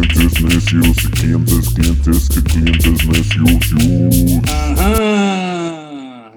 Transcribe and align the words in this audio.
clientes 0.00 0.42
necios, 0.42 0.96
que 0.96 1.10
clientes, 1.10 1.74
clientes, 1.74 2.28
que 2.30 2.42
clientes 2.42 3.06
necios. 3.06 3.72
Ajá. 4.78 6.32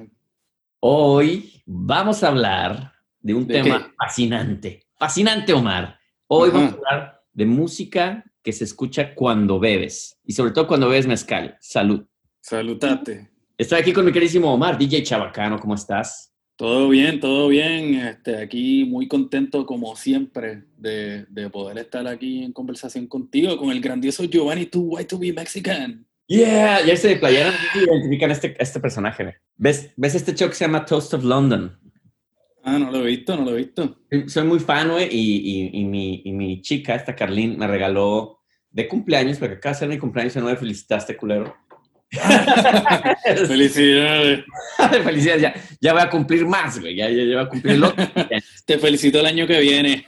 Hoy 0.81 1.63
vamos 1.65 2.23
a 2.23 2.27
hablar 2.27 2.93
de 3.21 3.33
un 3.33 3.47
¿De 3.47 3.61
tema 3.61 3.83
qué? 3.83 3.91
fascinante. 3.97 4.83
Fascinante, 4.97 5.53
Omar. 5.53 5.97
Hoy 6.27 6.49
Ajá. 6.49 6.57
vamos 6.57 6.73
a 6.73 6.75
hablar 6.75 7.21
de 7.33 7.45
música 7.45 8.25
que 8.43 8.51
se 8.51 8.65
escucha 8.65 9.15
cuando 9.15 9.59
bebes 9.59 10.19
y 10.23 10.33
sobre 10.33 10.51
todo 10.51 10.67
cuando 10.67 10.89
bebes 10.89 11.07
mezcal. 11.07 11.57
Salud. 11.61 12.05
Salutate. 12.41 13.31
Estoy 13.57 13.79
aquí 13.79 13.93
con 13.93 14.05
mi 14.05 14.11
queridísimo 14.11 14.53
Omar, 14.53 14.77
DJ 14.77 15.01
Chabacano. 15.03 15.57
¿Cómo 15.59 15.75
estás? 15.75 16.34
Todo 16.57 16.87
bien, 16.89 17.19
todo 17.19 17.49
bien. 17.49 17.95
Este, 17.95 18.37
aquí 18.37 18.85
muy 18.85 19.07
contento 19.07 19.65
como 19.65 19.95
siempre 19.95 20.63
de, 20.77 21.25
de 21.25 21.49
poder 21.49 21.77
estar 21.77 22.07
aquí 22.07 22.43
en 22.43 22.53
conversación 22.53 23.07
contigo 23.07 23.57
con 23.57 23.71
el 23.71 23.81
grandioso 23.81 24.23
Giovanni 24.23 24.65
Tu 24.65 24.81
White 24.81 25.09
to 25.09 25.19
be 25.19 25.33
Mexican. 25.33 26.05
Yeah, 26.27 26.83
ya 26.83 26.95
se 26.97 27.19
sé 27.19 27.51
si 27.73 27.79
identifican 27.79 28.31
a 28.31 28.33
este, 28.33 28.55
este 28.57 28.79
personaje. 28.79 29.23
¿ve? 29.23 29.35
¿Ves, 29.57 29.91
¿Ves 29.95 30.15
este 30.15 30.33
show 30.33 30.49
que 30.49 30.55
se 30.55 30.65
llama 30.65 30.85
Toast 30.85 31.13
of 31.13 31.23
London? 31.23 31.77
Ah, 32.63 32.79
no 32.79 32.89
lo 32.89 33.05
he 33.05 33.11
visto, 33.11 33.35
no 33.35 33.43
lo 33.43 33.51
he 33.51 33.57
visto. 33.57 33.99
Soy 34.25 34.43
muy 34.43 34.59
fan, 34.59 34.89
güey, 34.89 35.07
y, 35.11 35.35
y, 35.37 35.81
y 35.81 35.83
mi, 35.83 36.23
y 36.25 36.31
mi 36.31 36.61
chica, 36.63 36.95
esta 36.95 37.15
Carlín, 37.15 37.59
me 37.59 37.67
regaló 37.67 38.39
de 38.71 38.87
cumpleaños, 38.87 39.37
porque 39.37 39.55
acaba 39.55 39.73
de 39.73 39.79
ser 39.79 39.89
mi 39.89 39.99
cumpleaños 39.99 40.35
y 40.35 40.39
no 40.39 40.45
me 40.45 40.55
felicitaste, 40.55 41.15
culero. 41.15 41.55
Felicidades. 43.47 44.45
Felicidades, 45.03 45.41
ya, 45.41 45.53
ya 45.81 45.93
voy 45.93 46.01
a 46.01 46.09
cumplir 46.09 46.45
más, 46.45 46.79
güey, 46.79 46.95
ya, 46.95 47.09
ya, 47.09 47.23
ya 47.23 47.35
voy 47.35 47.45
a 47.45 47.49
cumplir 47.49 47.75
el 47.75 47.83
otro. 47.83 48.05
Te 48.65 48.77
felicito 48.77 49.19
el 49.19 49.25
año 49.25 49.47
que 49.47 49.59
viene. 49.59 50.05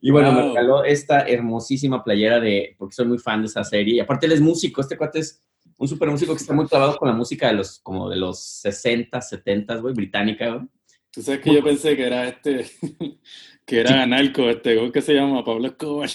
Y 0.00 0.10
bueno, 0.10 0.32
me 0.32 0.42
regaló 0.42 0.84
esta 0.84 1.20
hermosísima 1.28 2.02
playera 2.02 2.40
de, 2.40 2.74
porque 2.78 2.94
soy 2.94 3.06
muy 3.06 3.18
fan 3.18 3.42
de 3.42 3.48
esa 3.48 3.64
serie, 3.64 3.96
y 3.96 4.00
aparte 4.00 4.26
él 4.26 4.32
es 4.32 4.40
músico, 4.40 4.80
este 4.80 4.96
cuate 4.96 5.20
es 5.20 5.42
un 5.76 5.88
super 5.88 6.10
músico 6.10 6.34
que 6.34 6.40
está 6.40 6.54
muy 6.54 6.66
clavado 6.66 6.96
con 6.96 7.08
la 7.08 7.14
música 7.14 7.48
de 7.48 7.54
los, 7.54 7.78
como 7.80 8.08
de 8.08 8.16
los 8.16 8.42
60, 8.42 9.20
70, 9.20 9.76
güey, 9.76 9.94
británica, 9.94 10.48
güey. 10.48 10.68
Tú 11.12 11.22
sabes 11.22 11.40
que 11.40 11.52
yo 11.52 11.62
pensé 11.64 11.96
que 11.96 12.06
era 12.06 12.28
este, 12.28 12.66
que 13.66 13.80
era 13.80 14.06
narco, 14.06 14.48
este, 14.48 14.76
¿cómo 14.76 14.92
que 14.92 15.02
se 15.02 15.14
llama? 15.14 15.44
Pablo 15.44 15.66
Escobar. 15.66 16.08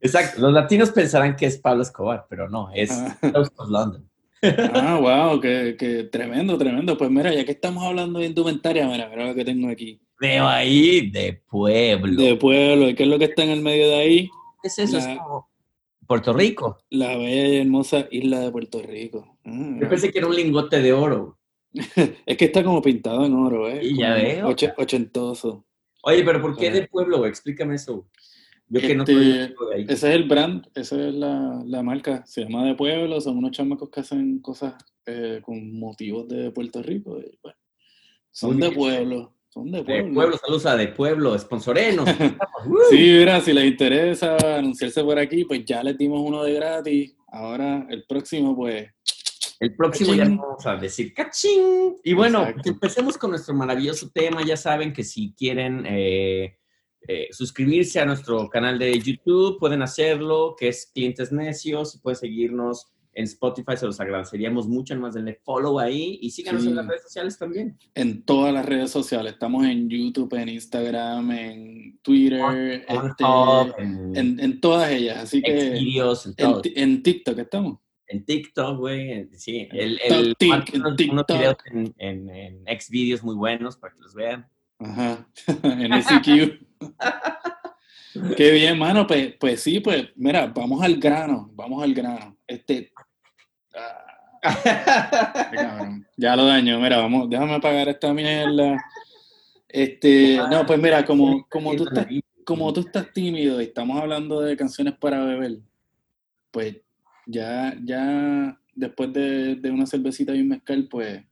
Exacto, 0.00 0.40
los 0.40 0.52
latinos 0.52 0.90
pensarán 0.90 1.36
que 1.36 1.46
es 1.46 1.58
Pablo 1.58 1.82
Escobar, 1.82 2.26
pero 2.28 2.48
no, 2.48 2.70
es 2.74 2.90
Ah. 2.92 3.16
Toast 3.32 3.52
of 3.56 3.68
London. 3.70 4.08
Ah, 4.42 4.98
wow, 5.32 5.40
que, 5.40 5.76
que 5.78 6.04
tremendo, 6.04 6.56
tremendo. 6.58 6.96
Pues 6.96 7.10
mira, 7.10 7.32
ya 7.34 7.44
que 7.44 7.52
estamos 7.52 7.82
hablando 7.84 8.18
de 8.20 8.26
indumentaria, 8.26 8.86
mira, 8.86 9.08
mira 9.08 9.26
lo 9.28 9.34
que 9.34 9.44
tengo 9.44 9.68
aquí. 9.68 10.00
Veo 10.20 10.46
ahí 10.46 11.10
de 11.10 11.42
pueblo. 11.48 12.22
De 12.22 12.36
pueblo, 12.36 12.88
¿y 12.88 12.94
qué 12.94 13.02
es 13.04 13.08
lo 13.08 13.18
que 13.18 13.24
está 13.26 13.42
en 13.44 13.50
el 13.50 13.62
medio 13.62 13.88
de 13.88 13.94
ahí? 13.96 14.30
¿Qué 14.62 14.68
es 14.68 14.78
eso? 14.78 14.98
Es 14.98 15.06
La- 15.06 15.16
como 15.18 15.48
Puerto 16.06 16.32
Rico. 16.32 16.78
La 16.90 17.16
bella 17.16 17.48
y 17.48 17.56
hermosa 17.58 18.06
isla 18.10 18.40
de 18.40 18.50
Puerto 18.50 18.80
Rico. 18.82 19.36
Ah, 19.44 19.76
Yo 19.80 19.88
pensé 19.88 20.12
que 20.12 20.18
era 20.18 20.26
un 20.28 20.36
lingote 20.36 20.80
de 20.80 20.92
oro. 20.92 21.38
es 21.74 22.36
que 22.36 22.44
está 22.46 22.62
como 22.62 22.80
pintado 22.80 23.26
en 23.26 23.34
oro, 23.34 23.68
¿eh? 23.68 23.80
Y 23.82 23.98
ya 23.98 24.14
veo. 24.14 24.48
oche- 24.48 24.72
ochentoso. 24.76 25.64
Oye, 26.02 26.22
pero 26.22 26.40
¿por 26.40 26.56
qué 26.56 26.68
Ah. 26.68 26.72
de 26.72 26.86
pueblo? 26.86 27.18
güey? 27.18 27.30
Explícame 27.30 27.74
eso. 27.74 28.06
Yo 28.68 28.80
que 28.80 28.94
no 28.96 29.04
Este, 29.04 29.54
ahí. 29.74 29.82
Ese 29.88 29.92
es 29.92 30.14
el 30.14 30.24
brand, 30.24 30.66
esa 30.74 31.08
es 31.08 31.14
la, 31.14 31.62
la 31.64 31.82
marca. 31.82 32.24
Se 32.26 32.42
llama 32.42 32.64
De 32.64 32.74
Pueblo, 32.74 33.20
son 33.20 33.38
unos 33.38 33.52
chamacos 33.52 33.90
que 33.90 34.00
hacen 34.00 34.40
cosas 34.40 34.74
eh, 35.06 35.40
con 35.44 35.78
motivos 35.78 36.26
de 36.28 36.50
Puerto 36.50 36.82
Rico. 36.82 37.18
y, 37.20 37.38
bueno, 37.42 37.58
son 38.32 38.58
de 38.60 38.70
pueblo, 38.72 39.34
son 39.48 39.70
de 39.70 39.78
De 39.78 39.84
pueblo. 39.84 40.14
pueblo, 40.14 40.36
saludos 40.38 40.66
a 40.66 40.76
de 40.76 40.88
pueblo, 40.88 41.38
sponsorenos. 41.38 42.08
Sí, 42.90 42.96
mira, 42.96 43.40
si 43.40 43.52
les 43.52 43.64
interesa 43.66 44.36
anunciarse 44.58 45.02
por 45.04 45.18
aquí, 45.18 45.44
pues 45.44 45.64
ya 45.64 45.82
les 45.84 45.96
dimos 45.96 46.20
uno 46.20 46.42
de 46.42 46.52
gratis. 46.54 47.14
Ahora 47.28 47.86
el 47.88 48.04
próximo, 48.08 48.56
pues, 48.56 48.88
El 49.60 49.74
próximo 49.76 50.12
ya 50.14 50.24
Cachín. 50.24 50.36
vamos 50.38 50.66
a 50.66 50.76
decir 50.76 51.14
cachín. 51.14 51.96
Y 52.02 52.12
bueno, 52.14 52.42
Exacto. 52.42 52.68
empecemos 52.70 53.16
con 53.16 53.30
nuestro 53.30 53.54
maravilloso 53.54 54.10
tema. 54.12 54.42
Ya 54.44 54.56
saben 54.56 54.92
que 54.92 55.04
si 55.04 55.32
quieren 55.34 55.84
eh, 55.88 56.58
eh, 57.08 57.28
suscribirse 57.30 58.00
a 58.00 58.06
nuestro 58.06 58.48
canal 58.48 58.78
de 58.78 58.98
YouTube, 58.98 59.58
pueden 59.58 59.82
hacerlo, 59.82 60.54
que 60.58 60.68
es 60.68 60.90
Clientes 60.94 61.32
Necios. 61.32 61.98
Pueden 62.02 62.16
seguirnos 62.16 62.88
en 63.14 63.24
Spotify, 63.24 63.76
se 63.76 63.86
los 63.86 63.98
agradeceríamos 63.98 64.68
mucho. 64.68 64.92
Además, 64.92 65.14
denle 65.14 65.40
follow 65.42 65.78
ahí 65.78 66.18
y 66.20 66.30
síganos 66.30 66.62
Sí. 66.62 66.68
en 66.68 66.76
las 66.76 66.86
redes 66.86 67.02
sociales 67.02 67.38
también. 67.38 67.78
en 67.94 68.22
todas 68.24 68.52
las 68.52 68.66
redes 68.66 68.90
sociales. 68.90 69.32
Estamos 69.32 69.64
en 69.64 69.88
YouTube, 69.88 70.34
en 70.34 70.50
Instagram, 70.50 71.30
en 71.30 71.98
Twitter, 72.02 72.84
este, 72.86 72.94
Pornhub, 73.24 73.74
en, 73.78 74.16
en, 74.16 74.40
en 74.40 74.60
todas 74.60 74.90
ellas. 74.90 75.16
Así 75.18 75.40
que 75.40 75.76
Xvideos, 75.78 76.26
en 76.26 76.34
en, 76.36 76.60
en 76.76 77.02
TikTok 77.02 77.38
estamos. 77.38 77.78
En 78.08 78.24
TikTok, 78.24 78.78
güey. 78.78 79.28
Sí, 79.32 79.66
el, 79.72 79.98
TikTok, 79.98 80.12
el, 80.18 80.36
tic, 80.36 80.50
unos- 80.52 80.70
en 80.74 80.82
unos 80.82 80.96
TikTok. 81.26 81.26
videos 81.38 81.56
en, 81.72 81.94
en, 81.98 82.30
en 82.68 82.80
Xvideos 82.80 83.22
muy 83.24 83.34
buenos 83.34 83.76
para 83.78 83.94
que 83.94 84.00
los 84.00 84.14
vean. 84.14 84.46
Ajá, 84.78 85.26
en 85.64 86.02
SQ. 86.02 86.65
Qué 88.36 88.50
bien, 88.50 88.78
mano. 88.78 89.06
Pues, 89.06 89.34
pues 89.38 89.60
sí, 89.60 89.80
pues 89.80 90.08
mira, 90.16 90.46
vamos 90.46 90.82
al 90.82 90.96
grano, 90.96 91.50
vamos 91.54 91.82
al 91.82 91.94
grano. 91.94 92.36
Este. 92.46 92.92
ah. 93.74 94.02
Ya 96.16 96.36
lo 96.36 96.46
daño, 96.46 96.78
mira, 96.80 96.98
vamos, 96.98 97.28
déjame 97.28 97.54
apagar 97.54 97.88
esta 97.88 98.12
mierda. 98.14 98.82
Este, 99.68 100.38
no, 100.50 100.64
pues 100.64 100.78
mira, 100.80 101.04
como, 101.04 101.46
como 101.48 101.74
tú 101.74 101.84
estás 101.84 102.06
como 102.44 102.72
tú 102.72 102.80
estás 102.80 103.12
tímido 103.12 103.60
y 103.60 103.64
estamos 103.64 104.00
hablando 104.00 104.40
de 104.40 104.56
canciones 104.56 104.94
para 104.94 105.24
beber, 105.24 105.58
pues 106.52 106.76
ya, 107.26 107.76
ya 107.82 108.56
después 108.72 109.12
de, 109.12 109.56
de 109.56 109.70
una 109.70 109.84
cervecita 109.84 110.32
y 110.32 110.42
un 110.42 110.48
mezcal, 110.48 110.86
pues 110.88 111.24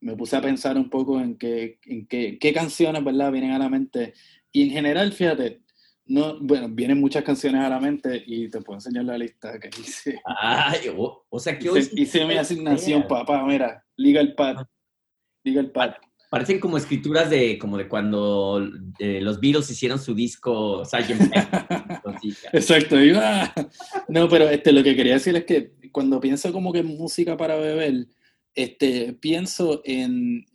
me 0.00 0.16
puse 0.16 0.36
a 0.36 0.40
pensar 0.40 0.76
un 0.76 0.90
poco 0.90 1.20
en 1.20 1.38
qué, 1.38 1.78
en 1.86 2.06
qué, 2.08 2.38
qué 2.40 2.52
canciones, 2.52 3.04
¿verdad?, 3.04 3.30
vienen 3.30 3.52
a 3.52 3.58
la 3.58 3.68
mente. 3.68 4.14
Y 4.52 4.64
en 4.64 4.70
general, 4.70 5.12
fíjate, 5.12 5.62
no, 6.04 6.38
bueno, 6.40 6.68
vienen 6.68 7.00
muchas 7.00 7.24
canciones 7.24 7.62
a 7.62 7.68
la 7.68 7.80
mente 7.80 8.22
y 8.26 8.48
te 8.48 8.60
puedo 8.60 8.76
enseñar 8.76 9.04
la 9.04 9.16
lista 9.16 9.58
que 9.58 9.70
hice. 9.80 10.20
Ay, 10.24 10.88
o, 10.96 11.24
o 11.28 11.40
sea 11.40 11.58
que 11.58 11.70
hoy 11.70 11.80
Hice, 11.80 11.90
hice 11.96 12.26
mi 12.26 12.36
asignación, 12.36 13.06
papá, 13.08 13.44
mira, 13.46 13.84
Legal 13.96 14.34
Pad. 14.34 14.66
Legal 15.44 15.70
Pad. 15.70 15.94
Parecen 16.30 16.60
como 16.60 16.78
escrituras 16.78 17.28
de 17.28 17.58
como 17.58 17.76
de 17.76 17.88
cuando 17.88 18.66
eh, 18.98 19.20
los 19.20 19.38
Beatles 19.38 19.70
hicieron 19.70 19.98
su 19.98 20.14
disco 20.14 20.82
Sgt. 20.84 21.30
Exacto. 22.52 22.96
ah, 23.16 23.52
No, 24.08 24.28
pero 24.30 24.48
este, 24.48 24.72
lo 24.72 24.82
que 24.82 24.96
quería 24.96 25.14
decir 25.14 25.36
es 25.36 25.44
que 25.44 25.74
cuando 25.92 26.20
pienso 26.20 26.50
como 26.50 26.72
que 26.72 26.82
música 26.82 27.36
para 27.36 27.56
beber, 27.56 28.06
este, 28.54 29.12
pienso 29.12 29.82
en, 29.84 30.46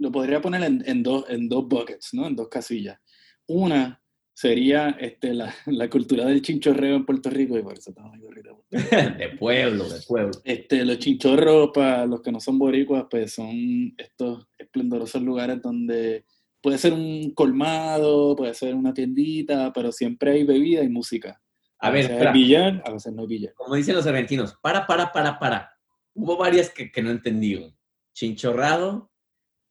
lo 0.00 0.10
podría 0.10 0.40
poner 0.40 0.62
en, 0.64 0.82
en 0.86 1.02
dos, 1.02 1.26
en 1.28 1.48
dos 1.48 1.68
buckets, 1.68 2.14
¿no? 2.14 2.26
En 2.26 2.34
dos 2.34 2.48
casillas. 2.48 2.98
Una 3.46 4.02
sería 4.32 4.96
este, 4.98 5.34
la, 5.34 5.54
la 5.66 5.90
cultura 5.90 6.24
del 6.24 6.40
chinchorreo 6.40 6.96
en 6.96 7.04
Puerto 7.04 7.28
Rico, 7.28 7.58
y 7.58 7.62
por 7.62 7.76
eso 7.76 7.92
gorrita. 8.18 8.50
de 9.18 9.28
pueblo, 9.38 9.86
de 9.88 10.00
pueblo. 10.08 10.32
Este, 10.44 10.84
los 10.86 10.98
chinchorros, 10.98 11.70
para 11.74 12.06
los 12.06 12.22
que 12.22 12.32
no 12.32 12.40
son 12.40 12.58
boricuas, 12.58 13.04
pues 13.10 13.34
son 13.34 13.94
estos 13.98 14.48
esplendorosos 14.56 15.20
lugares 15.20 15.60
donde 15.60 16.24
puede 16.62 16.78
ser 16.78 16.94
un 16.94 17.34
colmado, 17.34 18.34
puede 18.34 18.54
ser 18.54 18.74
una 18.74 18.94
tiendita, 18.94 19.72
pero 19.74 19.92
siempre 19.92 20.32
hay 20.32 20.44
bebida 20.44 20.82
y 20.82 20.88
música. 20.88 21.42
A 21.78 21.90
ver, 21.90 22.02
veces 22.02 22.12
espera. 22.12 22.32
billar, 22.32 22.82
a 22.86 22.92
veces 22.92 23.12
no 23.12 23.26
billar. 23.26 23.52
Como 23.54 23.74
dicen 23.74 23.94
los 23.94 24.06
argentinos, 24.06 24.56
para, 24.62 24.86
para, 24.86 25.12
para, 25.12 25.38
para. 25.38 25.70
Hubo 26.14 26.38
varias 26.38 26.70
que, 26.70 26.90
que 26.90 27.02
no 27.02 27.10
entendí. 27.10 27.74
Chinchorrado. 28.14 29.09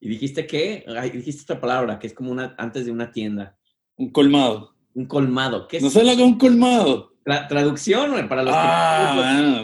Y 0.01 0.07
dijiste 0.09 0.47
que, 0.47 0.85
dijiste 1.13 1.43
otra 1.43 1.59
palabra, 1.59 1.99
que 1.99 2.07
es 2.07 2.13
como 2.13 2.31
una, 2.31 2.55
antes 2.57 2.85
de 2.85 2.91
una 2.91 3.11
tienda. 3.11 3.57
Un 3.97 4.11
colmado. 4.11 4.75
Un 4.93 5.05
colmado. 5.05 5.68
¿Qué 5.68 5.77
es 5.77 5.83
¿No 5.83 5.89
sé 5.89 6.00
lo 6.03 6.07
que 6.15 6.24
es 6.24 6.27
un 6.27 6.38
colmado? 6.38 7.13
Tra- 7.25 7.47
traducción 7.47 8.12
güey, 8.12 8.27
para 8.27 8.44
los 8.44 8.53
Ah, 8.56 9.13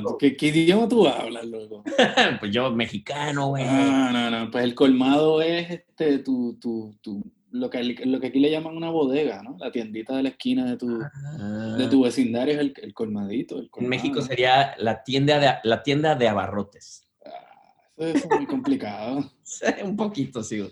bueno, 0.02 0.18
¿qué, 0.20 0.36
qué 0.36 0.48
idioma 0.48 0.88
tú 0.90 1.08
hablas, 1.08 1.46
loco? 1.46 1.84
que... 1.84 1.92
Pues 2.40 2.52
yo, 2.52 2.70
mexicano, 2.72 3.48
güey. 3.48 3.64
Ah, 3.66 4.10
no, 4.12 4.30
no, 4.30 4.52
pues 4.52 4.64
el 4.66 4.76
colmado 4.76 5.42
es 5.42 5.72
este, 5.72 6.20
tu, 6.20 6.58
tu, 6.60 6.96
tu, 7.02 7.24
lo, 7.52 7.70
que, 7.70 7.82
lo 8.06 8.20
que 8.20 8.28
aquí 8.28 8.40
le 8.40 8.52
llaman 8.52 8.76
una 8.76 8.90
bodega, 8.90 9.42
¿no? 9.42 9.56
La 9.58 9.72
tiendita 9.72 10.16
de 10.18 10.24
la 10.24 10.30
esquina 10.30 10.66
de 10.66 10.78
tu, 10.78 11.00
Ah. 11.02 11.76
de 11.78 11.88
tu 11.88 12.04
vecindario 12.04 12.56
es 12.56 12.60
el, 12.60 12.74
el 12.84 12.94
colmadito. 12.94 13.56
El 13.58 13.64
En 13.64 13.70
colmado. 13.70 13.90
México 13.90 14.22
sería 14.22 14.76
la 14.78 15.02
tienda 15.04 15.40
de, 15.40 15.54
la 15.64 15.82
tienda 15.82 16.16
de 16.16 16.28
abarrotes. 16.28 17.05
Es 17.98 18.30
muy 18.30 18.46
complicado. 18.46 19.32
Un 19.84 19.96
poquito, 19.96 20.44
sí. 20.44 20.70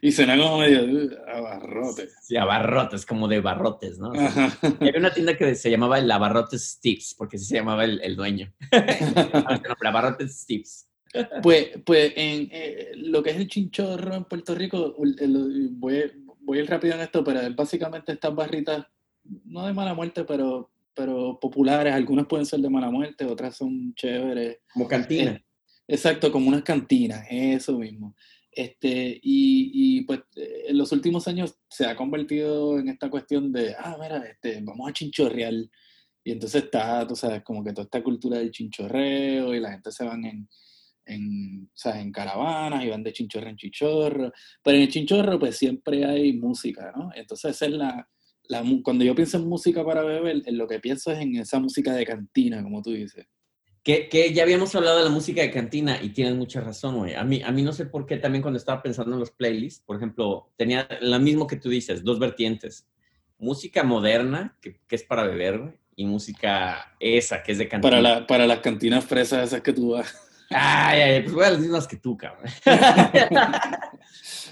Y 0.00 0.10
suena 0.12 0.36
como 0.38 0.58
medio 0.58 0.84
uh, 0.84 1.10
abarrote. 1.30 2.08
Sí, 2.22 2.36
abarrotes, 2.36 3.04
como 3.04 3.28
de 3.28 3.40
barrotes, 3.40 3.98
¿no? 3.98 4.08
O 4.10 4.14
sea, 4.14 4.58
había 4.80 4.94
una 4.98 5.12
tienda 5.12 5.36
que 5.36 5.54
se 5.54 5.70
llamaba 5.70 5.98
el 5.98 6.10
Abarrotes 6.10 6.62
Steves, 6.70 7.14
porque 7.16 7.36
así 7.36 7.44
se 7.46 7.56
llamaba 7.56 7.84
el, 7.84 8.00
el 8.02 8.16
dueño. 8.16 8.52
el 8.70 9.86
Abarrotes 9.86 10.40
Steves. 10.40 10.88
Pues, 11.42 11.72
pues 11.84 12.12
en 12.16 12.48
eh, 12.50 12.92
lo 12.96 13.22
que 13.22 13.30
es 13.30 13.36
el 13.36 13.48
chinchorro 13.48 14.14
en 14.14 14.24
Puerto 14.24 14.54
Rico, 14.54 14.94
el- 15.20 15.68
voy, 15.72 16.10
voy 16.40 16.58
a 16.58 16.62
ir 16.62 16.70
rápido 16.70 16.94
en 16.94 17.02
esto, 17.02 17.22
pero 17.22 17.40
es 17.40 17.54
básicamente 17.54 18.12
estas 18.12 18.34
barritas, 18.34 18.86
no 19.44 19.66
de 19.66 19.74
mala 19.74 19.92
muerte, 19.92 20.24
pero, 20.24 20.70
pero 20.94 21.38
populares. 21.38 21.92
Algunas 21.92 22.26
pueden 22.26 22.46
ser 22.46 22.60
de 22.60 22.70
mala 22.70 22.90
muerte, 22.90 23.26
otras 23.26 23.56
son 23.58 23.92
chéveres. 23.94 24.60
Como 24.72 24.88
cantina. 24.88 25.32
Eh, 25.32 25.44
exacto, 25.92 26.32
como 26.32 26.48
unas 26.48 26.62
cantinas, 26.62 27.26
eso 27.30 27.78
mismo. 27.78 28.14
Este, 28.50 29.18
y, 29.22 29.98
y, 29.98 30.02
pues 30.02 30.20
eh, 30.36 30.64
en 30.68 30.78
los 30.78 30.92
últimos 30.92 31.26
años 31.28 31.56
se 31.68 31.86
ha 31.86 31.96
convertido 31.96 32.78
en 32.78 32.88
esta 32.88 33.08
cuestión 33.10 33.52
de, 33.52 33.74
ah, 33.78 33.96
mira, 34.00 34.18
este, 34.26 34.60
vamos 34.62 34.88
a 34.88 34.92
chinchorrear. 34.92 35.54
Y 36.24 36.32
entonces 36.32 36.64
está, 36.64 37.06
tú 37.06 37.16
sabes, 37.16 37.42
como 37.42 37.64
que 37.64 37.72
toda 37.72 37.84
esta 37.84 38.02
cultura 38.02 38.38
del 38.38 38.50
chinchorreo 38.50 39.54
y 39.54 39.60
la 39.60 39.72
gente 39.72 39.90
se 39.90 40.04
van 40.04 40.24
en, 40.24 40.48
en, 41.06 41.70
sea, 41.74 42.00
en 42.00 42.12
caravanas 42.12 42.84
y 42.84 42.88
van 42.88 43.02
de 43.02 43.12
chinchorro 43.12 43.48
en 43.48 43.56
chinchorro. 43.56 44.32
Pero 44.62 44.76
en 44.76 44.82
el 44.82 44.88
chinchorro 44.88 45.38
pues 45.38 45.56
siempre 45.56 46.04
hay 46.04 46.32
música, 46.34 46.92
¿no? 46.96 47.10
Entonces 47.14 47.60
es 47.60 47.70
la, 47.70 48.08
la, 48.48 48.64
cuando 48.82 49.04
yo 49.04 49.14
pienso 49.14 49.38
en 49.38 49.48
música 49.48 49.84
para 49.84 50.02
beber, 50.02 50.42
lo 50.52 50.66
que 50.68 50.80
pienso 50.80 51.12
es 51.12 51.18
en 51.20 51.36
esa 51.36 51.58
música 51.58 51.92
de 51.94 52.06
cantina, 52.06 52.62
como 52.62 52.82
tú 52.82 52.92
dices. 52.92 53.26
Que, 53.82 54.08
que, 54.08 54.32
ya 54.32 54.44
habíamos 54.44 54.74
hablado 54.76 54.98
de 54.98 55.04
la 55.04 55.10
música 55.10 55.42
de 55.42 55.50
cantina 55.50 56.00
y 56.00 56.10
tienes 56.10 56.36
mucha 56.36 56.60
razón, 56.60 56.98
güey. 56.98 57.14
A 57.14 57.24
mí, 57.24 57.42
a 57.42 57.50
mí 57.50 57.62
no 57.62 57.72
sé 57.72 57.86
por 57.86 58.06
qué 58.06 58.16
también 58.16 58.42
cuando 58.42 58.58
estaba 58.58 58.80
pensando 58.80 59.14
en 59.14 59.20
los 59.20 59.32
playlists, 59.32 59.82
por 59.84 59.96
ejemplo, 59.96 60.52
tenía 60.56 60.86
lo 61.00 61.18
mismo 61.18 61.48
que 61.48 61.56
tú 61.56 61.68
dices, 61.68 62.04
dos 62.04 62.20
vertientes. 62.20 62.86
Música 63.38 63.82
moderna, 63.82 64.56
que, 64.60 64.80
que 64.86 64.94
es 64.94 65.02
para 65.02 65.24
beber, 65.24 65.80
y 65.96 66.06
música 66.06 66.94
esa, 67.00 67.42
que 67.42 67.52
es 67.52 67.58
de 67.58 67.68
cantina. 67.68 67.90
Para, 67.90 68.02
la, 68.02 68.26
para 68.26 68.46
las 68.46 68.60
cantinas 68.60 69.04
fresas 69.04 69.48
esas 69.48 69.60
que 69.60 69.72
tú 69.72 69.90
vas. 69.90 70.14
Ay, 70.50 71.00
ay, 71.00 71.22
pues 71.22 71.34
voy 71.34 71.44
a 71.44 71.50
las 71.50 71.60
mismas 71.60 71.86
que 71.86 71.96
tú, 71.96 72.16
cabrón. 72.16 72.44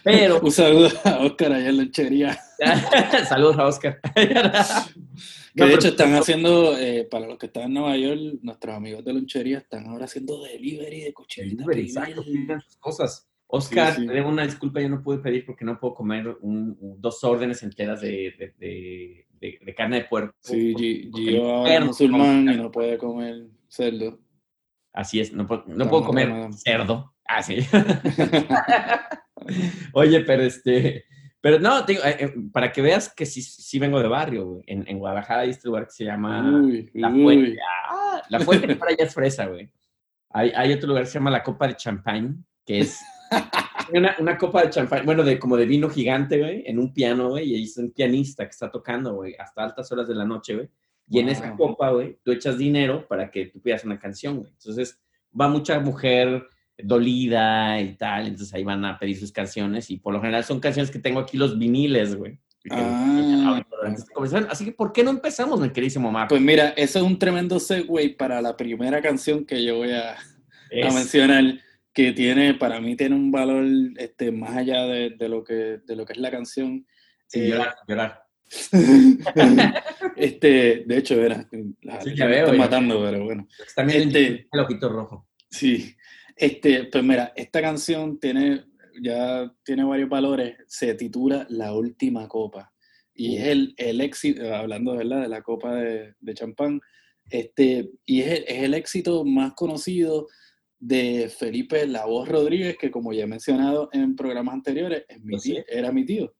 Pero. 0.02 0.40
Un 0.40 0.52
saludo 0.52 0.88
a 1.04 1.18
Oscar 1.18 1.52
allá 1.52 1.68
en 1.68 1.76
la 1.76 1.82
lechería. 1.84 2.40
Saludos 3.28 3.58
a 3.58 3.66
Oscar. 3.66 4.00
Que 5.54 5.64
de 5.64 5.74
hecho 5.74 5.88
están 5.88 6.14
haciendo, 6.14 6.78
eh, 6.78 7.06
para 7.10 7.26
los 7.26 7.38
que 7.38 7.46
están 7.46 7.64
en 7.64 7.74
Nueva 7.74 7.96
York, 7.96 8.38
nuestros 8.42 8.74
amigos 8.74 9.04
de 9.04 9.12
lonchería 9.12 9.58
están 9.58 9.86
ahora 9.86 10.04
haciendo 10.04 10.42
delivery 10.42 11.00
de 11.00 11.12
cocherita. 11.12 11.64
Delivery, 11.64 11.88
exacto, 11.88 12.22
sus 12.22 12.76
cosas. 12.76 13.26
Oscar, 13.52 13.96
sí, 13.96 14.02
sí. 14.02 14.06
te 14.08 14.20
una 14.22 14.44
disculpa, 14.44 14.80
yo 14.80 14.88
no 14.88 15.02
pude 15.02 15.18
pedir 15.18 15.44
porque 15.44 15.64
no 15.64 15.78
puedo 15.80 15.94
comer 15.94 16.28
un, 16.40 16.76
un, 16.80 17.00
dos 17.00 17.24
órdenes 17.24 17.62
enteras 17.64 18.00
de, 18.00 18.54
de, 18.58 19.26
de, 19.40 19.58
de 19.64 19.74
carne 19.74 19.96
de 19.96 20.04
puerco. 20.04 20.34
Sí, 20.40 20.74
Gio 21.12 21.66
es 21.66 21.84
musulmán 21.84 22.48
y 22.48 22.56
no 22.56 22.70
puede 22.70 22.96
comer 22.96 23.48
cerdo. 23.68 24.20
Así 24.92 25.20
es, 25.20 25.32
no, 25.32 25.46
puedo, 25.46 25.64
no 25.66 25.88
puedo 25.88 26.04
comer 26.04 26.28
no, 26.28 26.52
cerdo. 26.52 27.12
Ah, 27.26 27.42
sí. 27.42 27.56
Oye, 29.94 30.20
pero 30.20 30.42
este, 30.42 31.04
pero 31.40 31.58
no, 31.58 31.82
digo, 31.82 32.02
eh, 32.04 32.34
para 32.52 32.70
que 32.70 32.82
veas 32.82 33.12
que 33.14 33.24
sí, 33.24 33.40
sí 33.40 33.78
vengo 33.78 34.00
de 34.00 34.08
barrio, 34.08 34.46
güey. 34.46 34.64
En, 34.66 34.86
en, 34.86 34.98
Guadalajara 34.98 35.42
hay 35.42 35.50
este 35.50 35.68
lugar 35.68 35.86
que 35.86 35.92
se 35.92 36.04
llama 36.04 36.60
uy, 36.60 36.90
La. 36.94 37.10
Fuente. 37.10 37.56
Ah, 37.88 38.22
la 38.28 38.40
Fuente 38.40 38.76
para 38.76 38.92
allá 38.92 39.04
es 39.04 39.14
fresa, 39.14 39.46
güey. 39.46 39.72
Hay, 40.30 40.52
hay, 40.54 40.72
otro 40.72 40.88
lugar 40.88 41.04
que 41.04 41.10
se 41.10 41.18
llama 41.18 41.30
La 41.30 41.42
Copa 41.42 41.66
de 41.66 41.76
Champagne, 41.76 42.36
que 42.64 42.80
es 42.80 43.00
una, 43.92 44.14
una, 44.18 44.36
copa 44.36 44.62
de 44.62 44.70
champán, 44.70 45.04
bueno, 45.04 45.24
de 45.24 45.38
como 45.38 45.56
de 45.56 45.66
vino 45.66 45.88
gigante, 45.88 46.38
güey, 46.38 46.62
en 46.66 46.78
un 46.78 46.92
piano, 46.92 47.30
güey, 47.30 47.56
y 47.56 47.64
es 47.64 47.76
un 47.78 47.90
pianista 47.90 48.44
que 48.44 48.50
está 48.50 48.70
tocando, 48.70 49.14
güey, 49.14 49.34
hasta 49.38 49.64
altas 49.64 49.90
horas 49.90 50.06
de 50.06 50.14
la 50.14 50.24
noche, 50.24 50.54
güey. 50.54 50.68
Y 51.08 51.14
wow. 51.14 51.22
en 51.22 51.28
esa 51.30 51.56
copa, 51.56 51.90
güey, 51.90 52.18
tú 52.22 52.30
echas 52.30 52.58
dinero 52.58 53.08
para 53.08 53.30
que 53.30 53.46
tú 53.46 53.60
pidas 53.60 53.84
una 53.84 53.98
canción, 53.98 54.38
güey. 54.38 54.52
Entonces, 54.52 55.00
va 55.38 55.48
mucha 55.48 55.80
mujer 55.80 56.46
dolida 56.84 57.80
y 57.80 57.94
tal, 57.94 58.26
entonces 58.26 58.52
ahí 58.54 58.64
van 58.64 58.84
a 58.84 58.98
pedir 58.98 59.18
sus 59.18 59.32
canciones 59.32 59.90
y 59.90 59.98
por 59.98 60.12
lo 60.12 60.20
general 60.20 60.44
son 60.44 60.60
canciones 60.60 60.90
que 60.90 60.98
tengo 60.98 61.20
aquí 61.20 61.36
los 61.36 61.58
viniles, 61.58 62.16
güey. 62.16 62.38
Ah. 62.70 63.62
Así 64.48 64.66
que, 64.66 64.72
¿por 64.72 64.92
qué 64.92 65.02
no 65.02 65.10
empezamos, 65.10 65.60
mi 65.60 65.70
queridísimo 65.70 66.08
Omar? 66.08 66.28
Pues 66.28 66.40
mira, 66.40 66.70
eso 66.70 66.98
es 66.98 67.04
un 67.04 67.18
tremendo 67.18 67.58
segue 67.58 68.10
para 68.10 68.42
la 68.42 68.56
primera 68.56 69.00
canción 69.00 69.46
que 69.46 69.64
yo 69.64 69.76
voy 69.76 69.92
a, 69.92 70.12
a 70.12 70.92
mencionar, 70.92 71.58
que 71.92 72.12
tiene, 72.12 72.54
para 72.54 72.80
mí 72.80 72.96
tiene 72.96 73.14
un 73.14 73.30
valor 73.32 73.64
este, 73.96 74.30
más 74.30 74.56
allá 74.56 74.84
de, 74.86 75.10
de, 75.10 75.28
lo 75.28 75.42
que, 75.42 75.80
de 75.86 75.96
lo 75.96 76.04
que 76.04 76.12
es 76.12 76.18
la 76.18 76.30
canción. 76.30 76.86
Sí, 77.26 77.40
eh, 77.40 77.48
llorar, 77.48 77.74
llorar. 77.88 78.22
este, 80.16 80.84
de 80.86 80.96
hecho, 80.98 81.14
era, 81.14 81.48
la, 81.82 82.00
sí, 82.02 82.14
ya 82.14 82.26
veo, 82.26 82.52
matando, 82.54 83.00
pero 83.02 83.24
bueno. 83.24 83.48
También 83.74 84.08
este, 84.08 84.48
el 84.52 84.60
ojito 84.60 84.88
rojo. 84.88 85.28
Sí, 85.48 85.94
este, 86.40 86.84
pues 86.84 87.04
mira, 87.04 87.34
esta 87.36 87.60
canción 87.60 88.18
tiene, 88.18 88.64
ya 89.02 89.54
tiene 89.62 89.84
varios 89.84 90.08
valores, 90.08 90.56
se 90.66 90.94
titula 90.94 91.46
La 91.50 91.74
Última 91.74 92.26
Copa. 92.28 92.72
Y 93.12 93.36
es 93.36 93.48
el, 93.48 93.74
el 93.76 94.00
éxito, 94.00 94.54
hablando 94.54 94.96
¿verdad? 94.96 95.20
de 95.20 95.28
la 95.28 95.42
copa 95.42 95.74
de, 95.74 96.14
de 96.18 96.34
champán, 96.34 96.80
este, 97.28 97.90
y 98.06 98.22
es 98.22 98.38
el, 98.38 98.44
es 98.48 98.62
el, 98.62 98.72
éxito 98.72 99.22
más 99.26 99.52
conocido 99.52 100.28
de 100.78 101.28
Felipe 101.28 101.86
La 101.86 102.06
Voz 102.06 102.26
Rodríguez, 102.26 102.78
que 102.78 102.90
como 102.90 103.12
ya 103.12 103.24
he 103.24 103.26
mencionado 103.26 103.90
en 103.92 104.16
programas 104.16 104.54
anteriores, 104.54 105.04
es 105.08 105.20
mi 105.22 105.36
tío, 105.36 105.62
era 105.68 105.92
mi 105.92 106.06
tío. 106.06 106.34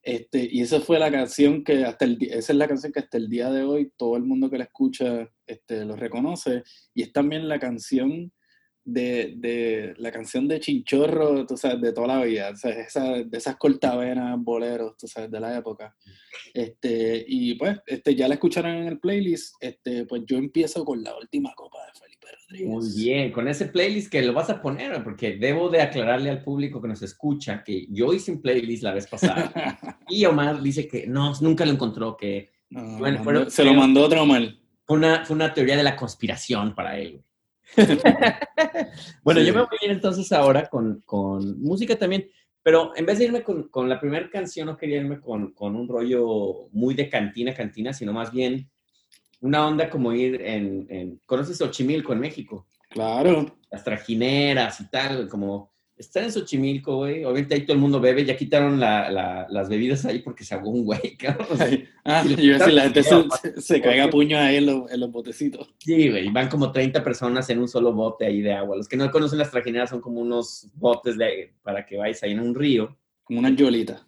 Este, 0.00 0.48
y 0.48 0.60
esa 0.60 0.80
fue 0.80 1.00
la 1.00 1.10
canción 1.10 1.64
que 1.64 1.84
hasta 1.84 2.04
el 2.04 2.18
esa 2.22 2.52
es 2.52 2.56
la 2.56 2.68
canción 2.68 2.92
que 2.92 3.00
hasta 3.00 3.18
el 3.18 3.28
día 3.28 3.50
de 3.50 3.64
hoy 3.64 3.92
todo 3.96 4.16
el 4.16 4.22
mundo 4.22 4.48
que 4.48 4.58
la 4.58 4.64
escucha 4.64 5.28
este, 5.44 5.84
lo 5.84 5.96
reconoce. 5.96 6.62
Y 6.94 7.02
es 7.02 7.12
también 7.12 7.48
la 7.48 7.58
canción 7.58 8.32
de, 8.84 9.34
de, 9.36 9.94
la 9.98 10.10
canción 10.10 10.48
de 10.48 10.60
Chinchorro, 10.60 11.46
tú 11.46 11.56
sabes, 11.56 11.80
de 11.80 11.92
toda 11.92 12.06
la 12.08 12.24
vida, 12.24 12.54
sea, 12.56 12.72
esa, 12.72 13.04
de 13.22 13.38
esas 13.38 13.56
cortavenas, 13.56 14.38
boleros, 14.38 14.96
tú 14.96 15.06
sabes, 15.06 15.30
de 15.30 15.40
la 15.40 15.56
época. 15.56 15.94
Este, 16.54 17.24
y 17.26 17.54
pues, 17.54 17.78
este, 17.86 18.14
ya 18.14 18.28
la 18.28 18.34
escucharon 18.34 18.72
en 18.72 18.88
el 18.88 18.98
playlist, 18.98 19.54
este, 19.60 20.06
pues 20.06 20.22
yo 20.26 20.38
empiezo 20.38 20.84
con 20.84 21.02
la 21.02 21.16
última 21.16 21.52
copa 21.54 21.78
de 21.86 22.00
Felipe 22.00 22.26
Rodríguez. 22.42 22.68
Muy 22.68 23.04
bien, 23.04 23.32
con 23.32 23.48
ese 23.48 23.66
playlist 23.66 24.10
que 24.10 24.22
lo 24.22 24.32
vas 24.32 24.50
a 24.50 24.60
poner, 24.60 25.02
porque 25.04 25.36
debo 25.36 25.68
de 25.68 25.82
aclararle 25.82 26.30
al 26.30 26.42
público 26.42 26.80
que 26.80 26.88
nos 26.88 27.02
escucha 27.02 27.62
que 27.64 27.86
yo 27.90 28.12
hice 28.12 28.32
un 28.32 28.40
playlist 28.40 28.82
la 28.82 28.94
vez 28.94 29.06
pasada 29.06 29.98
y 30.08 30.24
Omar 30.24 30.62
dice 30.62 30.88
que 30.88 31.06
no, 31.06 31.32
nunca 31.40 31.64
lo 31.64 31.72
encontró, 31.72 32.16
que... 32.16 32.50
No, 32.70 32.98
bueno, 32.98 33.24
mandó, 33.24 33.50
se 33.50 33.64
lo 33.64 33.74
mandó 33.74 34.04
otro 34.04 34.22
Omar. 34.22 34.54
Fue 34.86 34.96
una, 34.96 35.24
fue 35.24 35.34
una 35.34 35.52
teoría 35.52 35.76
de 35.76 35.82
la 35.82 35.96
conspiración 35.96 36.74
para 36.74 36.98
él. 36.98 37.22
bueno, 39.22 39.40
sí. 39.40 39.46
yo 39.46 39.54
me 39.54 39.60
voy 39.60 39.78
a 39.80 39.84
ir 39.84 39.90
entonces 39.90 40.30
ahora 40.32 40.68
con, 40.68 41.02
con, 41.04 41.60
música 41.60 41.96
también, 41.96 42.28
pero 42.62 42.92
en 42.96 43.06
vez 43.06 43.18
de 43.18 43.26
irme 43.26 43.42
con, 43.42 43.68
con 43.68 43.88
la 43.88 44.00
primera 44.00 44.28
canción, 44.30 44.66
no 44.66 44.76
quería 44.76 44.98
irme 44.98 45.20
con, 45.20 45.52
con, 45.52 45.76
un 45.76 45.88
rollo 45.88 46.68
muy 46.72 46.94
de 46.94 47.08
cantina, 47.08 47.54
cantina, 47.54 47.92
sino 47.92 48.12
más 48.12 48.32
bien 48.32 48.70
una 49.40 49.66
onda 49.66 49.88
como 49.88 50.12
ir 50.12 50.40
en... 50.42 50.86
en 50.90 51.20
¿Conoces 51.24 51.58
Xochimilco 51.58 52.12
en 52.12 52.20
México? 52.20 52.66
Claro. 52.90 53.56
Las 53.70 53.84
trajineras 53.84 54.80
y 54.80 54.90
tal, 54.90 55.28
como 55.28 55.72
estar 56.00 56.24
en 56.24 56.32
Xochimilco, 56.32 56.96
güey. 56.96 57.24
Obviamente 57.24 57.54
ahí 57.54 57.62
todo 57.62 57.74
el 57.74 57.80
mundo 57.80 58.00
bebe, 58.00 58.24
ya 58.24 58.36
quitaron 58.36 58.80
la, 58.80 59.10
la, 59.10 59.46
las 59.50 59.68
bebidas 59.68 60.04
ahí 60.06 60.20
porque 60.20 60.44
se 60.44 60.54
ahogó 60.54 60.70
un 60.70 60.84
güey, 60.84 61.16
cabrón. 61.18 61.58
ah, 62.04 62.24
yo 62.26 62.42
iba 62.42 62.56
a 62.56 62.58
decir, 62.58 62.74
la 62.74 62.82
gente 62.82 63.02
se, 63.02 63.60
se 63.60 63.80
caiga 63.80 64.08
puño 64.08 64.38
ahí 64.38 64.56
en, 64.56 64.66
lo, 64.66 64.90
en, 64.90 64.98
los 64.98 65.12
botecitos. 65.12 65.74
Sí, 65.78 66.08
güey, 66.08 66.30
van 66.30 66.48
como 66.48 66.72
30 66.72 67.04
personas 67.04 67.48
en 67.50 67.58
un 67.58 67.68
solo 67.68 67.92
bote 67.92 68.26
ahí 68.26 68.40
de 68.40 68.54
agua. 68.54 68.76
Los 68.76 68.88
que 68.88 68.96
no 68.96 69.10
conocen 69.10 69.38
las 69.38 69.50
trajineras 69.50 69.90
son 69.90 70.00
como 70.00 70.20
unos 70.20 70.68
botes 70.74 71.16
de, 71.18 71.54
para 71.62 71.84
que 71.84 71.98
vayas 71.98 72.22
ahí 72.22 72.32
en 72.32 72.40
un 72.40 72.54
río. 72.54 72.96
Como 73.22 73.38
una 73.38 73.50
yolita. 73.50 74.04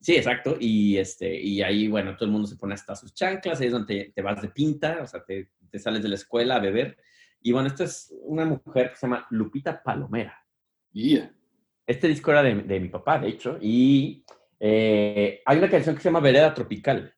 Sí, 0.00 0.14
exacto. 0.14 0.56
Y, 0.60 0.96
este, 0.96 1.40
y 1.40 1.62
ahí, 1.62 1.88
bueno, 1.88 2.14
todo 2.14 2.26
el 2.26 2.32
mundo 2.32 2.46
se 2.46 2.56
pone 2.56 2.74
hasta 2.74 2.94
sus 2.94 3.14
chanclas, 3.14 3.60
ahí 3.60 3.66
es 3.66 3.72
donde 3.72 4.04
te, 4.04 4.12
te 4.12 4.22
vas 4.22 4.40
de 4.40 4.48
pinta, 4.48 5.00
o 5.02 5.06
sea, 5.06 5.24
te, 5.24 5.50
te 5.70 5.78
sales 5.78 6.02
de 6.02 6.08
la 6.08 6.14
escuela 6.14 6.56
a 6.56 6.60
beber. 6.60 6.96
Y 7.40 7.52
bueno, 7.52 7.68
esta 7.68 7.84
es 7.84 8.14
una 8.22 8.44
mujer 8.44 8.90
que 8.90 8.96
se 8.96 9.06
llama 9.06 9.26
Lupita 9.30 9.82
Palomera. 9.82 10.36
Yeah. 10.92 11.30
Este 11.86 12.08
disco 12.08 12.30
era 12.30 12.42
de, 12.42 12.54
de, 12.54 12.80
mi 12.80 12.88
papá, 12.88 13.18
de 13.18 13.28
hecho, 13.28 13.58
y 13.60 14.24
eh, 14.60 15.40
hay 15.44 15.58
una 15.58 15.70
canción 15.70 15.94
que 15.94 16.02
se 16.02 16.08
llama 16.08 16.20
Vereda 16.20 16.52
Tropical. 16.52 17.14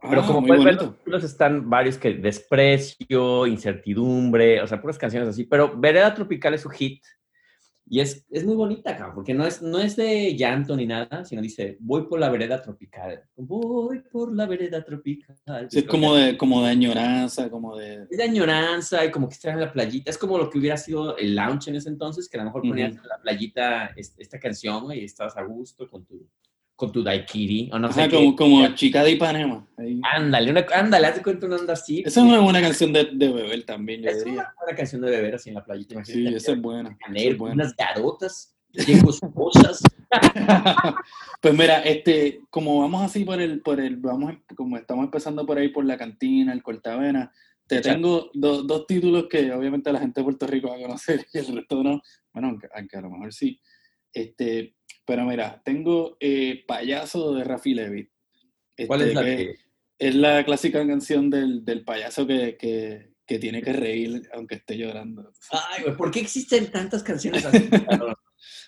Pero 0.00 0.22
ah, 0.22 0.26
como 0.26 0.46
puedes 0.46 0.64
ver, 0.64 0.78
los 1.04 1.24
están 1.24 1.68
varios 1.68 1.98
que 1.98 2.14
desprecio, 2.14 3.46
incertidumbre, 3.46 4.62
o 4.62 4.66
sea, 4.66 4.80
puras 4.80 4.96
canciones 4.96 5.28
así. 5.28 5.44
Pero 5.44 5.78
Vereda 5.78 6.14
Tropical 6.14 6.54
es 6.54 6.62
su 6.62 6.70
hit. 6.70 7.04
Y 7.92 7.98
es, 7.98 8.24
es 8.30 8.44
muy 8.44 8.54
bonita, 8.54 8.96
cabrón, 8.96 9.16
porque 9.16 9.34
no 9.34 9.44
es, 9.44 9.60
no 9.62 9.80
es 9.80 9.96
de 9.96 10.36
llanto 10.36 10.76
ni 10.76 10.86
nada, 10.86 11.24
sino 11.24 11.42
dice, 11.42 11.76
voy 11.80 12.06
por 12.06 12.20
la 12.20 12.30
vereda 12.30 12.62
tropical. 12.62 13.20
Voy 13.34 14.00
por 14.12 14.32
la 14.32 14.46
vereda 14.46 14.84
tropical. 14.84 15.36
Sí, 15.68 15.80
es 15.80 15.84
como 15.86 16.14
de, 16.14 16.38
como 16.38 16.62
de 16.62 16.70
añoranza, 16.70 17.50
como 17.50 17.76
de... 17.76 18.06
Es 18.08 18.16
de 18.16 18.22
añoranza 18.22 19.04
y 19.04 19.10
como 19.10 19.28
que 19.28 19.34
estás 19.34 19.54
en 19.54 19.60
la 19.60 19.72
playita. 19.72 20.08
Es 20.08 20.18
como 20.18 20.38
lo 20.38 20.48
que 20.48 20.60
hubiera 20.60 20.76
sido 20.76 21.16
el 21.16 21.34
lounge 21.34 21.68
en 21.68 21.74
ese 21.74 21.88
entonces, 21.88 22.28
que 22.28 22.36
a 22.38 22.42
lo 22.42 22.44
mejor 22.44 22.62
ponías 22.62 22.92
uh 22.92 22.96
-huh. 22.96 23.02
en 23.02 23.08
la 23.08 23.18
playita 23.20 23.86
esta 23.96 24.38
canción 24.38 24.92
y 24.92 25.02
estabas 25.02 25.36
a 25.36 25.42
gusto 25.42 25.90
con 25.90 26.04
tu, 26.04 26.28
con 26.80 26.92
tu 26.92 27.02
daiquiri, 27.02 27.68
o 27.72 27.78
no 27.78 27.88
Ajá, 27.88 28.04
sé 28.04 28.10
como, 28.10 28.30
qué. 28.30 28.36
como 28.36 28.66
chica 28.74 29.04
de 29.04 29.10
Ipanema. 29.10 29.66
Ahí. 29.76 30.00
Ándale, 30.14 30.50
una, 30.50 30.64
ándale, 30.74 31.06
hazte 31.08 31.22
cuenta 31.22 31.44
una 31.46 31.56
onda 31.56 31.74
así. 31.74 32.00
Esa 32.06 32.20
es 32.20 32.26
una 32.26 32.40
buena 32.40 32.62
canción 32.62 32.90
de, 32.90 33.04
de 33.12 33.28
beber 33.30 33.64
también, 33.64 34.00
yo 34.02 34.08
es 34.08 34.24
diría. 34.24 34.40
una 34.40 34.54
buena 34.58 34.76
canción 34.78 35.02
de 35.02 35.10
beber 35.10 35.34
así 35.34 35.50
en 35.50 35.56
la 35.56 35.64
playita. 35.64 36.02
Sí, 36.06 36.26
esa 36.26 36.52
es 36.52 36.60
buena. 36.62 36.96
Tener 37.06 37.32
es 37.32 37.36
buena. 37.38 37.54
unas 37.54 37.76
garotas 37.76 38.56
esposas. 38.72 39.82
Pues 41.42 41.54
mira, 41.54 41.78
este, 41.84 42.40
como 42.50 42.80
vamos 42.80 43.02
así 43.02 43.24
por 43.24 43.40
el, 43.40 43.60
por 43.62 43.78
el, 43.80 43.96
vamos, 43.96 44.34
como 44.56 44.76
estamos 44.76 45.04
empezando 45.04 45.46
por 45.46 45.56
ahí 45.58 45.68
por 45.68 45.84
la 45.84 45.96
cantina, 45.96 46.52
el 46.52 46.62
cortavena, 46.62 47.32
te 47.66 47.76
Exacto. 47.76 47.94
tengo 47.96 48.30
do- 48.34 48.62
dos 48.64 48.86
títulos 48.86 49.26
que 49.30 49.50
obviamente 49.52 49.92
la 49.92 50.00
gente 50.00 50.20
de 50.20 50.24
Puerto 50.24 50.46
Rico 50.46 50.68
va 50.68 50.76
a 50.76 50.80
conocer 50.82 51.26
y 51.32 51.38
el 51.38 51.46
resto 51.56 51.82
no. 51.82 52.00
Bueno, 52.32 52.48
aunque, 52.48 52.68
aunque 52.74 52.96
a 52.96 53.00
lo 53.02 53.10
mejor 53.10 53.32
sí. 53.32 53.58
Este, 54.12 54.74
pero 55.10 55.24
mira, 55.24 55.60
tengo 55.64 56.16
eh, 56.20 56.62
Payaso 56.68 57.34
de 57.34 57.42
Rafi 57.42 57.74
Levy. 57.74 58.08
¿Cuál 58.86 59.02
es 59.02 59.14
la 59.14 59.24
que 59.24 59.36
que? 59.36 59.54
Es 59.98 60.14
la 60.14 60.44
clásica 60.44 60.86
canción 60.86 61.28
del, 61.28 61.64
del 61.64 61.82
payaso 61.84 62.28
que, 62.28 62.56
que, 62.56 63.14
que 63.26 63.40
tiene 63.40 63.60
que 63.60 63.72
reír 63.72 64.22
aunque 64.32 64.54
esté 64.54 64.78
llorando. 64.78 65.32
Ay, 65.50 65.82
güey, 65.82 65.96
¿por 65.96 66.12
qué 66.12 66.20
existen 66.20 66.70
tantas 66.70 67.02
canciones 67.02 67.44
así? 67.44 67.68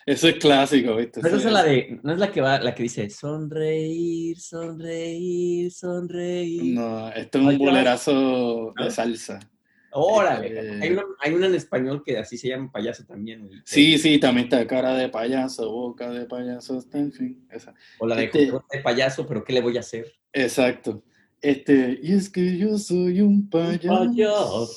Eso 0.05 0.27
es 0.29 0.35
clásico, 0.35 0.97
¿viste? 0.97 1.21
Pero 1.21 1.37
esa 1.37 1.49
Eso 1.49 1.49
es 1.49 1.55
la 1.55 1.63
de, 1.63 2.01
no 2.03 2.13
es 2.13 2.19
la 2.19 2.33
que 2.33 2.41
va, 2.41 2.59
la 2.59 2.75
que 2.75 2.83
dice 2.83 3.09
sonreír, 3.09 4.37
sonreír, 4.41 5.71
sonreír. 5.71 6.75
No, 6.75 7.09
esto 7.13 7.39
es 7.39 7.45
un 7.45 7.51
Ay, 7.51 7.57
bolerazo 7.57 8.75
Ah. 8.77 8.85
de 8.85 8.91
salsa. 8.91 9.39
Órale. 9.93 10.49
Eh, 10.49 10.79
Hay, 10.83 10.91
una, 10.91 11.03
hay 11.21 11.33
una 11.35 11.47
en 11.47 11.55
español 11.55 12.03
que 12.05 12.19
así 12.19 12.37
se 12.39 12.49
llama 12.49 12.71
payaso 12.73 13.05
también. 13.05 13.49
Sí, 13.65 13.99
sí, 13.99 14.19
también 14.19 14.47
está 14.47 14.67
cara 14.67 14.95
de 14.95 15.09
payaso, 15.09 15.71
boca 15.71 16.11
de 16.11 16.27
payaso, 16.27 16.79
está, 16.79 16.99
en 16.99 17.13
fin. 17.13 17.47
Esa. 17.51 17.75
O 17.99 18.07
la 18.07 18.17
de 18.17 18.25
este- 18.25 18.51
"José 18.51 18.65
de 18.73 18.79
payaso, 18.83 19.27
pero 19.27 19.45
¿qué 19.45 19.53
le 19.53 19.61
voy 19.61 19.77
a 19.77 19.81
hacer? 19.81 20.13
Exacto. 20.33 21.03
Este, 21.41 21.99
y 22.03 22.13
es 22.15 22.31
que 22.31 22.57
yo 22.57 22.79
soy 22.79 23.21
un 23.21 23.51
payaso. 23.51 24.69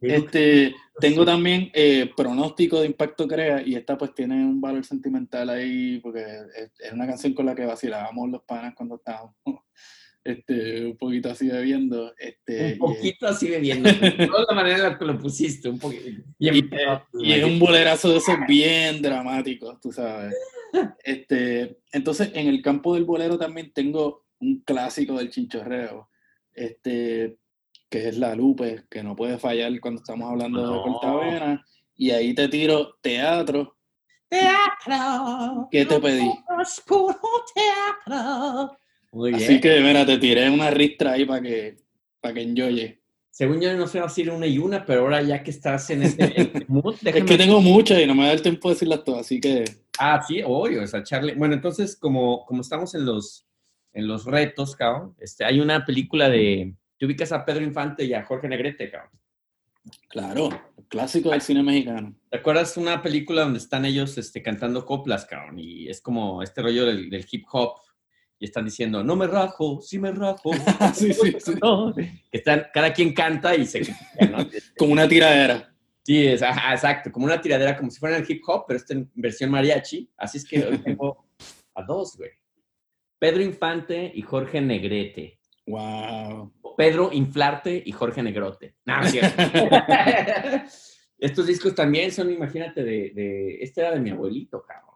Este, 0.00 0.74
tengo 1.00 1.24
también 1.24 1.70
eh, 1.72 2.10
pronóstico 2.16 2.80
de 2.80 2.86
Impacto 2.86 3.26
Crea 3.26 3.62
y 3.66 3.74
esta 3.74 3.96
pues 3.96 4.14
tiene 4.14 4.34
un 4.34 4.60
valor 4.60 4.84
sentimental 4.84 5.48
ahí 5.50 5.98
porque 6.00 6.20
es, 6.22 6.70
es 6.78 6.92
una 6.92 7.06
canción 7.06 7.32
con 7.34 7.46
la 7.46 7.54
que 7.54 7.64
vacilábamos 7.64 8.30
los 8.30 8.42
panas 8.42 8.74
cuando 8.76 8.96
estábamos 8.96 9.34
este, 10.26 10.86
un 10.86 10.96
poquito 10.96 11.30
así 11.30 11.48
bebiendo. 11.48 12.12
Este, 12.18 12.72
Un 12.74 12.78
poquito 12.78 13.26
así 13.26 13.48
bebiendo. 13.48 13.88
De 14.00 14.26
toda 14.26 14.44
la 14.48 14.54
manera 14.54 14.76
en 14.76 14.82
la 14.82 14.98
que 14.98 15.04
lo 15.04 15.18
pusiste, 15.18 15.68
un 15.68 15.78
poquito. 15.78 16.08
Y, 16.38 16.50
Bien 16.50 16.56
y- 16.56 16.62
pedo, 16.62 17.02
y 17.14 17.32
es 17.32 17.44
un 17.44 17.58
bolerazo 17.58 18.10
de 18.10 18.18
esos 18.18 18.36
bien 18.46 19.00
dramáticos, 19.02 19.80
tú 19.80 19.92
sabes. 19.92 20.34
Este, 21.04 21.78
entonces, 21.92 22.30
en 22.34 22.48
el 22.48 22.60
campo 22.62 22.94
del 22.94 23.04
bolero 23.04 23.38
también 23.38 23.72
tengo 23.72 24.24
un 24.40 24.60
clásico 24.60 25.16
del 25.18 25.30
chinchorreo, 25.30 26.10
este, 26.52 27.38
que 27.88 28.08
es 28.08 28.18
La 28.18 28.34
Lupe, 28.34 28.84
que 28.90 29.02
no 29.02 29.16
puede 29.16 29.38
fallar 29.38 29.72
cuando 29.80 30.00
estamos 30.02 30.30
hablando 30.30 30.60
de 30.60 30.66
No. 30.66 30.82
Cortavena. 30.82 31.64
Y 31.94 32.10
ahí 32.10 32.34
te 32.34 32.48
tiro 32.48 32.98
teatro. 33.00 33.76
Teatro. 34.28 35.68
¿Qué 35.70 35.86
te 35.86 35.98
pedí? 36.00 36.28
Es 36.60 36.82
puro 36.86 37.16
teatro. 37.54 38.76
Muy 39.16 39.30
bien. 39.30 39.42
Así 39.42 39.60
que, 39.60 39.80
mira, 39.80 40.04
te 40.04 40.18
tiré 40.18 40.50
una 40.50 40.70
ristra 40.70 41.12
ahí 41.12 41.24
para 41.24 41.40
que, 41.40 41.76
para 42.20 42.34
que 42.34 42.42
enjoye. 42.42 43.00
Según 43.30 43.60
yo 43.60 43.74
no 43.74 43.86
sé 43.86 44.00
decir 44.00 44.30
una 44.30 44.46
y 44.46 44.58
una, 44.58 44.84
pero 44.84 45.02
ahora 45.02 45.22
ya 45.22 45.42
que 45.42 45.50
estás 45.50 45.88
en 45.90 46.02
este 46.02 46.40
este 46.40 46.64
mood, 46.68 46.94
Es 46.94 47.00
déjame... 47.02 47.24
que 47.24 47.38
tengo 47.38 47.60
muchas 47.60 48.00
y 48.00 48.06
no 48.06 48.14
me 48.14 48.26
da 48.26 48.32
el 48.32 48.42
tiempo 48.42 48.68
de 48.68 48.74
decirlas 48.74 49.04
todas, 49.04 49.22
así 49.22 49.40
que 49.40 49.64
Ah, 49.98 50.22
sí, 50.26 50.42
obvio, 50.44 50.82
o 50.82 50.86
sea, 50.86 51.02
Charlie. 51.02 51.34
Bueno, 51.34 51.54
entonces, 51.54 51.96
como, 51.96 52.44
como 52.44 52.60
estamos 52.60 52.94
en 52.94 53.06
los, 53.06 53.46
en 53.94 54.06
los 54.06 54.26
retos, 54.26 54.76
cabrón, 54.76 55.14
este, 55.18 55.44
hay 55.44 55.60
una 55.60 55.84
película 55.86 56.28
de... 56.28 56.74
Te 56.98 57.06
ubicas 57.06 57.32
a 57.32 57.44
Pedro 57.44 57.64
Infante 57.64 58.04
y 58.04 58.12
a 58.12 58.22
Jorge 58.22 58.48
Negrete, 58.48 58.90
cabrón. 58.90 59.10
claro, 60.08 60.48
clásico 60.88 61.30
del 61.30 61.40
cine 61.40 61.62
mexicano. 61.62 62.14
¿Te 62.30 62.36
acuerdas 62.36 62.76
una 62.76 63.02
película 63.02 63.42
donde 63.42 63.58
están 63.58 63.86
ellos 63.86 64.18
este, 64.18 64.42
cantando 64.42 64.84
coplas, 64.84 65.24
cabrón? 65.24 65.58
Y 65.58 65.88
es 65.88 66.02
como 66.02 66.42
este 66.42 66.60
rollo 66.60 66.84
del, 66.84 67.08
del 67.08 67.26
hip 67.30 67.46
hop. 67.52 67.78
Y 68.38 68.44
están 68.44 68.64
diciendo, 68.66 69.02
no 69.02 69.16
me 69.16 69.26
rajo, 69.26 69.80
sí 69.80 69.98
me 69.98 70.12
rajo. 70.12 70.50
sí, 70.94 71.12
sí, 71.12 71.36
sí. 71.38 71.54
No. 71.62 71.94
Que 71.94 72.10
están, 72.32 72.66
cada 72.72 72.92
quien 72.92 73.12
canta 73.14 73.54
y 73.54 73.66
se... 73.66 73.80
¿no? 74.30 74.46
Como 74.76 74.92
una 74.92 75.08
tiradera. 75.08 75.72
Sí, 76.02 76.24
es, 76.26 76.40
ajá, 76.42 76.72
exacto, 76.72 77.10
como 77.10 77.26
una 77.26 77.40
tiradera, 77.40 77.76
como 77.76 77.90
si 77.90 77.98
fuera 77.98 78.16
el 78.16 78.24
hip 78.30 78.40
hop, 78.46 78.64
pero 78.68 78.78
está 78.78 78.94
en 78.94 79.10
versión 79.14 79.50
mariachi. 79.50 80.08
Así 80.16 80.38
es 80.38 80.44
que 80.46 80.64
hoy 80.64 80.78
tengo 80.78 81.26
a 81.74 81.82
dos, 81.82 82.16
güey. 82.16 82.30
Pedro 83.18 83.42
Infante 83.42 84.12
y 84.14 84.22
Jorge 84.22 84.60
Negrete. 84.60 85.40
Wow. 85.66 86.52
Pedro 86.76 87.10
Inflarte 87.12 87.82
y 87.84 87.90
Jorge 87.90 88.22
Negrote. 88.22 88.76
No, 88.84 89.02
es 89.02 89.10
cierto. 89.10 89.42
Estos 91.18 91.46
discos 91.46 91.74
también 91.74 92.12
son, 92.12 92.30
imagínate, 92.30 92.84
de, 92.84 93.10
de- 93.14 93.58
Este 93.62 93.80
era 93.80 93.90
de 93.92 94.00
mi 94.00 94.10
abuelito, 94.10 94.62
cabrón. 94.62 94.95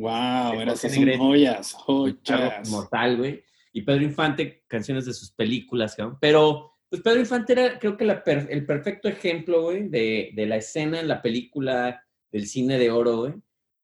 Wow, 0.00 0.52
Negrete. 0.88 1.18
joyas, 1.18 1.72
joyas. 1.74 2.68
Mortal, 2.70 3.16
güey. 3.18 3.42
Y 3.72 3.82
Pedro 3.82 4.02
Infante, 4.02 4.64
canciones 4.66 5.06
de 5.06 5.12
sus 5.14 5.30
películas, 5.32 5.94
cabrón. 5.94 6.18
Pero, 6.20 6.72
pues 6.88 7.02
Pedro 7.02 7.20
Infante 7.20 7.52
era, 7.52 7.78
creo 7.78 7.96
que 7.96 8.04
la 8.04 8.22
per- 8.24 8.48
el 8.50 8.66
perfecto 8.66 9.08
ejemplo, 9.08 9.62
güey, 9.62 9.88
de, 9.88 10.30
de 10.34 10.46
la 10.46 10.56
escena 10.56 10.98
en 11.00 11.08
la 11.08 11.22
película 11.22 12.02
del 12.32 12.46
cine 12.46 12.78
de 12.78 12.90
oro, 12.90 13.16
güey, 13.18 13.34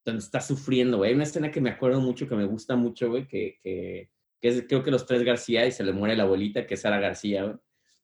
donde 0.04 0.22
está 0.22 0.40
sufriendo, 0.40 0.98
güey. 0.98 1.10
Hay 1.10 1.14
una 1.14 1.24
escena 1.24 1.50
que 1.50 1.60
me 1.60 1.70
acuerdo 1.70 2.00
mucho, 2.00 2.28
que 2.28 2.34
me 2.36 2.44
gusta 2.46 2.74
mucho, 2.76 3.08
güey, 3.10 3.26
que, 3.26 3.58
que, 3.62 4.10
que 4.40 4.48
es, 4.48 4.64
creo 4.68 4.82
que 4.82 4.90
los 4.90 5.06
tres 5.06 5.22
García 5.22 5.66
y 5.66 5.72
se 5.72 5.84
le 5.84 5.92
muere 5.92 6.16
la 6.16 6.24
abuelita, 6.24 6.66
que 6.66 6.74
es 6.74 6.80
Sara 6.80 6.98
García, 7.00 7.44
güey. 7.44 7.56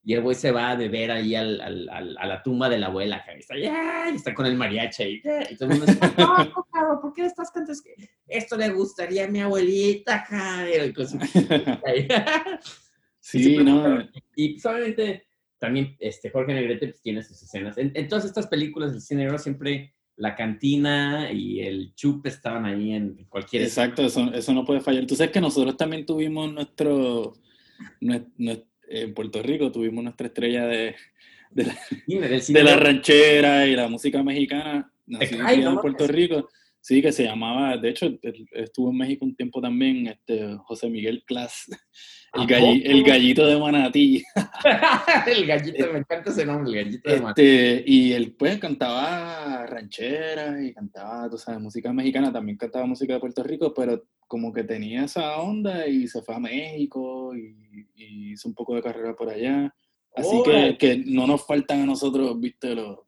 Y 0.04 0.14
el 0.14 0.20
güey 0.22 0.34
se 0.34 0.50
va 0.50 0.70
a 0.72 0.74
beber 0.76 1.12
ahí 1.12 1.34
al, 1.36 1.60
al- 1.60 1.88
al- 1.88 2.16
a 2.18 2.26
la 2.26 2.42
tumba 2.42 2.68
de 2.68 2.78
la 2.78 2.86
abuela, 2.88 3.22
que 3.24 3.38
está, 3.38 3.56
"Ya", 3.56 4.10
y 4.12 4.16
está 4.16 4.34
con 4.34 4.46
el 4.46 4.56
mariachi 4.56 5.02
ahí. 5.02 5.20
"Ya", 5.24 5.42
Y 5.48 5.56
todo 5.56 5.70
el 5.70 5.78
mundo 5.78 5.92
está, 5.92 6.12
no, 6.18 6.38
no, 6.44 6.66
cabrón, 6.72 7.00
¿por 7.00 7.12
qué 7.12 7.24
estás 7.26 7.50
cantando? 7.52 7.72
Es 7.72 7.82
que 7.82 7.94
esto 8.26 8.56
le 8.56 8.68
gustaría 8.70 9.26
a 9.26 9.28
mi 9.28 9.40
abuelita. 9.40 10.24
Y 10.30 10.34
ahí. 11.86 12.08
sí, 13.20 13.56
no. 13.58 14.08
Y 14.34 14.54
pues, 14.54 14.66
obviamente 14.66 15.26
también 15.58 15.96
este, 16.00 16.30
Jorge 16.30 16.54
Negrete 16.54 16.88
pues, 16.88 17.00
tiene 17.00 17.22
sus 17.22 17.40
escenas. 17.42 17.78
En, 17.78 17.92
en 17.94 18.08
todas 18.08 18.24
estas 18.24 18.48
películas 18.48 18.92
del 18.92 19.00
cine 19.00 19.22
negro 19.22 19.38
siempre 19.38 19.94
la 20.16 20.34
cantina 20.34 21.30
y 21.32 21.60
el 21.60 21.94
chupe 21.94 22.28
estaban 22.28 22.64
ahí 22.66 22.92
en 22.92 23.24
cualquier... 23.28 23.62
Exacto, 23.62 24.02
eso, 24.04 24.32
eso 24.34 24.52
no 24.52 24.64
puede 24.64 24.80
fallar. 24.80 25.06
Tú 25.06 25.14
sabes 25.14 25.32
que 25.32 25.40
nosotros 25.40 25.76
también 25.76 26.04
tuvimos 26.04 26.52
nuestro, 26.52 27.34
nue- 28.00 28.26
nue- 28.36 28.64
en 28.92 29.14
Puerto 29.14 29.42
Rico 29.42 29.72
tuvimos 29.72 30.04
nuestra 30.04 30.26
estrella 30.26 30.66
de, 30.66 30.94
de, 31.50 31.64
la, 31.64 31.74
cine, 32.04 32.28
de 32.28 32.62
ranchera 32.76 33.66
y 33.66 33.74
la 33.74 33.88
música 33.88 34.22
mexicana, 34.22 34.92
no 35.06 35.18
en. 35.20 35.80
Puerto 35.80 36.06
Rico. 36.06 36.48
Sí, 36.84 37.00
que 37.00 37.12
se 37.12 37.22
llamaba, 37.22 37.76
de 37.76 37.90
hecho, 37.90 38.18
estuvo 38.50 38.90
en 38.90 38.96
México 38.96 39.24
un 39.24 39.36
tiempo 39.36 39.60
también, 39.60 40.08
este, 40.08 40.56
José 40.64 40.90
Miguel 40.90 41.22
Clas, 41.24 41.66
el, 42.34 42.42
¿A 42.42 42.44
galli- 42.44 42.82
el 42.84 43.04
gallito 43.04 43.46
de 43.46 43.56
Manatí. 43.56 44.20
el 45.28 45.46
gallito, 45.46 45.92
me 45.92 46.00
encanta 46.00 46.30
ese 46.30 46.44
nombre, 46.44 46.72
el 46.80 46.84
gallito 46.84 47.08
de 47.08 47.20
Manatí. 47.20 47.42
Este, 47.42 47.84
y 47.86 48.12
él 48.12 48.34
pues 48.36 48.58
cantaba 48.58 49.64
rancheras 49.66 50.60
y 50.60 50.74
cantaba, 50.74 51.30
tú 51.30 51.38
sabes, 51.38 51.60
música 51.60 51.92
mexicana, 51.92 52.32
también 52.32 52.58
cantaba 52.58 52.84
música 52.84 53.12
de 53.14 53.20
Puerto 53.20 53.44
Rico, 53.44 53.72
pero 53.72 54.02
como 54.26 54.52
que 54.52 54.64
tenía 54.64 55.04
esa 55.04 55.36
onda 55.40 55.86
y 55.86 56.08
se 56.08 56.20
fue 56.22 56.34
a 56.34 56.40
México 56.40 57.32
y, 57.36 57.86
y 57.94 58.32
hizo 58.32 58.48
un 58.48 58.54
poco 58.54 58.74
de 58.74 58.82
carrera 58.82 59.14
por 59.14 59.28
allá. 59.30 59.72
Así 60.16 60.42
que, 60.44 60.76
que 60.78 60.96
no 61.06 61.28
nos 61.28 61.46
faltan 61.46 61.82
a 61.82 61.86
nosotros, 61.86 62.38
viste, 62.40 62.74
los, 62.74 62.98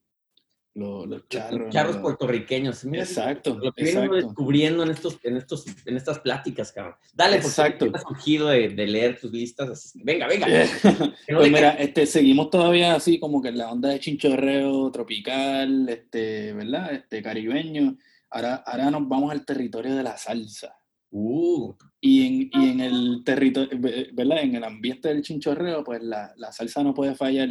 los, 0.74 1.06
los 1.06 1.28
charros. 1.28 1.72
Charros 1.72 1.98
puertorriqueños. 1.98 2.84
Mira, 2.84 3.04
Exacto, 3.04 3.56
Lo 3.62 3.72
que 3.72 3.84
venimos 3.84 4.16
descubriendo 4.16 4.82
en, 4.82 4.90
estos, 4.90 5.18
en, 5.22 5.36
estos, 5.36 5.64
en 5.86 5.96
estas 5.96 6.18
pláticas, 6.18 6.72
cabrón. 6.72 6.96
Dale, 7.14 7.36
porque 7.36 7.46
Exacto. 7.48 7.90
me 7.90 7.98
ha 7.98 8.00
surgido 8.00 8.48
de, 8.48 8.70
de 8.70 8.86
leer 8.86 9.20
tus 9.20 9.30
listas. 9.32 9.70
Así 9.70 10.00
venga, 10.02 10.26
venga. 10.26 10.46
Que 11.26 11.32
no 11.32 11.38
Pues 11.38 11.52
mira, 11.52 11.70
este, 11.70 12.06
seguimos 12.06 12.50
todavía 12.50 12.94
así 12.96 13.20
como 13.20 13.40
que 13.40 13.48
en 13.50 13.58
la 13.58 13.70
onda 13.70 13.90
de 13.90 14.00
chinchorreo 14.00 14.90
tropical, 14.90 15.88
este, 15.88 16.52
¿verdad? 16.52 16.92
Este, 16.92 17.22
caribeño. 17.22 17.96
Ahora, 18.30 18.56
ahora 18.66 18.90
nos 18.90 19.08
vamos 19.08 19.30
al 19.30 19.44
territorio 19.44 19.94
de 19.94 20.02
la 20.02 20.16
salsa. 20.16 20.76
Uh, 21.10 21.72
Y 22.00 22.26
en, 22.26 22.50
y 22.52 22.68
en 22.70 22.80
el 22.80 23.22
territorio, 23.24 23.78
¿verdad? 24.12 24.42
En 24.42 24.56
el 24.56 24.64
ambiente 24.64 25.06
del 25.08 25.22
chinchorreo, 25.22 25.84
pues 25.84 26.02
la, 26.02 26.32
la 26.36 26.50
salsa 26.50 26.82
no 26.82 26.92
puede 26.92 27.14
fallar. 27.14 27.50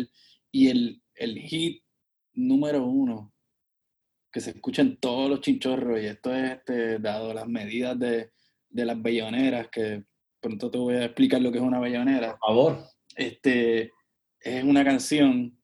Y 0.51 0.67
el, 0.67 1.01
el 1.15 1.39
hit 1.39 1.83
número 2.33 2.83
uno 2.85 3.33
que 4.31 4.41
se 4.41 4.49
escucha 4.51 4.81
en 4.81 4.97
todos 4.97 5.29
los 5.29 5.41
chinchorros, 5.41 6.01
y 6.01 6.05
esto 6.07 6.33
es 6.33 6.51
este, 6.51 6.97
dado 6.99 7.33
las 7.33 7.47
medidas 7.47 7.97
de, 7.99 8.31
de 8.69 8.85
las 8.85 8.99
belloneras, 8.99 9.67
que 9.69 10.03
pronto 10.39 10.71
te 10.71 10.77
voy 10.79 10.95
a 10.95 11.05
explicar 11.05 11.39
lo 11.41 11.51
que 11.51 11.59
es 11.59 11.63
una 11.63 11.79
bellonera 11.79 12.31
por 12.31 12.39
favor. 12.39 12.77
este, 13.15 13.91
es 14.39 14.63
una 14.63 14.83
canción 14.83 15.57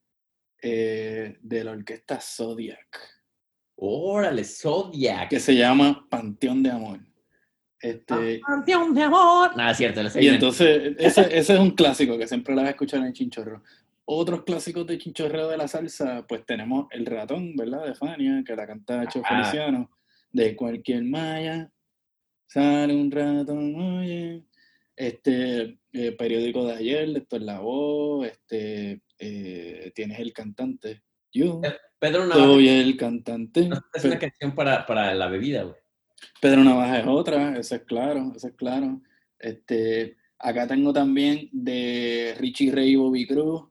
eh, 0.62 1.38
de 1.42 1.64
la 1.64 1.72
orquesta 1.72 2.20
Zodiac, 2.22 3.00
Órale, 3.76 4.44
Zodiac. 4.44 5.30
que 5.30 5.40
se 5.40 5.56
llama 5.56 6.06
Panteón 6.10 6.62
de 6.64 6.70
Amor. 6.72 7.00
Este, 7.82 8.42
Canción 8.42 8.94
de 8.94 9.04
amor. 9.04 9.56
Nada, 9.56 9.74
cierto, 9.74 10.04
lo 10.04 10.10
sé 10.10 10.20
y 10.20 10.24
bien. 10.24 10.34
entonces, 10.36 10.96
ese, 11.00 11.22
ese 11.38 11.54
es 11.54 11.60
un 11.60 11.72
clásico 11.72 12.18
que 12.18 12.28
siempre 12.28 12.54
la 12.54 12.62
vas 12.64 12.68
a 12.68 12.72
escuchar 12.72 13.00
en 13.06 13.14
Chinchorro. 13.14 13.64
Otros 14.12 14.44
clásicos 14.44 14.88
de 14.88 14.98
Chinchorreo 14.98 15.50
de 15.50 15.58
la 15.58 15.68
salsa, 15.68 16.26
pues 16.28 16.44
tenemos 16.44 16.88
El 16.90 17.06
Ratón, 17.06 17.56
¿verdad? 17.56 17.86
De 17.86 17.94
Fania, 17.94 18.44
que 18.44 18.56
la 18.56 18.66
canta 18.66 19.08
Cho 19.08 19.22
Ah. 19.24 19.30
Feliciano. 19.30 19.92
de 20.32 20.56
cualquier 20.56 21.04
malla, 21.04 21.72
sale 22.48 22.96
un 22.96 23.12
rato, 23.12 23.54
oye, 23.54 24.46
este, 24.96 25.80
eh, 25.92 26.12
periódico 26.14 26.66
de 26.66 26.74
ayer, 26.74 27.18
esto 27.18 27.36
es 27.36 27.42
La 27.44 27.60
Voz, 27.60 28.28
este, 28.28 29.02
eh, 29.20 29.92
tienes 29.94 30.20
el 30.20 30.34
cantante, 30.34 31.04
yo 31.32 31.62
Pedro 32.00 32.26
Navaja 32.26 32.46
soy 32.48 32.70
el 32.70 32.98
cantante. 32.98 33.70
es 33.94 34.06
una 34.06 34.18
canción 34.18 34.56
para, 34.56 34.86
para 34.86 35.14
la 35.14 35.28
bebida, 35.28 35.64
güey. 35.64 35.76
Pedro 36.42 36.64
Navaja 36.64 37.00
es 37.00 37.08
otra, 37.08 37.58
eso 37.58 37.76
es 37.76 37.84
claro, 37.84 38.34
eso 38.36 38.48
es 38.48 38.54
claro. 38.56 39.02
Este, 39.38 40.18
acá 40.40 40.66
tengo 40.68 40.94
también 40.94 41.50
de 41.52 42.36
Richie 42.40 42.72
Ray 42.72 42.92
y 42.92 42.96
Bobby 42.96 43.28
Cruz. 43.28 43.70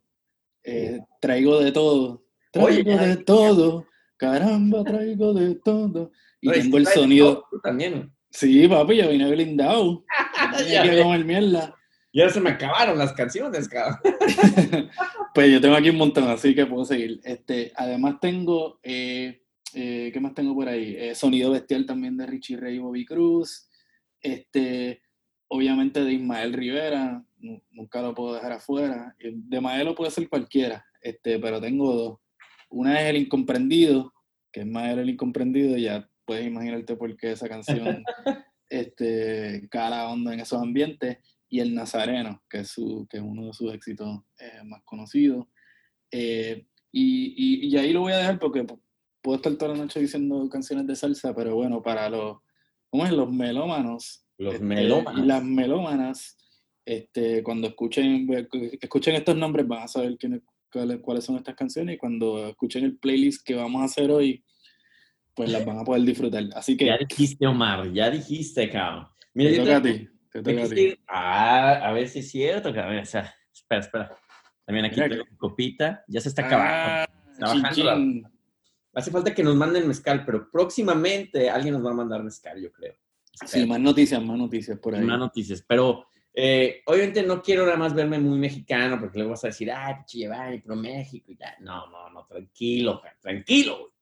Eh, 0.69 1.01
traigo 1.21 1.61
de 1.61 1.73
todo. 1.73 2.25
Oye, 2.55 2.83
Traigo 2.85 3.03
de 3.05 3.17
todo. 3.19 3.87
Caramba, 4.17 4.85
traigo 4.85 5.33
de 5.33 5.55
todo. 5.57 6.11
Y 6.41 6.49
No, 6.49 6.53
tengo 6.53 6.79
el 6.79 6.87
sonido. 6.87 7.45
tú 7.51 7.61
también. 7.61 8.13
Sí, 8.31 8.67
papi, 8.69 8.97
ya 8.97 9.09
vine 9.09 9.31
blindado. 9.31 10.05
Ya 10.71 10.83
que 10.83 11.03
comer 11.03 11.25
mierda. 11.25 11.75
Ya 12.13 12.29
se 12.31 12.41
me 12.41 12.51
acabaron 12.51 12.99
las 12.99 13.13
canciones, 13.13 13.69
cabrón. 13.69 13.99
Pues 15.35 15.53
yo 15.53 15.61
tengo 15.61 15.77
aquí 15.77 15.91
un 15.91 15.97
montón, 15.99 16.25
así 16.29 16.53
que 16.55 16.67
puedo 16.67 16.85
seguir. 16.85 17.21
Este, 17.23 17.71
además 17.77 18.17
tengo, 18.21 18.81
eh, 18.83 19.43
eh, 19.73 20.11
¿qué 20.13 20.21
más 20.21 20.35
tengo 20.35 20.53
por 20.55 20.69
ahí? 20.69 20.97
Eh, 20.99 21.15
Sonido 21.15 21.53
Bestial 21.53 21.87
también 21.87 22.17
de 22.17 22.27
Richie 22.27 22.57
Ray 22.57 22.77
y 22.77 22.79
Bobby 22.79 23.05
Cruz. 23.05 23.69
Este, 24.21 25.01
obviamente 25.49 26.03
de 26.03 26.13
Ismael 26.15 26.53
Rivera, 26.55 27.25
nunca 27.71 28.03
lo 28.03 28.15
puedo 28.15 28.35
dejar 28.35 28.53
afuera. 28.53 29.15
Eh, 29.19 29.33
De 29.35 29.61
Maelo 29.61 29.95
puede 29.95 30.11
ser 30.11 30.29
cualquiera, 30.29 30.85
este, 31.01 31.39
pero 31.39 31.61
tengo 31.61 31.93
dos. 31.95 32.19
Una 32.71 33.01
es 33.01 33.09
El 33.11 33.17
Incomprendido, 33.17 34.13
que 34.53 34.61
es 34.61 34.67
Maelo 34.67 35.01
el 35.03 35.11
Incomprendido, 35.11 35.77
y 35.77 35.83
ya 35.83 36.09
puedes 36.25 36.47
imaginarte 36.47 36.97
por 36.97 37.17
qué 37.17 37.33
esa 37.33 37.49
canción 37.49 38.03
este, 38.69 39.67
cala 39.71 40.09
hondo 40.09 40.33
en 40.33 40.41
esos 40.41 40.61
ambientes 40.61 41.19
y 41.49 41.61
El 41.61 41.75
Nazareno, 41.75 42.43
que 42.51 42.61
es, 42.61 42.69
su, 42.71 43.07
que 43.09 43.17
es 43.19 43.23
uno 43.23 43.47
de 43.47 43.53
sus 43.55 43.73
éxitos 43.73 44.21
eh, 44.39 44.63
más 44.65 44.83
conocidos. 44.85 45.47
Eh, 46.11 46.67
y, 46.93 47.35
y- 47.37 47.69
y 47.69 47.77
ahí 47.79 47.93
lo 47.93 48.01
voy 48.01 48.13
a 48.13 48.19
dejar 48.19 48.39
porque 48.39 48.65
pu- 48.67 48.81
puedo 49.23 49.37
estar 49.37 49.55
toda 49.57 49.73
la 49.73 49.79
noche 49.79 50.01
diciendo 50.01 50.49
canciones 50.51 50.87
de 50.87 50.97
salsa, 50.97 51.35
pero 51.35 51.55
bueno, 51.55 51.83
para 51.83 52.09
los, 52.11 52.39
¿cómo 52.91 53.05
es? 53.07 53.13
Los 53.13 53.31
melómanos. 53.33 54.25
Los 54.37 54.55
este, 54.55 54.67
melómanos. 54.67 55.23
Y 55.23 55.27
las 55.27 55.43
melómanas, 55.45 56.37
este, 56.89 57.43
cuando 57.43 57.69
escuchen, 57.69 58.27
escuchen 58.81 59.15
estos 59.15 59.37
nombres 59.37 59.69
van 59.69 59.83
a 59.83 59.89
saber 59.89 60.17
quiénes, 60.17 60.41
cuáles, 60.73 61.01
cuáles 61.01 61.23
son 61.23 61.37
estas 61.37 61.55
canciones 61.55 61.95
y 61.97 61.99
cuando 61.99 62.49
escuchen 62.49 62.83
el 62.83 62.97
playlist 62.97 63.45
que 63.45 63.55
vamos 63.55 63.83
a 63.83 63.85
hacer 63.85 64.11
hoy, 64.11 64.43
pues 65.35 65.51
las 65.53 65.67
van 65.67 65.79
a 65.79 65.85
poder 65.85 66.03
disfrutar. 66.03 66.45
Así 66.55 66.79
que 66.79 66.87
Ya 66.87 66.97
dijiste, 66.97 67.47
Omar, 67.47 67.93
ya 67.93 68.11
dijiste, 68.11 68.71
cabrón. 68.71 69.07
Mira, 69.35 69.51
te 69.51 69.59
toca 69.59 69.77
a 69.77 69.83
ti. 69.83 70.09
Te 70.33 70.43
toca 70.43 70.65
a 70.65 70.69
ti. 70.69 70.99
Ah, 71.07 71.73
a 71.89 71.93
ver 71.93 72.09
si 72.09 72.21
es 72.21 72.31
cierto, 72.31 72.73
cabrón. 72.73 72.99
O 73.01 73.05
sea, 73.05 73.35
espera, 73.53 73.81
espera. 73.83 74.17
También 74.65 74.87
aquí 74.87 74.97
tengo 74.99 75.25
que- 75.27 75.37
copita. 75.37 76.03
Ya 76.09 76.23
se 76.23 76.31
está 76.31 76.47
acabando. 76.47 76.73
Ah, 76.73 77.55
Está 77.55 77.71
chin, 77.73 77.85
la-. 77.85 78.31
Hace 78.95 79.11
falta 79.11 79.35
que 79.35 79.45
nos 79.45 79.55
manden 79.55 79.87
mezcal, 79.87 80.25
pero 80.25 80.51
próximamente 80.51 81.51
alguien 81.51 81.75
nos 81.75 81.85
va 81.85 81.91
a 81.91 81.95
mandar 81.95 82.23
mezcal, 82.25 82.61
yo 82.61 82.73
creo. 82.73 82.95
Sí, 83.47 83.65
más 83.67 83.79
noticias, 83.79 84.21
más 84.25 84.39
noticias 84.39 84.79
por 84.81 84.95
ahí. 84.97 85.05
más 85.05 85.19
noticias. 85.19 85.63
Pero 85.69 86.08
eh, 86.41 86.83
obviamente 86.87 87.25
no 87.25 87.43
quiero 87.43 87.65
nada 87.65 87.77
más 87.77 87.93
verme 87.93 88.17
muy 88.21 88.39
mexicano 88.39 88.97
porque 89.01 89.19
luego 89.19 89.33
vas 89.33 89.43
a 89.43 89.49
decir, 89.49 89.73
pinche 89.97 90.19
Giovanni, 90.19 90.61
pro 90.61 90.77
México 90.77 91.33
y 91.33 91.37
tal. 91.37 91.55
No, 91.59 91.89
no, 91.89 92.11
no, 92.11 92.25
tranquilo, 92.27 93.03
tranquilo. 93.21 93.93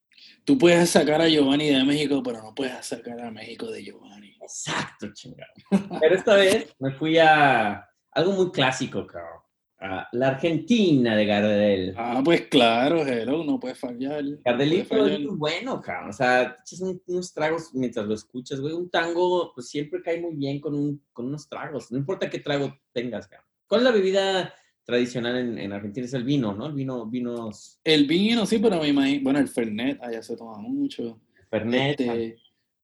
Tú 0.45 0.59
puedes 0.59 0.91
sacar 0.91 1.23
a 1.23 1.29
Giovanni 1.29 1.71
de 1.71 1.83
México, 1.83 2.23
pero 2.23 2.43
no 2.43 2.55
puedes 2.55 2.85
sacar 2.85 3.19
a 3.21 3.31
México 3.31 3.71
de 3.71 3.83
Giovanni. 3.83 4.37
Exacto, 4.39 5.09
chingado. 5.15 5.51
Pero 5.99 6.15
esta 6.15 6.35
vez 6.35 6.77
me 6.79 6.93
fui 6.93 7.17
a 7.17 7.89
algo 8.11 8.33
muy 8.33 8.51
clásico, 8.51 9.07
cabrón. 9.07 9.41
La 9.79 10.29
Argentina 10.29 11.15
de 11.15 11.27
Gardel. 11.27 11.95
Ah, 11.97 12.23
pues 12.25 12.43
claro, 12.43 13.07
hello, 13.07 13.45
no 13.45 13.61
puedes 13.61 13.79
fallar. 13.79 14.25
no 14.25 14.39
Gardelito 14.45 14.89
puedes 14.89 15.13
es 15.13 15.21
muy 15.21 15.37
bueno, 15.37 15.81
cabrón. 15.83 16.11
O 16.11 16.13
sea, 16.13 16.57
echas 16.63 16.81
un- 16.81 17.03
unos 17.07 17.33
tragos 17.35 17.71
mientras 17.75 18.07
lo 18.07 18.15
escuchas, 18.15 18.61
güey. 18.61 18.73
Un 18.73 18.89
tango, 18.89 19.53
pues 19.55 19.69
siempre 19.69 20.01
cae 20.03 20.21
muy 20.21 20.35
bien 20.35 20.61
con, 20.61 20.75
un, 20.75 21.03
con 21.13 21.27
unos 21.27 21.49
tragos. 21.49 21.93
No 21.93 21.99
importa 21.99 22.31
qué 22.31 22.39
trago 22.39 22.75
tengas, 22.93 23.29
cabrón. 23.29 23.47
¿Cuál 23.67 23.81
es 23.83 23.85
la 23.85 23.91
bebida 23.93 24.55
tradicional 24.85 25.37
en, 25.37 25.59
en 25.59 25.73
Argentina? 25.73 26.07
Es 26.07 26.15
el 26.15 26.25
vino, 26.25 26.55
¿no? 26.55 26.67
El 26.67 26.73
vino, 26.73 27.05
vinos 27.07 27.79
El 27.85 28.07
vino, 28.07 28.47
sí, 28.47 28.59
pero 28.59 28.81
me 28.81 28.89
imagino. 28.89 29.25
Bueno, 29.25 29.39
el 29.41 29.49
Fernet, 29.49 30.03
allá 30.03 30.23
se 30.23 30.37
toma 30.37 30.57
mucho. 30.59 31.21
Fernet. 31.51 32.01
Este, 32.01 32.37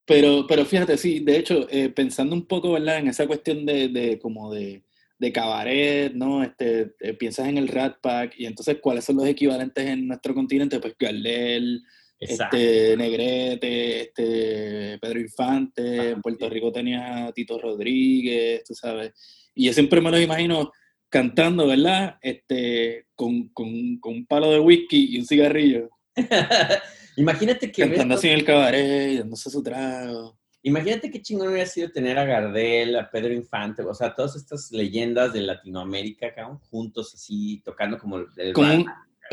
pero, 0.04 0.44
pero 0.46 0.64
fíjate, 0.66 0.96
sí, 0.98 1.20
de 1.20 1.38
hecho, 1.38 1.66
eh, 1.70 1.88
pensando 1.88 2.34
un 2.34 2.44
poco, 2.46 2.72
¿verdad? 2.72 2.98
En 2.98 3.08
esa 3.08 3.26
cuestión 3.26 3.64
de, 3.64 3.88
de 3.88 4.18
como 4.18 4.52
de, 4.52 4.82
de 5.22 5.32
cabaret, 5.32 6.12
¿no? 6.14 6.42
Este, 6.42 6.94
eh, 6.98 7.14
piensas 7.14 7.46
en 7.46 7.56
el 7.56 7.68
Rat 7.68 7.98
Pack 8.02 8.34
y 8.38 8.46
entonces, 8.46 8.78
¿cuáles 8.80 9.04
son 9.04 9.16
los 9.16 9.26
equivalentes 9.26 9.86
en 9.86 10.08
nuestro 10.08 10.34
continente? 10.34 10.80
Pues 10.80 10.96
Gardel, 10.98 11.80
Exacto. 12.18 12.56
este, 12.56 12.96
Negrete, 12.96 14.00
este, 14.00 14.98
Pedro 15.00 15.20
Infante, 15.20 16.10
en 16.10 16.20
Puerto 16.20 16.50
Rico 16.50 16.72
tenías 16.72 17.28
a 17.28 17.32
Tito 17.32 17.56
Rodríguez, 17.56 18.64
tú 18.64 18.74
sabes. 18.74 19.12
Y 19.54 19.66
yo 19.66 19.72
siempre 19.72 20.00
me 20.00 20.10
los 20.10 20.20
imagino 20.20 20.72
cantando, 21.08 21.68
¿verdad? 21.68 22.16
Este, 22.20 23.06
con, 23.14 23.50
con, 23.50 23.98
con 24.00 24.14
un 24.14 24.26
palo 24.26 24.50
de 24.50 24.58
whisky 24.58 25.14
y 25.14 25.18
un 25.20 25.26
cigarrillo, 25.26 25.88
Imagínate 27.16 27.70
que 27.70 27.82
cantando 27.82 28.16
así 28.16 28.26
en 28.26 28.34
el 28.34 28.44
cabaret, 28.44 29.18
dándose 29.20 29.50
su 29.50 29.62
trago. 29.62 30.36
Imagínate 30.64 31.10
qué 31.10 31.20
chingón 31.20 31.48
hubiera 31.48 31.66
sido 31.66 31.90
tener 31.90 32.18
a 32.18 32.24
Gardel, 32.24 32.96
a 32.96 33.10
Pedro 33.10 33.32
Infante, 33.32 33.82
o 33.82 33.94
sea, 33.94 34.14
todas 34.14 34.36
estas 34.36 34.70
leyendas 34.70 35.32
de 35.32 35.40
Latinoamérica, 35.40 36.32
cabrón, 36.32 36.58
juntos 36.70 37.12
así, 37.14 37.60
tocando 37.64 37.98
como 37.98 38.18
el, 38.18 38.52
Como 38.52 38.72
un, 38.72 38.86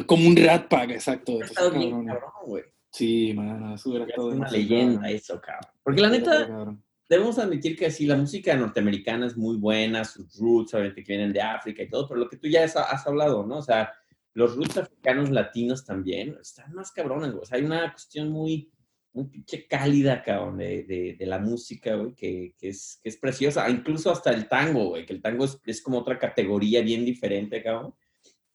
como 0.07 0.27
un 0.27 0.35
rat 0.35 0.67
pack, 0.67 0.91
exacto. 0.91 1.33
Entonces, 1.33 1.73
bien 1.73 1.91
cabrón, 1.91 2.05
cabrón, 2.07 2.31
güey. 2.45 2.63
Sí, 2.91 3.33
mano, 3.35 3.75
eso 3.75 3.89
hubiera 3.89 4.05
estado 4.05 4.27
una 4.29 4.49
leyenda 4.49 5.01
cabrón. 5.01 5.15
eso, 5.15 5.41
cabrón. 5.41 5.71
Porque 5.83 6.01
la 6.01 6.09
neta, 6.09 6.47
cabrón. 6.47 6.83
debemos 7.07 7.37
admitir 7.37 7.77
que 7.77 7.91
sí, 7.91 8.07
la 8.07 8.17
música 8.17 8.55
norteamericana 8.55 9.27
es 9.27 9.37
muy 9.37 9.57
buena, 9.57 10.03
sus 10.05 10.35
roots, 10.39 10.73
obviamente 10.73 11.03
que 11.03 11.13
vienen 11.13 11.31
de 11.31 11.41
África 11.41 11.83
y 11.83 11.89
todo, 11.89 12.07
pero 12.07 12.21
lo 12.21 12.29
que 12.29 12.37
tú 12.37 12.47
ya 12.47 12.63
has, 12.63 12.75
has 12.75 13.05
hablado, 13.05 13.45
¿no? 13.45 13.57
O 13.57 13.61
sea, 13.61 13.93
los 14.33 14.55
roots 14.55 14.77
africanos 14.77 15.29
latinos 15.29 15.85
también 15.85 16.37
están 16.41 16.73
más 16.73 16.91
cabrones, 16.91 17.31
güey. 17.31 17.43
O 17.43 17.45
sea, 17.45 17.59
hay 17.59 17.65
una 17.65 17.91
cuestión 17.91 18.29
muy, 18.29 18.71
muy 19.13 19.25
pinche 19.25 19.67
cálida, 19.67 20.21
cabrón, 20.23 20.57
de, 20.57 20.83
de, 20.83 21.15
de 21.17 21.25
la 21.25 21.39
música, 21.39 21.95
güey, 21.95 22.13
que, 22.13 22.55
que, 22.57 22.69
es, 22.69 22.99
que 23.01 23.09
es 23.09 23.17
preciosa. 23.17 23.69
Incluso 23.69 24.11
hasta 24.11 24.31
el 24.31 24.47
tango, 24.47 24.89
güey, 24.89 25.05
que 25.05 25.13
el 25.13 25.21
tango 25.21 25.45
es, 25.45 25.59
es 25.65 25.81
como 25.81 25.99
otra 25.99 26.17
categoría 26.17 26.81
bien 26.81 27.05
diferente, 27.05 27.63
cabrón. 27.63 27.95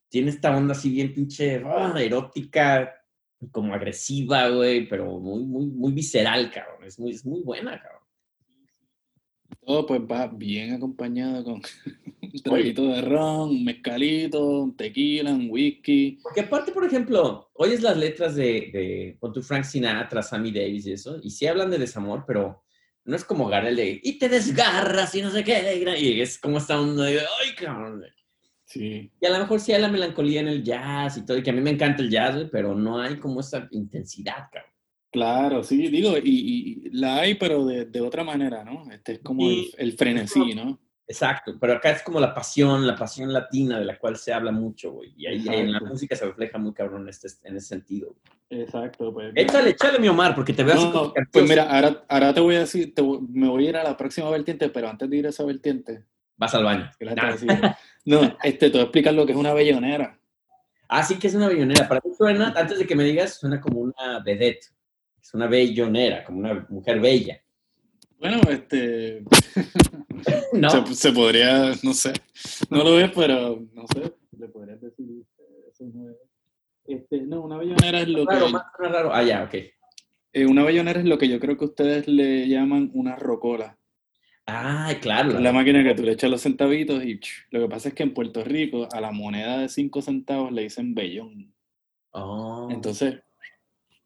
Tiene 0.08 0.30
esta 0.30 0.56
onda 0.56 0.72
así 0.72 0.90
bien 0.90 1.12
pinche 1.12 1.62
ah, 1.64 1.94
erótica, 1.98 2.94
como 3.50 3.74
agresiva, 3.74 4.48
güey, 4.48 4.88
pero 4.88 5.18
muy, 5.18 5.44
muy, 5.44 5.66
muy 5.66 5.92
visceral, 5.92 6.50
cabrón. 6.50 6.84
Es 6.84 6.98
muy, 6.98 7.10
es 7.12 7.26
muy 7.26 7.42
buena, 7.42 7.80
cabrón. 7.80 8.03
Todo 9.64 9.86
pues 9.86 10.00
va 10.00 10.26
bien 10.26 10.74
acompañado 10.74 11.44
con 11.44 11.54
un 12.22 12.42
traguito 12.42 12.86
de 12.88 13.00
ron, 13.02 13.50
un 13.50 13.64
mezcalito, 13.64 14.62
un 14.62 14.76
tequila, 14.76 15.32
un 15.32 15.48
whisky. 15.50 16.18
Porque 16.22 16.42
aparte, 16.42 16.72
por 16.72 16.84
ejemplo, 16.84 17.50
oyes 17.54 17.82
las 17.82 17.96
letras 17.96 18.34
de, 18.34 18.70
de 18.72 19.16
con 19.20 19.32
tu 19.32 19.42
Frank 19.42 19.64
Sinatra, 19.64 20.22
Sammy 20.22 20.52
Davis 20.52 20.86
y 20.86 20.92
eso, 20.92 21.18
y 21.22 21.30
sí 21.30 21.46
hablan 21.46 21.70
de 21.70 21.78
desamor, 21.78 22.24
pero 22.26 22.64
no 23.04 23.16
es 23.16 23.24
como 23.24 23.48
Gardel 23.48 23.76
de, 23.76 24.00
y 24.02 24.18
te 24.18 24.28
desgarras 24.28 25.14
y 25.14 25.22
no 25.22 25.30
sé 25.30 25.44
qué, 25.44 25.96
y 25.98 26.20
es 26.20 26.38
como 26.38 26.58
esta 26.58 26.80
onda 26.80 27.04
de, 27.04 27.20
ay, 27.20 27.54
cabrón. 27.56 28.02
Sí. 28.64 29.12
Y 29.20 29.26
a 29.26 29.30
lo 29.30 29.38
mejor 29.38 29.60
sí 29.60 29.72
hay 29.72 29.82
la 29.82 29.88
melancolía 29.88 30.40
en 30.40 30.48
el 30.48 30.64
jazz 30.64 31.18
y 31.18 31.24
todo, 31.24 31.36
y 31.36 31.42
que 31.42 31.50
a 31.50 31.52
mí 31.52 31.60
me 31.60 31.70
encanta 31.70 32.02
el 32.02 32.10
jazz, 32.10 32.48
pero 32.50 32.74
no 32.74 33.00
hay 33.00 33.18
como 33.18 33.40
esa 33.40 33.68
intensidad, 33.70 34.48
cabrón. 34.50 34.73
Claro, 35.14 35.62
sí, 35.62 35.86
digo, 35.86 36.16
y, 36.18 36.82
y 36.84 36.90
la 36.90 37.20
hay, 37.20 37.36
pero 37.36 37.64
de, 37.64 37.84
de 37.84 38.00
otra 38.00 38.24
manera, 38.24 38.64
¿no? 38.64 38.90
Este 38.90 39.12
es 39.12 39.18
como 39.20 39.42
Sí. 39.42 39.72
el, 39.78 39.90
el 39.90 39.96
frenesí, 39.96 40.54
¿no? 40.56 40.80
Exacto, 41.06 41.56
pero 41.60 41.74
acá 41.74 41.90
es 41.90 42.02
como 42.02 42.18
la 42.18 42.34
pasión, 42.34 42.84
la 42.84 42.96
pasión 42.96 43.32
latina 43.32 43.78
de 43.78 43.84
la 43.84 43.96
cual 43.96 44.16
se 44.16 44.32
habla 44.32 44.50
mucho, 44.50 44.90
güey, 44.90 45.12
y 45.16 45.26
ahí 45.28 45.44
en 45.46 45.70
la 45.70 45.78
música 45.78 46.16
se 46.16 46.24
refleja 46.26 46.58
muy 46.58 46.72
cabrón 46.74 47.02
en 47.02 47.10
este, 47.10 47.28
en 47.44 47.56
ese 47.56 47.68
sentido. 47.68 48.16
Exacto, 48.50 49.12
pues. 49.14 49.30
Échale, 49.36 49.70
échale, 49.70 50.00
mi 50.00 50.08
Omar, 50.08 50.34
porque 50.34 50.52
te 50.52 50.64
veo 50.64 50.74
así 50.74 50.90
No, 50.92 51.12
pues 51.30 51.48
mira, 51.48 51.62
ahora, 51.70 52.04
ahora 52.08 52.34
te 52.34 52.40
voy 52.40 52.56
a 52.56 52.60
decir, 52.60 52.92
te 52.92 53.02
me 53.02 53.46
voy 53.48 53.66
a 53.66 53.68
ir 53.68 53.76
a 53.76 53.84
la 53.84 53.96
próxima 53.96 54.28
vertiente, 54.30 54.68
pero 54.68 54.88
antes 54.88 55.08
de 55.08 55.16
ir 55.16 55.26
a 55.26 55.28
esa 55.30 55.44
vertiente, 55.44 56.04
Vas 56.36 56.52
al 56.56 56.64
baño. 56.64 56.90
Nah. 57.00 57.74
no, 58.04 58.36
este, 58.42 58.66
te 58.66 58.70
voy 58.72 58.80
a 58.80 58.82
explicar 58.84 59.14
lo 59.14 59.24
que 59.24 59.30
es 59.30 59.38
una 59.38 59.54
bellonera. 59.54 60.18
Ah, 60.88 61.04
sí 61.04 61.16
que 61.20 61.28
es 61.28 61.34
una 61.36 61.46
bellonera. 61.46 61.86
Para 61.86 62.00
mí 62.04 62.12
suena, 62.16 62.52
antes 62.56 62.78
de 62.78 62.86
que 62.86 62.96
me 62.96 63.04
digas, 63.04 63.38
suena 63.38 63.60
como 63.60 63.78
una 63.80 64.18
vedette. 64.24 64.73
Es 65.24 65.32
una 65.32 65.46
bellonera, 65.46 66.22
como 66.22 66.40
una 66.40 66.66
mujer 66.68 67.00
bella. 67.00 67.40
Bueno, 68.18 68.42
este, 68.50 69.24
¿No? 70.52 70.68
se, 70.68 70.94
se 70.94 71.12
podría, 71.12 71.72
no 71.82 71.94
sé, 71.94 72.12
no 72.68 72.84
lo 72.84 72.96
ves, 72.96 73.10
pero 73.14 73.58
no 73.72 73.86
sé, 73.86 74.12
le 74.38 74.48
podrías 74.48 74.82
decir 74.82 75.06
eh, 75.38 75.64
eso 75.72 75.84
no 75.94 76.10
es. 76.10 76.16
Este, 76.86 77.22
no, 77.22 77.40
una 77.40 77.56
bellonera 77.56 78.00
es 78.00 78.08
lo 78.08 78.26
raro, 78.26 78.46
que, 78.46 78.52
más 78.52 78.64
raro. 78.78 79.14
Ah, 79.14 79.22
ya, 79.22 79.44
ok. 79.44 79.54
Eh, 80.34 80.46
una 80.46 80.62
bellonera 80.62 81.00
es 81.00 81.06
lo 81.06 81.16
que 81.16 81.28
yo 81.28 81.40
creo 81.40 81.56
que 81.56 81.64
ustedes 81.64 82.06
le 82.06 82.46
llaman 82.46 82.90
una 82.92 83.16
rocola. 83.16 83.78
Ah, 84.46 84.92
claro. 85.00 85.30
Es 85.30 85.40
la 85.40 85.52
máquina 85.52 85.82
que 85.82 85.94
tú 85.94 86.02
le 86.02 86.12
echas 86.12 86.30
los 86.30 86.42
centavitos 86.42 87.02
y 87.02 87.18
ch, 87.18 87.46
lo 87.50 87.62
que 87.62 87.68
pasa 87.68 87.88
es 87.88 87.94
que 87.94 88.02
en 88.02 88.12
Puerto 88.12 88.44
Rico 88.44 88.88
a 88.92 89.00
la 89.00 89.10
moneda 89.10 89.56
de 89.56 89.70
5 89.70 90.02
centavos 90.02 90.52
le 90.52 90.64
dicen 90.64 90.94
bellón. 90.94 91.54
Oh, 92.10 92.68
Entonces, 92.70 93.22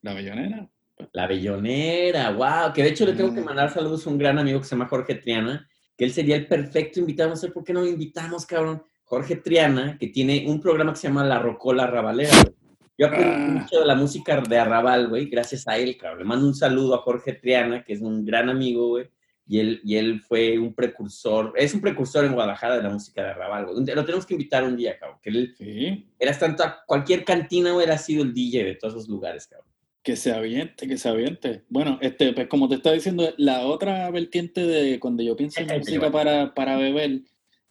la 0.02 0.14
bellonera. 0.14 0.70
La 1.12 1.26
bellonera, 1.26 2.30
wow. 2.30 2.72
Que 2.74 2.82
de 2.82 2.88
hecho 2.90 3.06
le 3.06 3.12
tengo 3.14 3.34
que 3.34 3.40
mandar 3.40 3.72
saludos 3.72 4.06
a 4.06 4.10
un 4.10 4.18
gran 4.18 4.38
amigo 4.38 4.58
que 4.60 4.64
se 4.66 4.70
llama 4.74 4.88
Jorge 4.88 5.14
Triana, 5.16 5.68
que 5.96 6.04
él 6.04 6.12
sería 6.12 6.36
el 6.36 6.46
perfecto 6.46 7.00
invitado. 7.00 7.30
No 7.30 7.36
sé 7.36 7.50
por 7.50 7.64
qué 7.64 7.72
no 7.72 7.80
lo 7.80 7.86
invitamos, 7.88 8.46
cabrón. 8.46 8.82
Jorge 9.04 9.36
Triana, 9.36 9.96
que 9.98 10.08
tiene 10.08 10.44
un 10.46 10.60
programa 10.60 10.92
que 10.92 10.98
se 10.98 11.08
llama 11.08 11.24
La 11.24 11.38
Rocola 11.38 11.86
Rabalera. 11.86 12.30
güey. 12.42 12.54
Yo 12.98 13.06
aprendí 13.06 13.30
Ah. 13.30 13.60
mucho 13.62 13.80
de 13.80 13.86
la 13.86 13.94
música 13.94 14.40
de 14.40 14.58
Arrabal, 14.58 15.08
güey, 15.08 15.26
gracias 15.26 15.66
a 15.68 15.78
él, 15.78 15.96
cabrón. 15.96 16.18
Le 16.18 16.24
mando 16.24 16.46
un 16.46 16.54
saludo 16.54 16.94
a 16.94 16.98
Jorge 16.98 17.32
Triana, 17.34 17.84
que 17.84 17.92
es 17.94 18.00
un 18.00 18.24
gran 18.24 18.48
amigo, 18.50 18.88
güey. 18.88 19.08
Y 19.46 19.60
él, 19.60 19.80
y 19.82 19.96
él 19.96 20.20
fue 20.20 20.58
un 20.58 20.74
precursor, 20.74 21.54
es 21.56 21.72
un 21.72 21.80
precursor 21.80 22.24
en 22.26 22.32
Guadalajara 22.34 22.76
de 22.76 22.82
la 22.82 22.90
música 22.90 23.22
de 23.22 23.30
Arrabal, 23.30 23.64
güey. 23.66 23.86
Lo 23.94 24.04
tenemos 24.04 24.26
que 24.26 24.34
invitar 24.34 24.62
un 24.64 24.76
día, 24.76 24.98
cabrón. 24.98 25.18
Que 25.22 25.30
él 25.30 25.54
Sí, 25.56 26.06
era 26.18 26.36
tanto 26.36 26.62
a 26.64 26.82
cualquier 26.86 27.24
cantina, 27.24 27.72
güey, 27.72 27.88
ha 27.88 27.96
sido 27.96 28.24
el 28.24 28.34
DJ 28.34 28.64
de 28.64 28.74
todos 28.74 28.94
esos 28.94 29.08
lugares, 29.08 29.46
cabrón. 29.46 29.67
Que 30.02 30.16
se 30.16 30.32
aviente, 30.32 30.86
que 30.86 30.96
se 30.96 31.08
aviente. 31.08 31.64
Bueno, 31.68 31.98
este, 32.00 32.32
pues 32.32 32.48
como 32.48 32.68
te 32.68 32.76
estaba 32.76 32.94
diciendo, 32.94 33.34
la 33.36 33.66
otra 33.66 34.10
vertiente 34.10 34.66
de 34.66 34.98
cuando 34.98 35.22
yo 35.22 35.36
pienso 35.36 35.60
en 35.60 35.70
Ay, 35.70 35.78
música 35.80 36.10
para, 36.10 36.54
para 36.54 36.76
beber, 36.76 37.22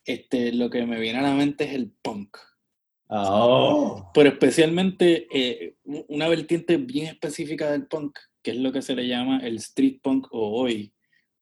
este, 0.06 0.54
lo 0.54 0.70
que 0.70 0.86
me 0.86 1.00
viene 1.00 1.20
a 1.20 1.24
la 1.24 1.34
mente 1.34 1.66
es 1.66 1.74
el 1.74 1.92
punk. 2.02 2.38
Oh. 3.10 4.12
Pero 4.14 4.30
especialmente 4.30 5.28
eh, 5.32 5.76
una 5.86 6.28
vertiente 6.28 6.78
bien 6.78 7.08
específica 7.08 7.72
del 7.72 7.88
punk, 7.88 8.20
que 8.44 8.52
es 8.52 8.58
lo 8.58 8.72
que 8.72 8.82
se 8.82 8.96
le 8.96 9.08
llama 9.08 9.40
el 9.40 9.56
street 9.58 10.00
punk 10.02 10.28
o 10.32 10.62
hoy, 10.62 10.94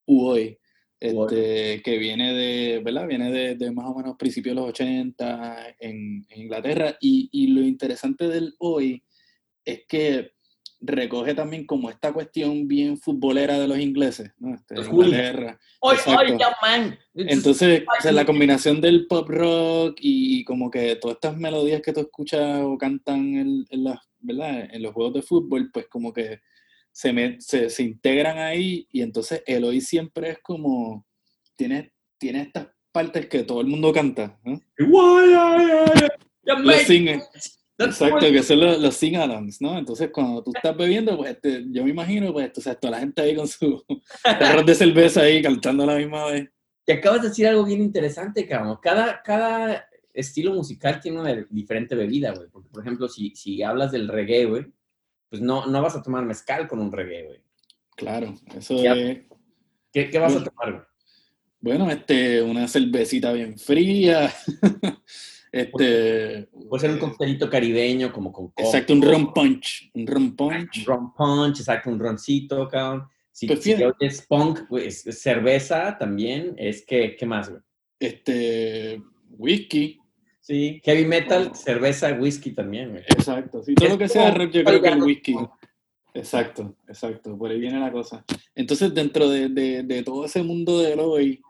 u 0.05 0.25
hoy, 0.27 0.59
este, 0.99 1.81
que 1.81 1.97
viene 1.97 2.33
de, 2.33 2.81
¿verdad? 2.83 3.07
Viene 3.07 3.31
de, 3.31 3.55
de 3.55 3.71
más 3.71 3.85
o 3.87 3.95
menos 3.95 4.15
principios 4.15 4.55
de 4.55 4.61
los 4.61 4.69
80 4.69 5.75
en, 5.79 6.25
en 6.29 6.41
Inglaterra. 6.41 6.95
Y, 7.01 7.29
y 7.31 7.47
lo 7.47 7.61
interesante 7.61 8.27
del 8.27 8.53
hoy 8.59 9.03
es 9.63 9.81
que 9.87 10.34
recoge 10.85 11.33
también 11.33 11.65
como 11.65 11.89
esta 11.89 12.13
cuestión 12.13 12.67
bien 12.67 12.97
futbolera 12.97 13.59
de 13.59 13.67
los 13.67 13.79
ingleses, 13.79 14.31
¿no? 14.39 14.53
Este. 14.55 14.75
Inglaterra. 15.15 15.59
¡Oy, 15.79 15.97
oy, 16.05 16.37
ya, 16.39 16.55
man! 16.61 16.97
Entonces, 17.13 17.83
o 17.83 18.01
sea, 18.01 18.11
la 18.11 18.25
combinación 18.25 18.81
del 18.81 19.07
pop 19.07 19.27
rock 19.29 19.97
y 20.01 20.43
como 20.45 20.69
que 20.71 20.95
todas 20.95 21.15
estas 21.15 21.37
melodías 21.37 21.81
que 21.81 21.93
tú 21.93 22.01
escuchas 22.01 22.61
o 22.63 22.77
cantan 22.77 23.35
en, 23.35 23.65
en 23.69 23.83
las, 23.83 23.99
¿verdad? 24.19 24.67
en 24.73 24.81
los 24.81 24.93
juegos 24.93 25.13
de 25.15 25.21
fútbol, 25.21 25.69
pues 25.71 25.87
como 25.87 26.11
que 26.13 26.39
se, 26.91 27.11
me- 27.13 27.39
se, 27.41 27.69
se 27.69 27.83
integran 27.83 28.37
ahí 28.37 28.87
y 28.91 29.01
entonces 29.01 29.43
el 29.45 29.63
hoy 29.65 29.81
siempre 29.81 30.29
es 30.31 30.39
como, 30.41 31.05
tiene, 31.55 31.91
tiene 32.17 32.41
estas 32.41 32.67
partes 32.91 33.27
que 33.27 33.43
todo 33.43 33.61
el 33.61 33.67
mundo 33.67 33.91
canta, 33.91 34.39
¿no? 34.43 34.59
Guay, 34.79 35.33
ay, 35.37 35.67
exacto, 37.77 38.19
que 38.19 38.43
son 38.43 38.59
los, 38.59 38.79
los 38.79 38.95
sing-alongs, 38.95 39.61
¿no? 39.61 39.77
Entonces 39.77 40.09
cuando 40.11 40.43
tú 40.43 40.51
estás 40.55 40.75
bebiendo, 40.75 41.17
pues 41.17 41.31
este, 41.31 41.65
yo 41.69 41.83
me 41.83 41.89
imagino, 41.89 42.31
pues, 42.31 42.51
o 42.57 42.61
sea, 42.61 42.75
toda 42.75 42.91
la 42.91 42.99
gente 42.99 43.21
ahí 43.21 43.35
con 43.35 43.47
su 43.47 43.83
tarros 44.23 44.65
de 44.65 44.75
cerveza 44.75 45.21
ahí 45.21 45.41
cantando 45.41 45.83
a 45.83 45.87
la 45.87 45.97
misma 45.97 46.25
vez. 46.25 46.49
Y 46.87 46.91
acabas 46.91 47.21
de 47.21 47.29
decir 47.29 47.47
algo 47.47 47.65
bien 47.65 47.81
interesante, 47.81 48.47
cabrón. 48.47 48.77
Cada, 48.81 49.21
cada 49.23 49.87
estilo 50.13 50.53
musical 50.53 50.99
tiene 51.01 51.19
una 51.19 51.45
diferente 51.49 51.95
bebida, 51.95 52.31
güey. 52.31 52.47
Porque, 52.49 52.69
por 52.69 52.81
ejemplo, 52.81 53.07
si, 53.09 53.35
si 53.35 53.63
hablas 53.63 53.91
del 53.91 54.07
reggae, 54.07 54.45
güey, 54.45 54.65
pues 55.29 55.41
no, 55.41 55.65
no 55.65 55.81
vas 55.81 55.95
a 55.95 56.03
tomar 56.03 56.23
mezcal 56.25 56.67
con 56.67 56.79
un 56.79 56.91
reggae, 56.91 57.25
güey. 57.25 57.41
Claro, 57.95 58.35
eso 58.55 58.75
es... 58.83 59.19
¿Qué, 59.91 60.09
qué 60.09 60.19
vas 60.19 60.35
a 60.35 60.43
tomar, 60.43 60.71
güey? 60.73 60.83
Bueno, 61.59 61.89
este, 61.89 62.43
una 62.43 62.67
cervecita 62.67 63.33
bien 63.33 63.57
fría. 63.57 64.31
este. 65.61 66.49
Puede 66.69 66.81
ser 66.81 66.91
un 66.91 66.99
coctelito 66.99 67.49
caribeño, 67.49 68.11
como 68.11 68.31
con 68.31 68.47
coco. 68.47 68.61
Exacto, 68.61 68.93
un 68.93 69.01
rum 69.01 69.33
punch. 69.33 69.89
Un 69.93 70.05
rum 70.07 70.35
punch. 70.35 70.79
Un 70.79 70.85
ron 70.85 71.13
punch, 71.13 71.59
exacto, 71.59 71.89
un 71.89 71.99
roncito, 71.99 72.67
cabrón. 72.67 73.07
Si, 73.31 73.47
Pues 73.47 73.61
si 73.63 73.73
oyes 73.73 74.25
punk, 74.27 74.67
güey, 74.69 74.87
es- 74.87 75.05
es 75.07 75.21
cerveza 75.21 75.97
también, 75.97 76.55
es 76.57 76.85
que, 76.85 77.15
¿qué 77.17 77.25
más, 77.25 77.49
güey? 77.49 77.61
Este. 77.99 79.01
Whisky. 79.37 79.99
Sí, 80.39 80.79
heavy 80.85 81.05
metal, 81.05 81.55
cerveza, 81.55 82.13
whisky 82.13 82.51
también, 82.51 82.91
güey. 82.91 83.03
Exacto. 83.07 83.63
Sí, 83.63 83.73
todo 83.75 83.89
lo 83.89 83.97
que 83.97 84.07
sea 84.07 84.31
rock, 84.31 84.51
yo 84.51 84.63
creo 84.63 84.81
que 84.81 84.89
el 84.89 85.01
whisky. 85.03 85.35
Exacto, 86.13 86.75
exacto. 86.87 87.37
Por 87.37 87.51
ahí 87.51 87.59
viene 87.59 87.79
la 87.79 87.91
cosa. 87.91 88.23
Entonces, 88.53 88.93
dentro 88.93 89.27
de, 89.29 89.49
de- 89.49 89.83
de 89.83 90.03
todo 90.03 90.25
ese 90.25 90.43
mundo 90.43 90.79
del 90.79 90.99
hoy 90.99 91.41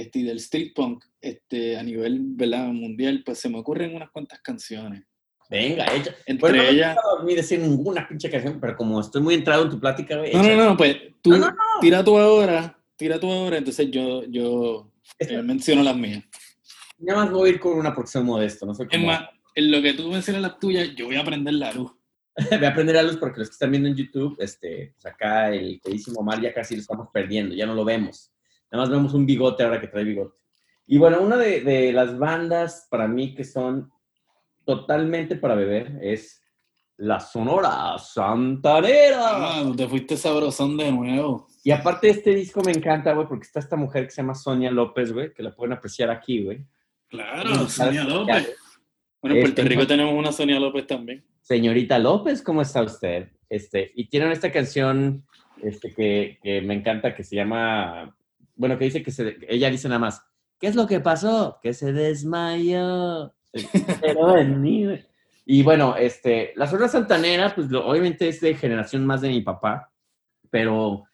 este, 0.00 0.18
y 0.20 0.22
del 0.24 0.36
street 0.36 0.72
punk, 0.74 1.04
este, 1.20 1.76
a 1.78 1.82
nivel 1.82 2.20
¿verdad? 2.22 2.66
mundial, 2.68 3.22
pues 3.24 3.38
se 3.38 3.48
me 3.48 3.58
ocurren 3.58 3.94
unas 3.94 4.10
cuantas 4.10 4.40
canciones. 4.40 5.04
Venga, 5.48 5.86
echa. 5.94 6.14
Entre 6.26 6.40
Bueno, 6.40 6.62
no 6.62 6.68
ellas. 6.68 6.94
gusta 6.94 7.08
dormir 7.16 7.36
decir 7.36 7.60
ninguna 7.60 8.06
pinche 8.08 8.28
canción, 8.28 8.58
pero 8.60 8.76
como 8.76 9.00
estoy 9.00 9.22
muy 9.22 9.34
entrado 9.34 9.62
en 9.62 9.70
tu 9.70 9.78
plática, 9.80 10.16
güey. 10.18 10.32
No, 10.32 10.42
no, 10.42 10.56
no, 10.56 10.76
pues 10.76 10.96
tú 11.22 11.30
No, 11.30 11.38
no, 11.38 11.46
no. 11.50 11.56
tira 11.80 12.02
tú 12.04 12.18
ahora, 12.18 12.78
tira 12.96 13.18
tú 13.20 13.30
ahora, 13.30 13.58
entonces 13.58 13.90
yo, 13.90 14.24
yo 14.24 14.90
eh, 15.18 15.40
menciono 15.42 15.82
las 15.82 15.96
mías. 15.96 16.24
Nada 16.98 17.24
más 17.24 17.32
voy 17.32 17.50
a 17.50 17.52
ir 17.52 17.60
con 17.60 17.78
una 17.78 17.94
porque 17.94 18.10
soy 18.10 18.24
modesto, 18.24 18.66
no 18.66 18.74
soy 18.74 18.86
Es 18.90 18.98
como... 18.98 19.06
más, 19.06 19.28
en 19.54 19.70
lo 19.70 19.80
que 19.80 19.94
tú 19.94 20.08
mencionas 20.10 20.42
las 20.42 20.58
tuyas, 20.58 20.94
yo 20.96 21.06
voy 21.06 21.16
a 21.16 21.24
prender 21.24 21.54
la 21.54 21.72
luz. 21.72 21.92
Voy 22.50 22.64
a 22.66 22.68
aprender 22.68 22.98
a 22.98 23.02
luz 23.02 23.16
porque 23.16 23.38
los 23.38 23.48
que 23.48 23.54
están 23.54 23.70
viendo 23.70 23.88
en 23.88 23.96
YouTube, 23.96 24.36
este, 24.40 24.92
pues 25.00 25.06
acá 25.06 25.48
el 25.54 25.80
queridísimo 25.80 26.20
Omar 26.20 26.38
ya 26.42 26.52
casi 26.52 26.74
lo 26.74 26.82
estamos 26.82 27.08
perdiendo, 27.10 27.54
ya 27.54 27.64
no 27.64 27.74
lo 27.74 27.82
vemos. 27.82 28.30
Nada 28.76 28.88
más 28.88 28.96
vemos 28.96 29.14
un 29.14 29.26
bigote 29.26 29.62
ahora 29.62 29.80
que 29.80 29.88
trae 29.88 30.04
bigote. 30.04 30.36
Y 30.86 30.98
bueno, 30.98 31.20
una 31.20 31.36
de, 31.36 31.62
de 31.62 31.92
las 31.92 32.18
bandas 32.18 32.86
para 32.90 33.08
mí 33.08 33.34
que 33.34 33.42
son 33.42 33.90
totalmente 34.64 35.36
para 35.36 35.54
beber 35.54 35.98
es 36.02 36.42
La 36.96 37.20
Sonora 37.20 37.96
Santanera. 37.98 39.60
Ah, 39.60 39.72
te 39.76 39.88
fuiste 39.88 40.16
sabrosón 40.16 40.76
de 40.76 40.92
nuevo. 40.92 41.46
Y 41.64 41.70
aparte 41.70 42.10
este 42.10 42.34
disco 42.34 42.60
me 42.64 42.72
encanta, 42.72 43.12
güey, 43.14 43.26
porque 43.26 43.46
está 43.46 43.60
esta 43.60 43.76
mujer 43.76 44.04
que 44.04 44.10
se 44.10 44.22
llama 44.22 44.34
Sonia 44.34 44.70
López, 44.70 45.12
güey, 45.12 45.32
que 45.32 45.42
la 45.42 45.54
pueden 45.54 45.72
apreciar 45.72 46.10
aquí, 46.10 46.44
güey. 46.44 46.64
Claro, 47.08 47.68
Sonia 47.68 48.04
López. 48.04 48.54
Bueno, 49.20 49.36
en 49.36 49.42
Puerto 49.42 49.62
Este, 49.62 49.74
Rico 49.74 49.86
tenemos 49.86 50.14
una 50.14 50.32
Sonia 50.32 50.60
López 50.60 50.86
también. 50.86 51.24
Señorita 51.40 51.98
López, 51.98 52.42
¿cómo 52.42 52.62
está 52.62 52.82
usted? 52.82 53.30
Este, 53.48 53.92
y 53.94 54.08
tienen 54.08 54.32
esta 54.32 54.52
canción 54.52 55.24
este, 55.62 55.92
que, 55.92 56.38
que 56.42 56.60
me 56.62 56.74
encanta, 56.74 57.14
que 57.14 57.22
se 57.22 57.36
llama, 57.36 58.16
bueno, 58.56 58.78
que 58.78 58.86
dice 58.86 59.02
que 59.02 59.10
se, 59.10 59.36
ella 59.48 59.70
dice 59.70 59.88
nada 59.88 59.98
más, 60.00 60.22
¿qué 60.58 60.66
es 60.66 60.74
lo 60.74 60.86
que 60.86 61.00
pasó? 61.00 61.58
Que 61.62 61.72
se 61.74 61.92
desmayó. 61.92 63.32
Pero 64.00 64.36
en 64.36 64.60
mí, 64.60 64.84
y 65.46 65.62
bueno, 65.62 65.96
este, 65.96 66.52
la 66.56 66.66
Sonora 66.66 66.88
Santanera, 66.88 67.54
pues 67.54 67.70
lo- 67.70 67.86
obviamente 67.86 68.28
es 68.28 68.40
de 68.40 68.54
generación 68.54 69.06
más 69.06 69.20
de 69.20 69.28
mi 69.28 69.40
papá, 69.40 69.92
pero 70.50 71.04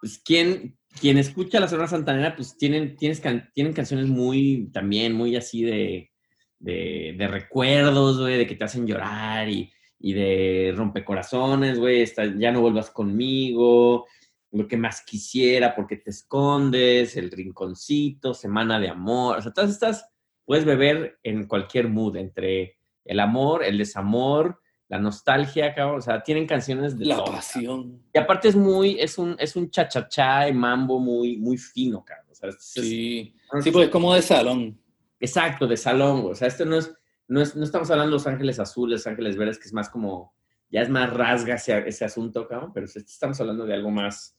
pues 0.00 0.18
quien, 0.24 0.76
quien 1.00 1.18
escucha 1.18 1.58
la 1.58 1.68
Sonora 1.68 1.88
Santanera, 1.88 2.36
pues 2.36 2.56
tienen, 2.56 2.96
tienes 2.96 3.20
can- 3.20 3.50
tienen 3.54 3.72
canciones 3.72 4.06
muy, 4.06 4.68
también 4.72 5.12
muy 5.14 5.34
así 5.36 5.62
de, 5.62 6.10
de, 6.58 7.14
de 7.18 7.28
recuerdos, 7.28 8.20
güey, 8.20 8.36
de 8.38 8.46
que 8.46 8.54
te 8.56 8.64
hacen 8.64 8.86
llorar 8.86 9.48
y, 9.48 9.72
y 9.98 10.12
de 10.12 10.72
rompecorazones, 10.76 11.78
güey, 11.78 12.04
ya 12.38 12.52
no 12.52 12.60
vuelvas 12.60 12.90
conmigo, 12.90 14.06
lo 14.50 14.66
que 14.66 14.76
más 14.76 15.02
quisiera, 15.02 15.74
porque 15.74 15.96
te 15.96 16.10
escondes, 16.10 17.16
el 17.16 17.30
rinconcito, 17.30 18.32
semana 18.34 18.80
de 18.80 18.88
amor, 18.88 19.38
o 19.38 19.42
sea, 19.42 19.52
todas 19.52 19.70
estas 19.70 20.08
puedes 20.44 20.64
beber 20.64 21.18
en 21.22 21.46
cualquier 21.46 21.88
mood, 21.88 22.16
entre 22.16 22.78
el 23.04 23.20
amor, 23.20 23.62
el 23.64 23.76
desamor, 23.78 24.60
la 24.88 24.98
nostalgia, 24.98 25.74
cabrón, 25.74 25.98
o 25.98 26.00
sea, 26.00 26.22
tienen 26.22 26.46
canciones 26.46 26.98
de 26.98 27.04
La 27.04 27.16
todo. 27.16 27.32
pasión. 27.32 28.02
Y 28.14 28.18
aparte 28.18 28.48
es 28.48 28.56
muy, 28.56 28.98
es 28.98 29.18
un, 29.18 29.36
es 29.38 29.54
un 29.56 29.70
cha-cha-cha 29.70 30.48
y 30.48 30.54
mambo 30.54 30.98
muy, 30.98 31.36
muy 31.36 31.58
fino, 31.58 32.02
cabrón. 32.02 32.28
O 32.30 32.34
sea, 32.34 32.48
este 32.48 32.80
es- 32.80 32.86
Sí. 32.88 33.34
Sí, 33.60 33.70
pues 33.70 33.86
es 33.86 33.90
como 33.90 34.14
de 34.14 34.22
salón. 34.22 34.80
Exacto, 35.20 35.66
de 35.66 35.76
salón. 35.76 36.22
O 36.30 36.34
sea, 36.34 36.48
esto 36.48 36.64
no 36.64 36.76
es, 36.78 36.94
no 37.26 37.42
es, 37.42 37.54
no 37.54 37.64
estamos 37.64 37.90
hablando 37.90 38.12
de 38.12 38.16
Los 38.16 38.26
Ángeles 38.26 38.58
Azules, 38.58 39.00
Los 39.00 39.06
Ángeles 39.08 39.36
Verdes, 39.36 39.58
que 39.58 39.66
es 39.68 39.74
más 39.74 39.90
como, 39.90 40.34
ya 40.70 40.80
es 40.80 40.88
más 40.88 41.12
rasga 41.12 41.56
ese, 41.56 41.86
ese 41.86 42.06
asunto, 42.06 42.48
cabrón, 42.48 42.72
pero 42.72 42.86
estamos 42.86 43.38
hablando 43.42 43.66
de 43.66 43.74
algo 43.74 43.90
más, 43.90 44.37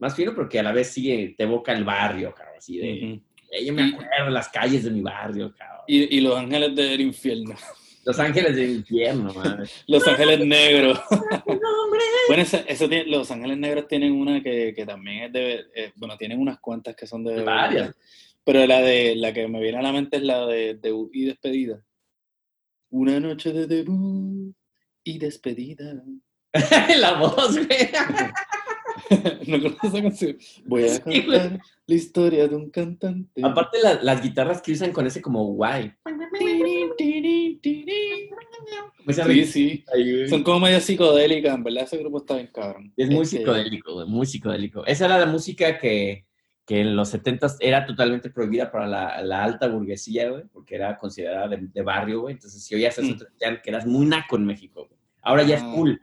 más 0.00 0.14
fino, 0.16 0.34
porque 0.34 0.58
a 0.58 0.62
la 0.64 0.72
vez 0.72 0.88
sigue, 0.88 1.34
te 1.38 1.44
evoca 1.44 1.72
el 1.72 1.84
barrio, 1.84 2.34
cabrón, 2.34 2.56
así 2.58 2.78
de. 2.78 3.20
"Eh, 3.52 3.64
yo 3.66 3.72
me 3.72 3.82
acuerdo 3.84 4.24
de 4.26 4.30
las 4.30 4.48
calles 4.48 4.84
de 4.84 4.90
mi 4.90 5.00
barrio, 5.02 5.54
cabrón. 5.56 5.84
y, 5.86 6.16
y 6.16 6.20
Los 6.20 6.36
Ángeles 6.36 6.74
del 6.74 7.00
Infierno. 7.00 7.54
Los 8.04 8.18
Ángeles 8.18 8.56
del 8.56 8.70
Infierno, 8.76 9.32
madre. 9.34 9.68
Los 9.86 10.06
Ángeles 10.08 10.40
Negros. 10.46 11.00
Bueno, 12.28 12.44
esa- 12.44 12.60
eso 12.68 12.88
tiene- 12.88 13.06
Los 13.10 13.28
Ángeles 13.32 13.58
Negros 13.58 13.88
tienen 13.88 14.12
una 14.12 14.40
que, 14.40 14.72
que 14.74 14.86
también 14.86 15.24
es 15.24 15.32
de... 15.32 15.54
eh, 15.74 15.92
bueno, 15.96 16.16
tienen 16.16 16.38
unas 16.38 16.60
cuantas 16.60 16.94
que 16.94 17.04
son 17.06 17.24
de... 17.24 17.42
Varias. 17.42 17.92
Pero 18.44 18.64
la 18.66 18.80
de 18.80 19.16
la 19.16 19.32
que 19.32 19.48
me 19.48 19.60
viene 19.60 19.78
a 19.78 19.82
la 19.82 19.92
mente 19.92 20.18
es 20.18 20.22
la 20.22 20.46
de 20.46 20.74
debut 20.74 21.10
y 21.12 21.24
despedida. 21.24 21.82
Una 22.90 23.18
noche 23.18 23.52
de 23.52 23.66
debut 23.66 24.54
y 25.02 25.18
despedida. 25.18 26.02
la 26.98 27.14
voz, 27.14 27.56
güey. 27.56 27.90
no 29.46 29.58
conozco 29.62 29.86
esa 29.88 30.02
canción. 30.02 30.36
Voy 30.64 30.84
a 30.84 30.88
Sí, 30.88 31.00
güey. 31.04 31.24
contar 31.26 31.60
la 31.86 31.94
historia 31.94 32.48
de 32.48 32.56
un 32.56 32.70
cantante. 32.70 33.40
Aparte 33.44 33.78
la- 33.82 34.02
las 34.02 34.22
guitarras 34.22 34.62
que 34.62 34.72
usan 34.72 34.92
con 34.92 35.06
ese 35.06 35.20
como 35.20 35.44
guay. 35.54 35.92
Sí, 39.26 39.44
sí. 39.46 39.84
Son 40.28 40.42
como 40.42 40.60
medio 40.60 40.80
psicodélicas, 40.80 41.54
en 41.54 41.64
verdad 41.64 41.84
ese 41.84 41.98
grupo 41.98 42.18
está 42.18 42.34
bien 42.36 42.50
cabrón. 42.52 42.92
Es 42.96 43.08
muy 43.10 43.22
Este, 43.22 43.38
psicodélico, 43.38 43.94
güey, 43.94 44.06
muy 44.06 44.26
psicodélico. 44.26 44.86
Esa 44.86 45.06
era 45.06 45.18
la 45.18 45.26
música 45.26 45.78
que, 45.78 46.26
que 46.66 46.80
en 46.80 46.94
los 46.94 47.08
70 47.08 47.48
era 47.60 47.86
totalmente 47.86 48.30
prohibida 48.30 48.70
para 48.70 48.86
la, 48.86 49.22
la 49.22 49.42
alta 49.42 49.66
burguesía, 49.68 50.30
güey, 50.30 50.44
porque 50.52 50.76
era 50.76 50.96
considerada 50.98 51.48
de, 51.48 51.56
de 51.72 51.82
barrio, 51.82 52.20
güey. 52.22 52.34
Entonces, 52.34 52.62
si 52.62 52.74
oías 52.74 52.96
eso, 52.98 53.14
Mm. 53.14 53.18
te 53.18 53.24
decían 53.24 53.60
que 53.62 53.70
eras 53.70 53.86
muy 53.86 54.06
naco 54.06 54.36
en 54.36 54.46
México. 54.46 54.86
güey. 54.86 55.00
Ahora 55.22 55.42
ya 55.42 55.56
es 55.56 55.62
Ah. 55.62 55.72
cool. 55.74 56.00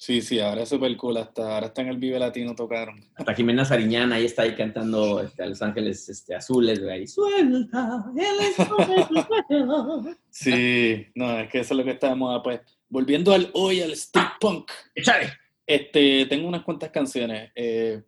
Sí, 0.00 0.22
sí, 0.22 0.38
ahora 0.38 0.62
es 0.62 0.68
súper 0.68 0.96
cool. 0.96 1.16
Hasta 1.16 1.54
ahora 1.54 1.66
está 1.66 1.82
en 1.82 1.88
el 1.88 1.96
Vive 1.98 2.20
Latino 2.20 2.54
tocaron. 2.54 3.04
Hasta 3.16 3.34
Jimena 3.34 3.64
Sariñana 3.64 4.14
ahí 4.14 4.26
está 4.26 4.42
ahí 4.42 4.54
cantando 4.54 5.20
este, 5.20 5.42
a 5.42 5.46
Los 5.46 5.60
Ángeles 5.60 6.08
este, 6.08 6.36
Azules, 6.36 6.80
güey. 6.80 7.00
ahí, 7.00 7.06
Suelta 7.08 8.04
el 8.16 8.40
esfuerzo". 8.40 10.16
Sí, 10.30 11.04
no, 11.16 11.40
es 11.40 11.50
que 11.50 11.58
eso 11.58 11.74
es 11.74 11.78
lo 11.78 11.84
que 11.84 11.90
está 11.90 12.10
de 12.10 12.14
moda, 12.14 12.40
pues. 12.42 12.60
Volviendo 12.88 13.32
al 13.34 13.50
hoy, 13.54 13.80
al 13.82 13.90
street 13.92 14.28
punk. 14.40 14.70
¡Échale! 14.94 15.32
Este, 15.66 16.26
tengo 16.26 16.46
unas 16.46 16.62
cuantas 16.62 16.90
canciones. 16.90 17.50
eh, 17.56 18.00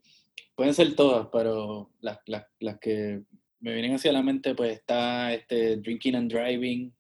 pueden 0.55 0.75
ser 0.75 0.95
todas, 0.95 1.27
pero 1.33 1.91
las, 2.03 2.19
las, 2.27 2.45
las 2.61 2.79
que 2.79 3.23
me 3.61 3.73
vienen 3.75 3.95
hacia 3.95 4.13
la 4.13 4.23
mente, 4.23 4.55
pues 4.55 4.75
está 4.75 5.33
este 5.35 5.79
Drinking 5.79 6.15
and 6.15 6.33
Driving 6.33 6.95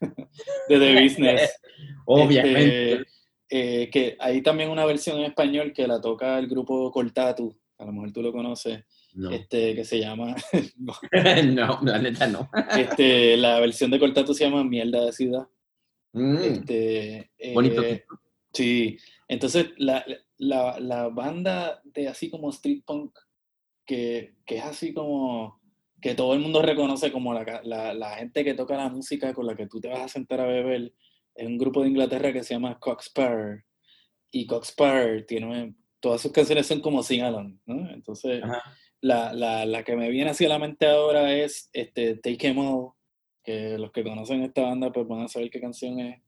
de 0.68 0.78
The 0.78 0.94
Business. 1.02 1.56
Obviamente. 2.04 2.92
Este, 2.92 3.09
eh, 3.50 3.90
que 3.92 4.16
hay 4.20 4.42
también 4.42 4.70
una 4.70 4.84
versión 4.86 5.18
en 5.18 5.24
español 5.26 5.72
que 5.72 5.86
la 5.86 6.00
toca 6.00 6.38
el 6.38 6.46
grupo 6.48 6.90
Cortatu, 6.92 7.56
a 7.78 7.84
lo 7.84 7.92
mejor 7.92 8.12
tú 8.12 8.22
lo 8.22 8.32
conoces, 8.32 8.84
No. 9.14 9.30
este, 9.30 9.74
que 9.74 9.84
se 9.84 9.98
llama, 9.98 10.36
no, 10.78 10.94
no, 11.44 11.80
la 11.82 11.98
neta 11.98 12.26
no. 12.28 12.48
este, 12.78 13.36
la 13.36 13.58
versión 13.60 13.90
de 13.90 13.98
Cortatu 13.98 14.32
se 14.34 14.44
llama 14.44 14.62
Mierda 14.64 15.04
de 15.04 15.12
Ciudad. 15.12 15.48
Mm, 16.12 16.36
Este, 16.38 17.30
eh, 17.38 17.54
bonito. 17.54 17.82
Sí, 18.52 18.96
entonces 19.28 19.66
la, 19.76 20.04
la, 20.38 20.78
la 20.80 21.08
banda 21.08 21.80
de 21.84 22.08
así 22.08 22.30
como 22.30 22.50
street 22.50 22.82
punk, 22.84 23.16
que, 23.86 24.34
que 24.44 24.56
es 24.58 24.64
así 24.64 24.92
como 24.92 25.60
que 26.00 26.14
todo 26.14 26.34
el 26.34 26.40
mundo 26.40 26.62
reconoce 26.62 27.12
como 27.12 27.34
la, 27.34 27.60
la 27.94 28.10
gente 28.16 28.42
que 28.44 28.54
toca 28.54 28.76
la 28.76 28.88
música 28.88 29.34
con 29.34 29.46
la 29.46 29.54
que 29.54 29.66
tú 29.66 29.80
te 29.80 29.88
vas 29.88 30.00
a 30.00 30.08
sentar 30.08 30.40
a 30.40 30.46
beber, 30.46 30.92
es 31.40 31.46
un 31.46 31.56
grupo 31.56 31.82
de 31.82 31.88
Inglaterra 31.88 32.32
que 32.32 32.44
se 32.44 32.52
llama 32.54 32.78
Coxspur. 32.78 33.64
Y 34.30 34.46
Coxspur 34.46 35.24
tiene, 35.26 35.74
todas 35.98 36.20
sus 36.20 36.32
canciones 36.32 36.66
son 36.66 36.80
como 36.80 37.02
sing 37.02 37.22
along, 37.22 37.58
¿no? 37.64 37.90
Entonces, 37.90 38.42
la, 39.00 39.32
la, 39.32 39.64
la 39.64 39.82
que 39.82 39.96
me 39.96 40.10
viene 40.10 40.30
hacia 40.30 40.50
la 40.50 40.58
mente 40.58 40.86
ahora 40.86 41.32
es 41.32 41.70
este, 41.72 42.16
Take 42.16 42.48
Em 42.48 42.58
All, 42.58 42.90
que 43.42 43.78
los 43.78 43.90
que 43.90 44.04
conocen 44.04 44.42
esta 44.42 44.62
banda 44.62 44.92
pues 44.92 45.08
van 45.08 45.22
a 45.22 45.28
saber 45.28 45.50
qué 45.50 45.60
canción 45.60 45.98
es. 45.98 46.20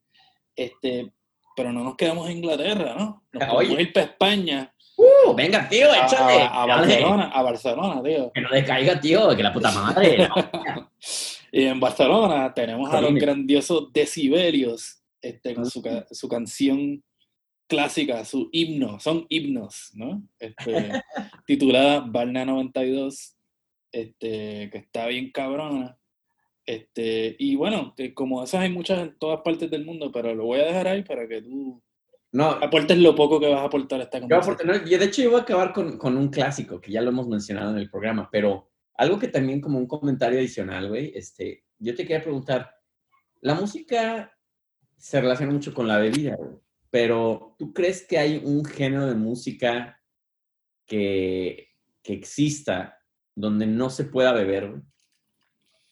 Este, 0.57 1.12
pero 1.55 1.72
no 1.72 1.85
nos 1.85 1.96
quedamos 1.96 2.31
en 2.31 2.38
Inglaterra, 2.38 2.94
¿no? 2.98 3.22
Nos 3.33 3.48
podemos 3.48 3.81
ir 3.81 3.92
para 3.92 4.07
España, 4.07 4.75
Uh, 4.94 5.35
venga, 5.35 5.68
tío, 5.68 5.88
échale. 5.92 6.42
a-. 6.42 6.66
Barcelona, 6.66 7.31
a 7.33 7.42
Barcelona, 7.42 8.03
tío. 8.03 8.31
Que 8.33 8.40
no 8.40 8.51
decaiga, 8.51 9.01
tío, 9.01 9.35
que 9.35 9.42
la 9.42 9.53
puta 9.53 9.72
madre. 9.72 10.29
¿no? 10.37 10.90
Y 11.51 11.66
en 11.66 11.81
Barcelona 11.81 12.53
tenemos 12.55 12.92
a 12.92 13.01
los 13.01 13.14
grandiosos 13.14 13.92
Decibelios, 13.92 15.01
este, 15.22 15.54
con 15.54 15.64
su, 15.66 15.80
ca- 15.82 16.06
su 16.11 16.28
canción 16.28 17.02
clásica, 17.68 18.24
su 18.24 18.48
himno, 18.52 19.00
son 19.00 19.24
himnos, 19.30 19.92
¿no? 19.94 20.22
Este, 20.38 20.90
titulada 21.46 22.00
Barna 22.00 22.44
92, 22.44 23.37
este, 23.92 24.68
que 24.70 24.78
está 24.78 25.06
bien 25.06 25.30
cabrona. 25.32 25.98
Este, 26.64 27.35
y 27.38 27.56
bueno, 27.56 27.94
que 27.96 28.14
como 28.14 28.42
esas 28.44 28.61
hay 28.62 28.70
muchas 28.70 29.00
en 29.00 29.18
todas 29.18 29.40
partes 29.42 29.70
del 29.70 29.85
mundo, 29.85 30.12
pero 30.12 30.35
lo 30.35 30.44
voy 30.44 30.61
a 30.61 30.64
dejar 30.66 30.87
ahí 30.88 31.02
para 31.02 31.26
que 31.26 31.42
tú 31.42 31.82
No, 32.30 32.50
aportes 32.50 32.98
lo 32.98 33.14
poco 33.16 33.40
que 33.40 33.48
vas 33.48 33.61
a 33.61 33.64
aportar 33.64 34.00
a 34.00 34.04
esta 34.04 34.18
Yo, 34.18 34.22
conversación. 34.22 34.56
porque 34.56 34.78
no- 34.78 34.87
yo, 34.90 34.98
de 34.98 35.04
hecho, 35.06 35.22
yo 35.22 35.30
voy 35.30 35.40
a 35.40 35.42
acabar 35.42 35.72
con, 35.72 35.98
con 35.98 36.16
un 36.16 36.28
clásico 36.28 36.80
que 36.80 36.92
ya 36.92 37.00
lo 37.00 37.11
hemos 37.11 37.26
mencionado 37.28 37.72
en 37.72 37.78
el 37.78 37.90
programa, 37.90 38.28
pero 38.30 38.70
algo 38.94 39.18
que 39.18 39.28
también 39.28 39.61
como 39.61 39.78
un 39.78 39.87
comentario 39.88 40.38
adicional, 40.38 40.88
güey, 40.88 41.12
este, 41.16 41.64
yo 41.78 41.94
te 41.94 42.02
quería 42.04 42.22
preguntar, 42.22 42.74
la 43.40 43.54
música 43.54 44.32
se 45.02 45.20
relaciona 45.20 45.52
mucho 45.52 45.74
con 45.74 45.88
la 45.88 45.98
bebida, 45.98 46.38
pero 46.88 47.56
¿tú 47.58 47.72
crees 47.72 48.06
que 48.06 48.18
hay 48.18 48.40
un 48.44 48.64
género 48.64 49.06
de 49.06 49.16
música 49.16 50.00
que, 50.86 51.70
que 52.04 52.12
exista 52.12 53.00
donde 53.34 53.66
no 53.66 53.90
se 53.90 54.04
pueda 54.04 54.32
beber, 54.32 54.70
güey? 54.70 54.82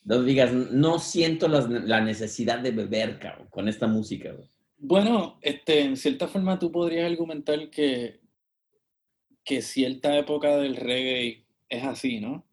Donde 0.03 0.29
digas, 0.31 0.53
no 0.53 1.01
siento 1.01 1.49
las- 1.49 1.68
la 1.68 2.01
necesidad 2.01 2.61
de 2.61 2.70
beber, 2.70 3.18
con 3.51 3.66
esta 3.66 3.88
música. 3.88 4.33
Bueno, 4.79 5.40
este, 5.42 5.81
en 5.81 5.96
cierta 5.96 6.29
forma 6.29 6.61
tú 6.61 6.70
podrías 6.70 7.11
argumentar 7.11 7.68
que, 7.68 8.20
que 9.42 9.61
cierta 9.61 10.16
época 10.16 10.57
del 10.57 10.77
reggae 10.77 11.44
es 11.68 11.83
así, 11.83 12.20
¿no? 12.20 12.46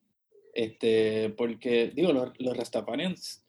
Este, 0.56 1.30
porque, 1.38 1.92
digo, 1.94 2.12
los, 2.14 2.32
los 2.40 2.58
Rastafarians 2.58 3.46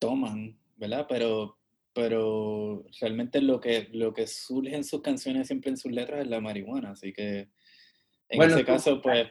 toman, 0.00 0.58
¿verdad? 0.76 1.06
Pero, 1.08 1.59
pero 1.92 2.84
realmente 3.00 3.40
lo 3.40 3.60
que, 3.60 3.88
lo 3.92 4.12
que 4.12 4.26
surge 4.26 4.76
en 4.76 4.84
sus 4.84 5.02
canciones, 5.02 5.46
siempre 5.46 5.70
en 5.70 5.76
sus 5.76 5.92
letras, 5.92 6.20
es 6.22 6.28
la 6.28 6.40
marihuana. 6.40 6.90
Así 6.90 7.12
que, 7.12 7.48
en 8.28 8.36
Bueno, 8.36 8.54
ese 8.54 8.64
caso, 8.64 9.00
pues, 9.02 9.28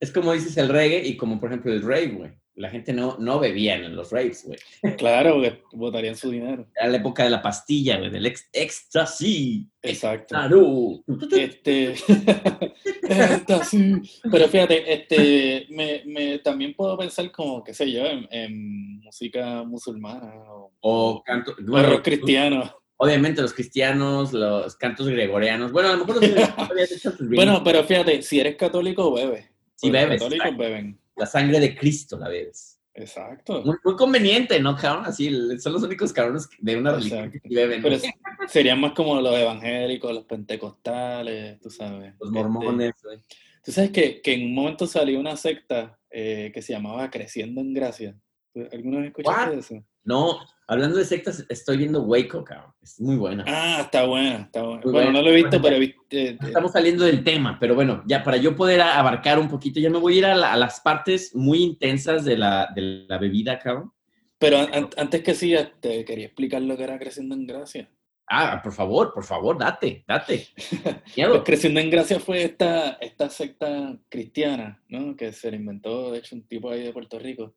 Es 0.00 0.12
como 0.12 0.32
dices 0.32 0.56
el 0.56 0.68
reggae 0.68 1.06
y 1.06 1.16
como 1.16 1.40
por 1.40 1.50
ejemplo 1.50 1.72
el 1.72 1.82
rave, 1.82 2.08
güey. 2.08 2.30
La 2.54 2.70
gente 2.70 2.94
no, 2.94 3.18
no 3.18 3.38
bebía 3.38 3.74
en 3.74 3.94
los 3.94 4.10
raves, 4.12 4.46
güey. 4.46 4.58
claro, 4.96 5.42
que 5.42 5.62
votarían 5.72 6.16
su 6.16 6.30
dinero. 6.30 6.66
Era 6.74 6.88
la 6.88 6.96
época 6.96 7.24
de 7.24 7.30
la 7.30 7.42
pastilla, 7.42 7.98
güey, 7.98 8.10
del 8.10 8.24
ex 8.24 8.48
ecstasy. 8.50 9.68
Exacto. 9.82 10.34
Claro. 10.34 11.04
Este, 11.32 11.94
esta 13.10 13.64
sí. 13.64 13.94
Pero 14.30 14.48
fíjate, 14.48 14.92
este, 14.92 15.66
me, 15.70 16.02
me- 16.06 16.38
también 16.40 16.74
puedo 16.74 16.96
pensar 16.98 17.30
como, 17.32 17.62
qué 17.64 17.72
sé 17.74 17.90
yo, 17.90 18.04
en, 18.06 18.26
en 18.30 19.00
música 19.00 19.62
musulmana 19.64 20.32
o, 20.48 20.72
O 20.80 21.22
canto, 21.24 21.54
bueno, 21.62 21.90
rock 21.90 22.02
cristiano. 22.04 22.74
obviamente 22.96 23.42
los 23.42 23.52
cristianos, 23.54 24.32
los 24.32 24.76
cantos 24.76 25.08
gregorianos. 25.08 25.72
Bueno, 25.72 25.90
a 25.90 25.92
lo 25.96 26.04
mejor 26.04 26.22
los 26.22 27.20
Bueno, 27.34 27.62
pero 27.64 27.84
fíjate, 27.84 28.22
si 28.22 28.40
eres 28.40 28.56
católico, 28.56 29.12
bebes. 29.14 29.46
Sí, 29.74 29.88
Los 29.88 29.92
bebes, 29.92 30.22
católicos 30.22 30.56
beben. 30.56 30.98
la 31.16 31.26
sangre 31.26 31.60
de 31.60 31.76
Cristo 31.76 32.18
la 32.18 32.28
bebes. 32.28 32.75
Exacto. 32.96 33.62
Muy, 33.64 33.76
muy 33.84 33.94
conveniente, 33.96 34.58
¿no, 34.60 34.74
cabrón? 34.76 35.04
Así, 35.06 35.30
son 35.58 35.72
los 35.74 35.82
únicos 35.82 36.12
cabrones 36.12 36.48
de 36.58 36.76
una 36.76 36.92
religión 36.94 37.30
que 37.30 37.36
Exacto. 37.38 37.54
beben. 37.54 37.82
¿no? 37.82 38.48
serían 38.48 38.80
más 38.80 38.92
como 38.92 39.20
los 39.20 39.34
evangélicos, 39.36 40.12
los 40.14 40.24
pentecostales, 40.24 41.60
tú 41.60 41.70
sabes. 41.70 42.14
Los 42.18 42.28
Este, 42.28 42.38
mormones, 42.38 42.92
güey. 43.02 43.18
Tú 43.64 43.72
sabes 43.72 43.90
que, 43.90 44.20
que 44.22 44.34
en 44.34 44.44
un 44.46 44.54
momento 44.54 44.86
salió 44.86 45.18
una 45.18 45.36
secta 45.36 45.98
eh, 46.10 46.50
que 46.54 46.62
se 46.62 46.72
llamaba 46.72 47.10
Creciendo 47.10 47.60
en 47.60 47.74
Gracia. 47.74 48.16
¿Tú- 48.54 48.66
¿Alguna 48.72 48.98
vez 48.98 49.08
escuchaste 49.08 49.50
What? 49.50 49.58
eso? 49.58 49.84
No, 50.06 50.38
hablando 50.68 50.96
de 50.96 51.04
sectas, 51.04 51.44
estoy 51.48 51.76
viendo 51.76 52.02
Waco, 52.02 52.42
cabrón. 52.44 52.72
Es 52.80 52.98
muy 53.00 53.16
buena. 53.16 53.44
Ah, 53.46 53.80
está 53.82 54.06
buena, 54.06 54.36
está 54.44 54.62
buena. 54.62 54.80
Muy 54.82 54.92
Bueno, 54.92 55.06
buena. 55.10 55.12
no 55.12 55.22
lo 55.22 55.30
he 55.30 55.36
visto, 55.42 55.60
pero 55.60 55.76
he 55.76 55.80
visto. 55.80 56.00
eh, 56.10 56.28
eh, 56.30 56.38
Estamos 56.40 56.72
saliendo 56.72 57.04
del 57.04 57.22
tema, 57.24 57.58
pero 57.60 57.74
bueno, 57.74 58.02
ya 58.06 58.22
para 58.24 58.36
yo 58.38 58.56
poder 58.56 58.80
abarcar 58.80 59.38
un 59.38 59.48
poquito, 59.48 59.80
ya 59.80 59.90
me 59.90 59.98
voy 59.98 60.14
a 60.14 60.18
ir 60.18 60.26
a, 60.26 60.34
la- 60.34 60.52
a 60.52 60.56
las 60.56 60.80
partes 60.80 61.34
muy 61.34 61.62
intensas 61.62 62.24
de 62.24 62.38
la, 62.38 62.68
de 62.74 63.04
la 63.08 63.18
bebida, 63.18 63.58
cabrón. 63.58 63.92
pero 64.38 64.58
an- 64.58 64.72
an- 64.72 64.90
antes 64.96 65.22
que 65.22 65.34
siga, 65.34 65.72
te 65.80 66.04
quería 66.04 66.26
explicar 66.26 66.62
lo 66.62 66.76
que 66.76 66.84
era 66.84 66.98
Creciendo 66.98 67.34
en 67.34 67.46
Gracia. 67.46 67.90
Ah, 68.28 68.60
por 68.62 68.72
favor, 68.72 69.12
por 69.14 69.22
favor, 69.24 69.56
date, 69.58 70.04
date. 70.06 70.48
Pues. 71.16 71.42
Creciendo 71.44 71.78
en 71.80 71.90
Gracia 71.90 72.18
fue 72.20 72.42
esta, 72.42 72.92
esta 73.00 73.28
secta 73.30 73.96
cristiana, 74.08 74.82
¿no? 74.88 75.14
Que 75.16 75.32
se 75.32 75.50
le 75.50 75.56
inventó, 75.58 76.10
de 76.12 76.18
hecho, 76.18 76.34
un 76.36 76.46
tipo 76.46 76.70
ahí 76.70 76.82
de 76.82 76.92
Puerto 76.92 77.18
Rico. 77.18 77.54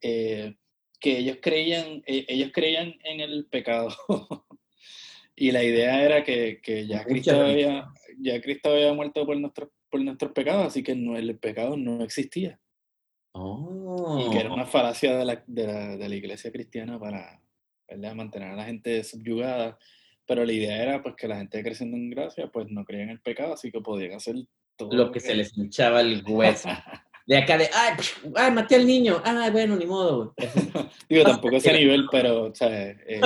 eh, 0.00 0.56
que 1.04 1.18
ellos 1.18 1.36
creían, 1.42 2.02
eh, 2.06 2.24
ellos 2.28 2.50
creían 2.50 2.94
en 3.04 3.20
el 3.20 3.44
pecado. 3.44 3.90
y 5.36 5.50
la 5.52 5.62
idea 5.62 6.02
era 6.02 6.24
que, 6.24 6.62
que 6.62 6.86
ya, 6.86 7.04
Cristo 7.04 7.38
había, 7.38 7.88
ya 8.20 8.40
Cristo 8.40 8.70
había 8.70 8.94
muerto 8.94 9.26
por 9.26 9.36
nuestros, 9.36 9.68
por 9.90 10.00
nuestros 10.00 10.32
pecados, 10.32 10.68
así 10.68 10.82
que 10.82 10.94
no, 10.94 11.18
el 11.18 11.38
pecado 11.38 11.76
no 11.76 12.02
existía. 12.02 12.58
Oh. 13.32 14.24
Y 14.26 14.32
que 14.32 14.38
era 14.38 14.50
una 14.50 14.64
falacia 14.64 15.14
de 15.18 15.26
la, 15.26 15.44
de 15.46 15.66
la, 15.66 15.96
de 15.98 16.08
la 16.08 16.14
iglesia 16.14 16.50
cristiana 16.50 16.98
para 16.98 17.38
¿verdad? 17.86 18.14
mantener 18.14 18.52
a 18.52 18.56
la 18.56 18.64
gente 18.64 19.04
subyugada. 19.04 19.78
Pero 20.24 20.46
la 20.46 20.52
idea 20.54 20.82
era 20.82 21.02
pues 21.02 21.16
que 21.16 21.28
la 21.28 21.36
gente 21.36 21.62
creciendo 21.62 21.98
en 21.98 22.08
gracia 22.08 22.46
pues 22.50 22.70
no 22.70 22.82
creía 22.86 23.02
en 23.02 23.10
el 23.10 23.20
pecado, 23.20 23.52
así 23.52 23.70
que 23.70 23.82
podían 23.82 24.14
hacer 24.14 24.36
todo 24.76 24.90
Lo 24.90 25.12
que 25.12 25.20
se 25.20 25.34
les 25.34 25.54
hinchaba 25.58 26.00
el 26.00 26.24
hueso. 26.26 26.70
De 27.26 27.36
acá 27.38 27.56
de, 27.56 27.68
ay, 27.72 27.94
ay, 28.36 28.50
maté 28.52 28.74
al 28.76 28.86
niño. 28.86 29.20
Ay, 29.24 29.50
bueno, 29.50 29.76
ni 29.76 29.86
modo. 29.86 30.34
güey. 30.36 30.48
Digo, 31.08 31.24
tampoco 31.30 31.56
ese 31.56 31.72
nivel, 31.72 32.06
pero, 32.10 32.44
o 32.44 32.54
sea, 32.54 32.68
eh, 32.90 33.20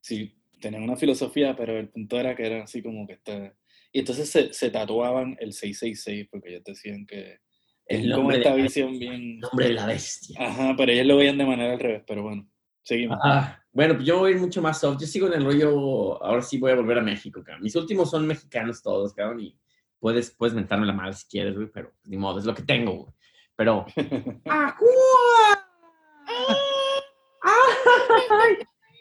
sí, 0.00 0.32
tenían 0.60 0.82
una 0.84 0.96
filosofía, 0.96 1.56
pero 1.56 1.78
el 1.78 1.88
punto 1.88 2.18
era 2.20 2.34
que 2.36 2.46
era 2.46 2.62
así 2.64 2.82
como 2.82 3.06
que 3.06 3.14
está... 3.14 3.52
Y 3.92 4.00
entonces 4.00 4.30
se, 4.30 4.52
se 4.52 4.70
tatuaban 4.70 5.36
el 5.40 5.52
666 5.52 6.28
porque 6.30 6.50
ellos 6.50 6.64
decían 6.64 7.06
que 7.06 7.38
El 7.86 8.02
es 8.02 8.10
como 8.10 8.16
nombre 8.22 8.38
esta 8.38 8.54
de- 8.54 8.62
visión 8.62 8.98
bien... 8.98 9.38
Nombre 9.40 9.68
de 9.68 9.74
la 9.74 9.86
bestia. 9.86 10.36
Ajá, 10.40 10.74
pero 10.76 10.92
ellos 10.92 11.06
lo 11.06 11.16
veían 11.16 11.38
de 11.38 11.46
manera 11.46 11.72
al 11.72 11.80
revés, 11.80 12.02
pero 12.06 12.22
bueno, 12.22 12.46
seguimos. 12.82 13.18
Ah, 13.24 13.60
bueno, 13.72 13.94
pues 13.94 14.06
yo 14.06 14.18
voy 14.18 14.32
a 14.32 14.34
ir 14.36 14.40
mucho 14.40 14.62
más 14.62 14.80
soft. 14.80 15.00
Yo 15.00 15.06
sigo 15.06 15.26
en 15.26 15.32
el 15.34 15.44
rollo, 15.44 16.22
ahora 16.22 16.42
sí 16.42 16.58
voy 16.58 16.72
a 16.72 16.76
volver 16.76 16.98
a 16.98 17.02
México, 17.02 17.42
cabrón. 17.42 17.62
Mis 17.64 17.74
últimos 17.74 18.10
son 18.10 18.26
mexicanos 18.26 18.82
todos, 18.82 19.12
cabrón, 19.14 19.40
y 19.40 19.58
puedes, 19.98 20.30
puedes 20.30 20.54
mentarme 20.54 20.86
la 20.86 20.92
madre 20.92 21.14
si 21.14 21.26
quieres, 21.26 21.54
güey, 21.54 21.68
pero 21.72 21.92
ni 22.04 22.16
modo, 22.16 22.38
es 22.38 22.44
lo 22.44 22.54
que 22.54 22.62
tengo, 22.62 22.92
güey. 22.94 23.14
Pero... 23.56 23.86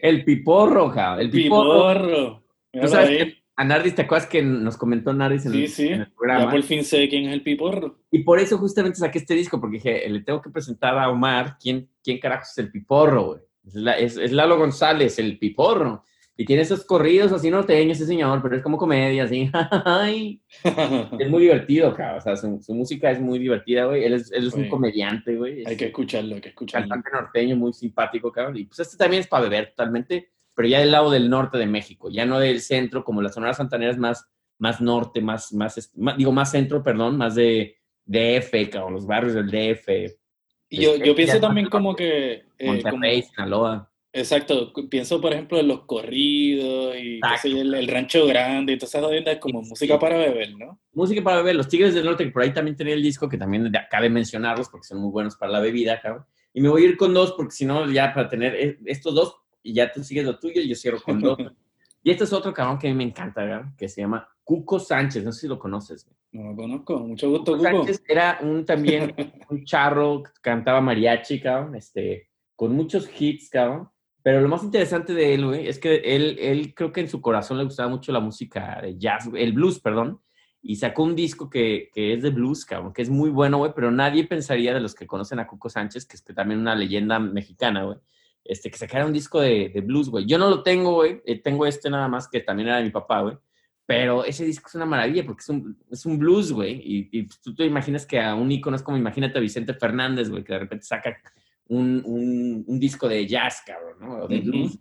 El 0.01 0.23
piporro, 0.23 0.91
cabrón. 0.93 1.21
El 1.25 1.31
piporro. 1.31 2.03
Piporro. 2.03 2.43
Tú 2.81 2.87
sabes 2.87 3.09
que 3.09 3.37
a 3.57 3.63
Nardis, 3.63 3.95
¿te 3.95 4.01
acuerdas 4.01 4.27
que 4.27 4.41
nos 4.43 4.75
comentó 4.75 5.13
Nardis 5.13 5.45
en, 5.45 5.53
Sí, 5.53 5.61
el, 5.63 5.69
sí. 5.69 5.87
en 5.87 5.93
el 6.01 6.07
Ya 6.07 6.11
programa? 6.15 6.51
por 6.51 6.61
fin 6.63 6.83
sé 6.83 7.07
quién 7.07 7.25
es 7.27 7.33
el 7.33 7.41
piporro. 7.41 7.99
Y 8.11 8.19
por 8.23 8.39
eso 8.39 8.57
justamente 8.57 8.97
saqué 8.99 9.19
este 9.19 9.33
disco, 9.33 9.61
porque 9.61 9.77
dije, 9.77 10.09
le 10.09 10.19
tengo 10.21 10.41
que 10.41 10.49
presentar 10.49 10.97
a 10.97 11.09
Omar 11.09 11.57
quién, 11.59 11.89
quién 12.03 12.19
carajos 12.19 12.49
es 12.51 12.57
el 12.57 12.71
piporro, 12.71 13.23
güey. 13.23 13.39
Es, 13.65 13.75
la- 13.75 13.97
es, 13.97 14.17
es 14.17 14.31
Lalo 14.33 14.57
González, 14.57 15.17
el 15.19 15.39
piporro. 15.39 16.03
Y 16.37 16.43
tiene 16.45 16.63
esos 16.63 16.83
corridos 16.83 17.31
así 17.31 17.49
norteños, 17.49 17.97
ese 17.97 18.07
señor, 18.07 18.41
pero 18.41 18.57
es 18.57 18.61
como 18.61 18.77
comedia, 18.77 19.23
así. 19.23 19.49
Es 21.19 21.29
muy 21.29 21.43
divertido, 21.43 21.93
cabrón. 21.93 22.17
O 22.17 22.21
sea, 22.21 22.35
su, 22.35 22.61
su 22.61 22.73
música 22.73 23.09
es 23.11 23.19
muy 23.21 23.39
divertida, 23.39 23.85
güey. 23.85 24.03
Él 24.03 24.13
es, 24.13 24.31
él 24.31 24.47
es 24.47 24.53
un 24.53 24.67
comediante, 24.67 25.35
güey. 25.35 25.63
Hay 25.65 25.77
que 25.77 25.85
escucharlo, 25.85 26.35
hay 26.35 26.41
que 26.41 26.49
escucharlo. 26.49 26.89
cantante 26.89 27.17
norteño 27.17 27.55
muy 27.55 27.73
simpático, 27.73 28.31
cabrón. 28.31 28.57
Y 28.57 28.65
pues 28.65 28.79
este 28.79 28.97
también 28.97 29.21
es 29.21 29.27
para 29.27 29.43
beber 29.43 29.69
totalmente, 29.69 30.29
pero 30.53 30.67
ya 30.67 30.79
del 30.79 30.91
lado 30.91 31.09
del 31.09 31.29
norte 31.29 31.57
de 31.57 31.65
México, 31.67 32.09
ya 32.09 32.25
no 32.25 32.39
del 32.39 32.59
centro, 32.61 33.03
como 33.03 33.21
la 33.21 33.29
Sonora 33.29 33.53
Santanera 33.53 33.91
es 33.91 33.97
más, 33.97 34.27
más 34.57 34.81
norte, 34.81 35.21
más, 35.21 35.53
más, 35.53 35.91
digo, 36.17 36.31
más 36.31 36.51
centro, 36.51 36.83
perdón, 36.83 37.17
más 37.17 37.35
de 37.35 37.77
DF, 38.05 38.69
cabrón, 38.71 38.93
los 38.93 39.05
barrios 39.07 39.33
del 39.33 39.47
DF, 39.49 39.87
Y 40.69 40.81
yo, 40.81 40.95
yo 40.97 41.15
pienso 41.15 41.39
también 41.39 41.67
como 41.69 41.95
que... 41.95 42.43
eh, 42.57 42.65
Monterrey, 42.67 43.21
como- 43.21 43.31
Sinaloa. 43.33 43.91
Exacto, 44.15 44.71
pienso 44.89 45.19
por 45.21 45.33
ejemplo 45.33 45.59
en 45.59 45.67
los 45.67 45.81
corridos 45.81 46.95
y 46.97 47.19
qué 47.19 47.37
sé 47.41 47.49
el, 47.59 47.73
el 47.73 47.87
rancho 47.87 48.25
grande 48.25 48.73
y 48.73 48.77
todas 48.77 48.89
esas 48.95 49.03
jodiendas 49.05 49.37
como 49.37 49.61
Sí. 49.63 49.69
música 49.69 49.99
para 49.99 50.17
beber, 50.17 50.55
¿no? 50.57 50.79
Música 50.93 51.21
para 51.23 51.37
beber, 51.37 51.55
los 51.55 51.67
Tigres 51.67 51.93
del 51.93 52.05
Norte, 52.05 52.23
que 52.25 52.31
por 52.31 52.41
ahí 52.41 52.53
también 52.53 52.75
tenía 52.75 52.93
el 52.93 53.03
disco, 53.03 53.29
que 53.29 53.37
también 53.37 53.71
cabe 53.91 54.09
mencionarlos 54.09 54.69
porque 54.69 54.87
son 54.87 54.99
muy 54.99 55.11
buenos 55.11 55.35
para 55.35 55.51
la 55.51 55.59
bebida, 55.59 55.99
cabrón. 56.01 56.25
Y 56.53 56.61
me 56.61 56.69
voy 56.69 56.83
a 56.83 56.85
ir 56.85 56.97
con 56.97 57.13
dos, 57.13 57.33
porque 57.33 57.51
si 57.51 57.65
no, 57.65 57.89
ya 57.91 58.13
para 58.13 58.29
tener 58.29 58.55
eh, 58.55 58.77
estos 58.85 59.13
dos, 59.13 59.35
y 59.61 59.73
ya 59.73 59.91
tú 59.91 60.03
sigues 60.03 60.23
lo 60.25 60.39
tuyo, 60.39 60.61
y 60.61 60.69
yo 60.69 60.75
cierro 60.75 61.01
con 61.01 61.19
dos. 61.19 61.37
y 62.03 62.11
este 62.11 62.23
es 62.23 62.31
otro 62.33 62.53
cabrón 62.53 62.79
que 62.79 62.87
a 62.87 62.91
mí 62.91 62.95
me 62.95 63.03
encanta, 63.03 63.41
cabrón, 63.47 63.75
que 63.77 63.89
se 63.89 64.01
llama 64.01 64.27
Cuco 64.43 64.79
Sánchez, 64.79 65.23
no 65.23 65.31
sé 65.33 65.41
si 65.41 65.47
lo 65.47 65.59
conoces. 65.59 66.05
güey. 66.05 66.15
No 66.31 66.51
lo 66.51 66.55
conozco, 66.55 66.99
mucho 66.99 67.29
gusto, 67.29 67.53
Cuco 67.57 67.63
Cuco. 67.69 67.77
Sánchez 67.85 68.03
era 68.07 68.39
un 68.41 68.65
también 68.65 69.13
un 69.49 69.65
charro, 69.65 70.23
cantaba 70.41 70.79
mariachi, 70.81 71.41
cabrón, 71.41 71.75
este, 71.75 72.29
con 72.55 72.73
muchos 72.73 73.09
hits, 73.19 73.49
cabrón. 73.49 73.89
Pero 74.25 74.41
lo 74.41 74.49
más 74.49 74.63
interesante 74.63 75.13
de 75.13 75.35
él, 75.35 75.45
güey, 75.45 75.67
es 75.67 75.77
que 75.77 75.97
él, 75.97 76.37
él 76.39 76.73
creo 76.73 76.91
que 76.91 76.99
en 76.99 77.07
su 77.07 77.21
corazón 77.21 77.59
le 77.59 77.63
gustaba 77.63 77.89
mucho 77.89 78.11
la 78.11 78.19
música 78.19 78.79
de 78.81 78.97
jazz, 78.97 79.29
el 79.35 79.53
blues, 79.53 79.79
perdón, 79.79 80.19
y 80.63 80.77
sacó 80.77 81.03
un 81.03 81.15
disco 81.15 81.47
que, 81.47 81.91
que 81.93 82.13
es 82.13 82.23
de 82.23 82.31
blues, 82.31 82.65
cabrón, 82.65 82.91
que 82.91 83.03
es 83.03 83.09
muy 83.11 83.29
bueno, 83.29 83.59
güey, 83.59 83.73
pero 83.75 83.91
nadie 83.91 84.23
pensaría 84.23 84.73
de 84.73 84.79
los 84.79 84.95
que 84.95 85.05
conocen 85.05 85.37
a 85.37 85.45
Cuco 85.45 85.69
Sánchez, 85.69 86.07
que 86.07 86.15
es 86.15 86.23
también 86.23 86.59
una 86.59 86.73
leyenda 86.73 87.19
mexicana, 87.19 87.83
güey, 87.83 87.99
este, 88.43 88.71
que 88.71 88.79
sacara 88.79 89.05
un 89.05 89.13
disco 89.13 89.39
de, 89.39 89.69
de 89.69 89.81
blues, 89.81 90.09
güey. 90.09 90.25
Yo 90.25 90.39
no 90.39 90.49
lo 90.49 90.63
tengo, 90.63 90.95
güey, 90.95 91.21
eh, 91.23 91.39
tengo 91.39 91.67
este 91.67 91.91
nada 91.91 92.07
más 92.07 92.27
que 92.27 92.39
también 92.39 92.69
era 92.69 92.77
de 92.77 92.85
mi 92.85 92.89
papá, 92.89 93.21
güey. 93.21 93.37
Pero 93.85 94.25
ese 94.25 94.43
disco 94.43 94.69
es 94.69 94.73
una 94.73 94.87
maravilla 94.87 95.23
porque 95.23 95.41
es 95.41 95.49
un, 95.49 95.77
es 95.91 96.03
un 96.03 96.17
blues, 96.17 96.51
güey. 96.51 96.81
Y, 96.83 97.09
y 97.11 97.27
tú 97.27 97.53
te 97.53 97.63
imaginas 97.63 98.07
que 98.07 98.19
a 98.19 98.33
un 98.33 98.51
ícono 98.51 98.75
es 98.75 98.81
como, 98.81 98.97
imagínate 98.97 99.37
a 99.37 99.41
Vicente 99.41 99.75
Fernández, 99.75 100.31
güey, 100.31 100.43
que 100.43 100.53
de 100.53 100.59
repente 100.59 100.83
saca 100.83 101.15
un, 101.67 102.01
un, 102.05 102.63
un 102.67 102.79
disco 102.79 103.07
de 103.07 103.25
jazz, 103.27 103.63
cabrón, 103.65 103.97
¿no? 103.99 104.23
O 104.23 104.27
de 104.27 104.39
blues. 104.39 104.77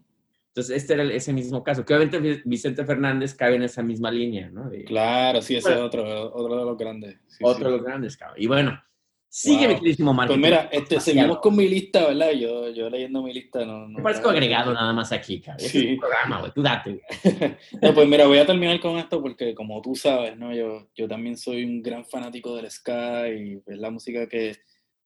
Entonces, 0.48 0.76
este 0.76 0.94
era 0.94 1.02
ese 1.04 1.32
mismo 1.32 1.64
caso. 1.64 1.84
Que 1.84 1.94
obviamente 1.94 2.18
Vi- 2.20 2.42
Vicente 2.44 2.84
Fernández 2.84 3.34
cabe 3.34 3.56
en 3.56 3.62
esa 3.62 3.82
misma 3.82 4.10
línea, 4.10 4.50
¿no? 4.50 4.68
De- 4.70 4.84
Claro, 4.84 5.42
sí, 5.42 5.56
ese 5.56 5.68
es 5.70 5.74
Bueno. 5.74 5.86
otro, 5.86 6.32
otro 6.34 6.56
de 6.58 6.64
los 6.64 6.78
grandes. 6.78 7.16
sí, 7.26 7.38
otro 7.42 7.58
sí. 7.58 7.64
de 7.64 7.70
los 7.70 7.82
grandes, 7.82 8.16
cabrón. 8.16 8.36
Y 8.40 8.46
bueno, 8.46 8.80
sigue 9.28 9.56
Wow. 9.66 9.68
mi 9.68 9.74
queridísimo 9.80 10.14
Marco. 10.14 10.34
Pues 10.34 10.40
mira, 10.44 10.68
este, 10.70 11.00
seguimos 11.00 11.38
con 11.38 11.56
mi 11.56 11.66
lista, 11.68 12.06
¿verdad? 12.06 12.30
Yo, 12.32 12.70
yo 12.70 12.88
leyendo 12.88 13.20
mi 13.20 13.34
lista 13.34 13.64
no... 13.64 13.88
no 13.88 13.96
Me 13.98 14.02
parezco 14.04 14.30
agregado 14.30 14.72
nada 14.72 14.92
más 14.92 15.10
aquí, 15.10 15.40
cabrón. 15.40 15.66
Este 15.66 15.78
Sí. 15.80 15.86
es 15.86 15.92
un 15.94 15.98
programa, 15.98 16.38
güey. 16.40 16.52
Tú 16.52 16.62
date. 16.62 17.00
No, 17.82 17.92
pues 17.92 18.06
mira, 18.08 18.26
voy 18.28 18.38
a 18.38 18.46
terminar 18.46 18.78
con 18.78 18.96
esto 18.98 19.20
porque 19.20 19.56
como 19.56 19.82
tú 19.82 19.96
sabes, 19.96 20.36
¿no? 20.36 20.54
Yo, 20.54 20.86
yo 20.94 21.08
también 21.08 21.36
soy 21.36 21.64
un 21.64 21.82
gran 21.82 22.04
fanático 22.04 22.54
del 22.54 22.70
ska 22.70 23.28
y 23.28 23.60
es 23.66 23.78
la 23.78 23.90
música 23.90 24.28
que, 24.28 24.54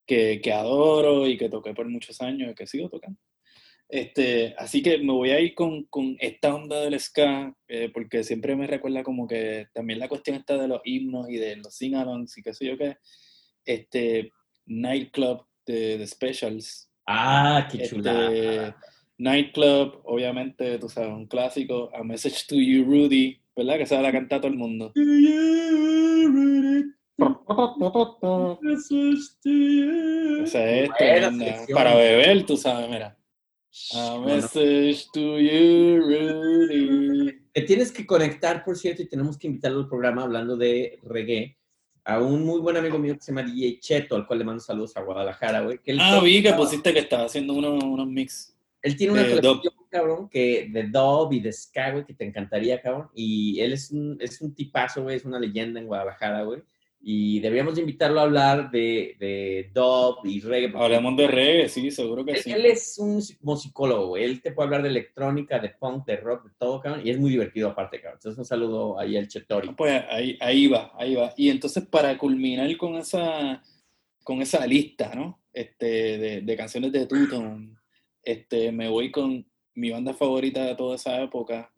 que, 0.08 0.40
que 0.42 0.52
adoro 0.52 1.28
y 1.28 1.36
que 1.36 1.48
toqué 1.50 1.74
por 1.74 1.86
muchos 1.88 2.20
años 2.22 2.50
y 2.50 2.54
que 2.54 2.66
sigo 2.66 2.88
tocando. 2.88 3.20
Este, 3.90 4.54
así 4.58 4.82
que 4.82 4.98
me 4.98 5.12
voy 5.12 5.30
a 5.30 5.40
ir 5.40 5.54
con, 5.54 5.84
con 5.84 6.16
esta 6.20 6.54
onda 6.54 6.80
del 6.80 6.98
ska 7.00 7.54
eh, 7.68 7.90
porque 7.92 8.22
siempre 8.22 8.54
me 8.54 8.66
recuerda 8.66 9.02
como 9.02 9.26
que 9.26 9.66
también 9.72 9.98
la 9.98 10.08
cuestión 10.08 10.36
está 10.36 10.58
de 10.58 10.68
los 10.68 10.80
himnos 10.84 11.30
y 11.30 11.36
de 11.36 11.56
los 11.56 11.74
sing-alongs 11.74 12.36
y 12.36 12.42
qué 12.42 12.52
sé 12.52 12.66
yo 12.66 12.76
qué. 12.76 12.96
Este, 13.64 14.32
Nightclub 14.66 15.46
de, 15.64 15.98
de 15.98 16.06
Specials. 16.06 16.90
Ah, 17.06 17.68
qué 17.70 17.82
Este, 17.82 17.96
chulada. 17.96 18.76
Nightclub, 19.18 20.00
obviamente, 20.04 20.78
tú 20.78 20.88
sabes, 20.88 21.10
un 21.10 21.26
clásico. 21.26 21.90
A 21.94 22.02
Message 22.04 22.46
to 22.46 22.54
You, 22.56 22.84
Rudy, 22.84 23.40
¿verdad? 23.56 23.78
Que 23.78 23.86
se 23.86 24.00
la 24.00 24.12
canta 24.12 24.38
todo 24.38 24.48
el 24.52 24.58
mundo. 24.58 24.92
Esa 30.44 30.70
es 30.70 30.90
tremenda. 30.96 31.44
selección. 31.44 31.76
Para 31.76 31.94
beber, 31.96 32.46
tú 32.46 32.56
sabes, 32.56 32.88
mira. 32.88 33.16
A 33.94 34.18
Message 34.24 35.06
to 35.12 35.38
You, 35.38 36.00
Rudy. 36.00 37.38
Te 37.52 37.62
tienes 37.62 37.92
que 37.92 38.06
conectar, 38.06 38.64
por 38.64 38.76
cierto, 38.76 39.02
y 39.02 39.08
tenemos 39.08 39.36
que 39.36 39.46
invitarlo 39.48 39.80
al 39.80 39.88
programa 39.88 40.22
hablando 40.22 40.56
de 40.56 40.98
reggae 41.02 41.56
a 42.04 42.20
un 42.20 42.44
muy 42.44 42.60
buen 42.60 42.76
amigo 42.76 42.98
mío 42.98 43.14
que 43.14 43.20
se 43.20 43.32
llama 43.32 43.42
DJ 43.42 43.80
Cheto, 43.80 44.16
al 44.16 44.26
cual 44.26 44.38
le 44.38 44.44
mando 44.46 44.60
saludos 44.60 44.96
a 44.96 45.02
Guadalajara, 45.02 45.60
güey. 45.60 45.78
que 45.78 45.90
él 45.92 45.98
Ah, 46.00 46.20
vi 46.22 46.42
que 46.42 46.54
pusiste 46.54 46.92
que 46.92 47.00
estaba 47.00 47.24
haciendo 47.24 47.52
unos, 47.52 47.82
unos 47.84 48.06
mix. 48.06 48.56
Él 48.80 48.96
tiene 48.96 49.12
una 49.12 49.22
colección, 49.28 49.60
cabrón, 49.90 50.28
que 50.28 50.68
de 50.72 50.84
dub 50.84 51.32
y 51.32 51.40
de 51.40 51.52
ska, 51.52 51.90
güey, 51.90 52.04
que 52.06 52.14
te 52.14 52.24
encantaría, 52.24 52.80
cabrón. 52.80 53.08
Y 53.14 53.60
él 53.60 53.72
es 53.74 53.90
un, 53.90 54.16
es 54.20 54.40
un 54.40 54.54
tipazo, 54.54 55.02
güey, 55.02 55.16
es 55.16 55.24
una 55.24 55.38
leyenda 55.38 55.80
en 55.80 55.86
Guadalajara, 55.86 56.42
güey. 56.44 56.62
Y 57.00 57.38
deberíamos 57.40 57.76
de 57.76 57.82
invitarlo 57.82 58.18
a 58.20 58.24
hablar 58.24 58.70
de, 58.70 59.16
de 59.20 59.70
dub 59.72 60.18
y 60.24 60.40
reggae. 60.40 60.68
porque 60.68 60.84
Hablemos 60.84 61.16
de 61.16 61.26
reggae, 61.28 61.68
sí, 61.68 61.90
seguro 61.90 62.24
que 62.24 62.32
Él, 62.32 62.38
sí. 62.38 62.50
él 62.50 62.66
es 62.66 62.98
un 62.98 63.22
musicólogo. 63.40 64.16
Él 64.16 64.42
te 64.42 64.52
puede 64.52 64.66
hablar 64.66 64.82
de 64.82 64.88
electrónica, 64.88 65.58
de 65.58 65.70
punk, 65.70 66.04
de 66.06 66.16
rock, 66.16 66.44
de 66.44 66.50
todo, 66.58 66.80
cabrón. 66.80 67.06
Y 67.06 67.10
es 67.10 67.18
muy 67.18 67.30
divertido 67.30 67.68
aparte, 67.68 68.00
cabrón. 68.00 68.18
Entonces 68.18 68.38
un 68.38 68.44
saludo 68.44 68.98
ahí 68.98 69.16
al 69.16 69.28
Chetori. 69.28 69.70
Pues 69.74 70.02
ahí, 70.10 70.36
ahí 70.40 70.66
va, 70.66 70.92
ahí 70.96 71.14
va. 71.14 71.32
Y 71.36 71.50
entonces 71.50 71.86
para 71.86 72.18
culminar 72.18 72.76
con 72.76 72.96
esa, 72.96 73.62
con 74.24 74.42
esa 74.42 74.66
lista, 74.66 75.14
¿no? 75.14 75.40
Este, 75.52 76.18
de, 76.18 76.40
de 76.42 76.56
canciones 76.56 76.92
de 76.92 77.06
Tuton, 77.06 77.78
este, 78.22 78.70
me 78.72 78.88
voy 78.88 79.10
con 79.10 79.46
mi 79.74 79.90
banda 79.90 80.12
favorita 80.12 80.64
de 80.64 80.74
toda 80.74 80.96
esa 80.96 81.22
época, 81.22 81.72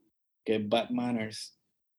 que 0.45 0.57
es 0.57 0.69
Bad 0.69 0.91
Manners, 0.91 1.59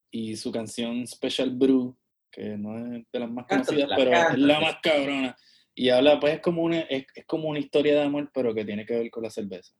y 0.10 0.36
su 0.36 0.52
canción 0.52 1.08
Special 1.08 1.52
Brew, 1.52 1.96
que 2.32 2.58
no 2.58 2.78
es 2.96 3.04
de 3.12 3.20
las 3.20 3.30
más 3.30 3.46
conocidas, 3.48 3.90
pero 3.96 4.12
es 4.14 4.38
la 4.38 4.60
más 4.60 4.76
cabrona. 4.82 5.36
Y 5.76 5.90
habla, 5.90 6.20
pues, 6.20 6.36
es 6.36 6.40
como 6.42 6.64
una, 6.64 6.80
es, 6.82 7.06
es 7.16 7.26
como 7.26 7.50
una 7.50 7.60
historia 7.60 7.94
de 7.96 8.04
amor, 8.04 8.30
pero 8.34 8.54
que 8.54 8.66
tiene 8.66 8.86
que 8.86 8.94
ver 8.98 9.10
con 9.12 9.24
la 9.24 9.30
cerveza. 9.30 9.74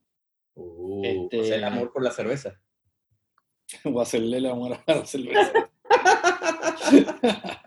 Uh, 0.54 1.02
Este- 1.04 1.40
o 1.40 1.44
sea, 1.44 1.56
el 1.56 1.64
amor 1.64 1.92
por 1.92 2.02
la 2.02 2.10
cerveza. 2.10 2.60
o 3.84 4.00
hacerle 4.00 4.38
el 4.38 4.46
amor 4.46 4.74
a 4.86 4.94
la 4.94 5.04
cerveza. 5.06 5.52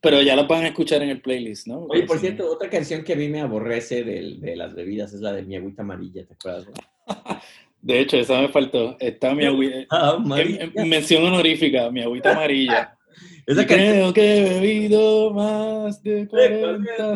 Pero 0.00 0.20
ya 0.20 0.36
la 0.36 0.42
van 0.42 0.64
a 0.64 0.68
escuchar 0.68 1.02
en 1.02 1.08
el 1.08 1.22
playlist, 1.22 1.66
¿no? 1.66 1.86
Oye, 1.88 2.02
por 2.02 2.18
cierto, 2.18 2.46
otra 2.50 2.68
canción 2.68 3.02
que 3.04 3.14
a 3.14 3.16
mí 3.16 3.28
me 3.28 3.40
aborrece 3.40 4.04
del- 4.04 4.38
de, 4.38 4.54
las 4.54 4.74
bebidas 4.74 5.14
es 5.14 5.20
la 5.22 5.32
de 5.32 5.42
mi 5.42 5.56
agüita 5.56 5.80
amarilla, 5.82 6.26
¿te 6.26 6.34
acuerdas? 6.34 6.66
no. 6.66 6.74
De 7.80 8.00
hecho, 8.00 8.16
esa 8.18 8.40
me 8.40 8.48
faltó. 8.48 8.96
Está 8.98 9.34
mi 9.34 9.44
agüita. 9.44 9.86
Ah, 9.90 10.18
Mención 10.86 11.22
honorífica, 11.24 11.90
mi 11.90 12.00
agüita 12.02 12.32
amarilla. 12.32 12.98
Esa 13.46 13.66
canción. 13.66 13.92
creo 13.92 14.12
que 14.14 14.38
he 14.38 14.60
bebido 14.60 15.32
más 15.32 16.02
de 16.02 16.26
40. 16.28 17.14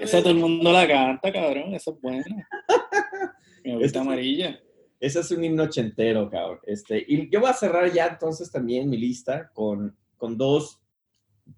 Esa 0.00 0.18
todo 0.20 0.30
el 0.30 0.38
mundo 0.38 0.72
la 0.72 0.86
canta, 0.86 1.32
cabrón. 1.32 1.74
Esa 1.74 1.90
es 1.92 2.00
buena. 2.00 2.24
Mi 3.64 3.70
agüita 3.72 3.86
Esa- 3.86 4.00
amarilla. 4.00 4.60
Ese 4.98 5.20
es 5.20 5.30
un 5.30 5.42
himno 5.42 5.62
ochentero, 5.62 6.28
cabrón. 6.28 6.58
Este, 6.66 7.02
y 7.08 7.30
yo 7.30 7.40
voy 7.40 7.48
a 7.50 7.54
cerrar 7.54 7.90
ya 7.90 8.06
entonces 8.08 8.52
también 8.52 8.90
mi 8.90 8.98
lista 8.98 9.50
con, 9.54 9.96
con 10.18 10.36
dos 10.36 10.78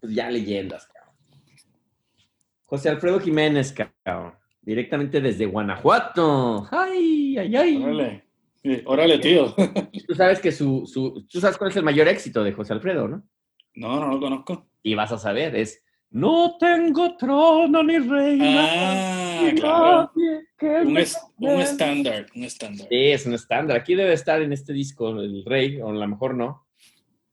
pues, 0.01 0.15
ya 0.15 0.31
leyendas, 0.31 0.87
cabrón. 0.87 1.17
José 2.65 2.89
Alfredo 2.89 3.19
Jiménez, 3.21 3.75
cabrón. 4.05 4.35
Directamente 4.61 5.21
desde 5.21 5.47
Guanajuato. 5.47 6.69
¡Ay, 6.71 7.37
ay, 7.37 7.57
ay! 7.57 7.77
Órale. 7.83 8.25
Sí, 8.63 8.81
Órale, 8.87 9.19
tío. 9.19 9.53
Tú 10.07 10.15
sabes 10.15 10.39
que 10.39 10.53
su, 10.53 10.87
su, 10.87 11.27
tú 11.29 11.41
sabes 11.41 11.59
cuál 11.59 11.71
es 11.71 11.77
el 11.77 11.83
mayor 11.83 12.07
éxito 12.07 12.45
de 12.45 12.53
José 12.53 12.73
Alfredo, 12.73 13.09
¿no? 13.09 13.25
No, 13.75 14.01
no 14.01 14.09
lo 14.09 14.21
conozco. 14.21 14.67
Y 14.83 14.95
vas 14.95 15.13
a 15.13 15.19
saber, 15.19 15.57
es 15.57 15.83
No 16.11 16.57
tengo 16.59 17.17
trono 17.17 17.83
ni 17.83 17.99
reina. 17.99 18.67
Ah, 18.69 19.41
ni 19.45 19.61
claro. 19.61 20.13
Un, 20.85 20.99
es- 20.99 21.19
un 21.39 21.61
estándar, 21.61 22.27
un 22.35 22.45
estándar. 22.45 22.87
Sí, 22.89 22.97
es 22.97 23.27
un 23.27 23.35
estándar. 23.35 23.77
Aquí 23.79 23.95
debe 23.95 24.13
estar 24.13 24.43
en 24.43 24.53
este 24.53 24.73
disco 24.73 25.11
el 25.11 25.45
rey, 25.45 25.81
o 25.81 25.89
a 25.89 25.93
lo 25.93 26.09
mejor 26.09 26.35
no. 26.35 26.67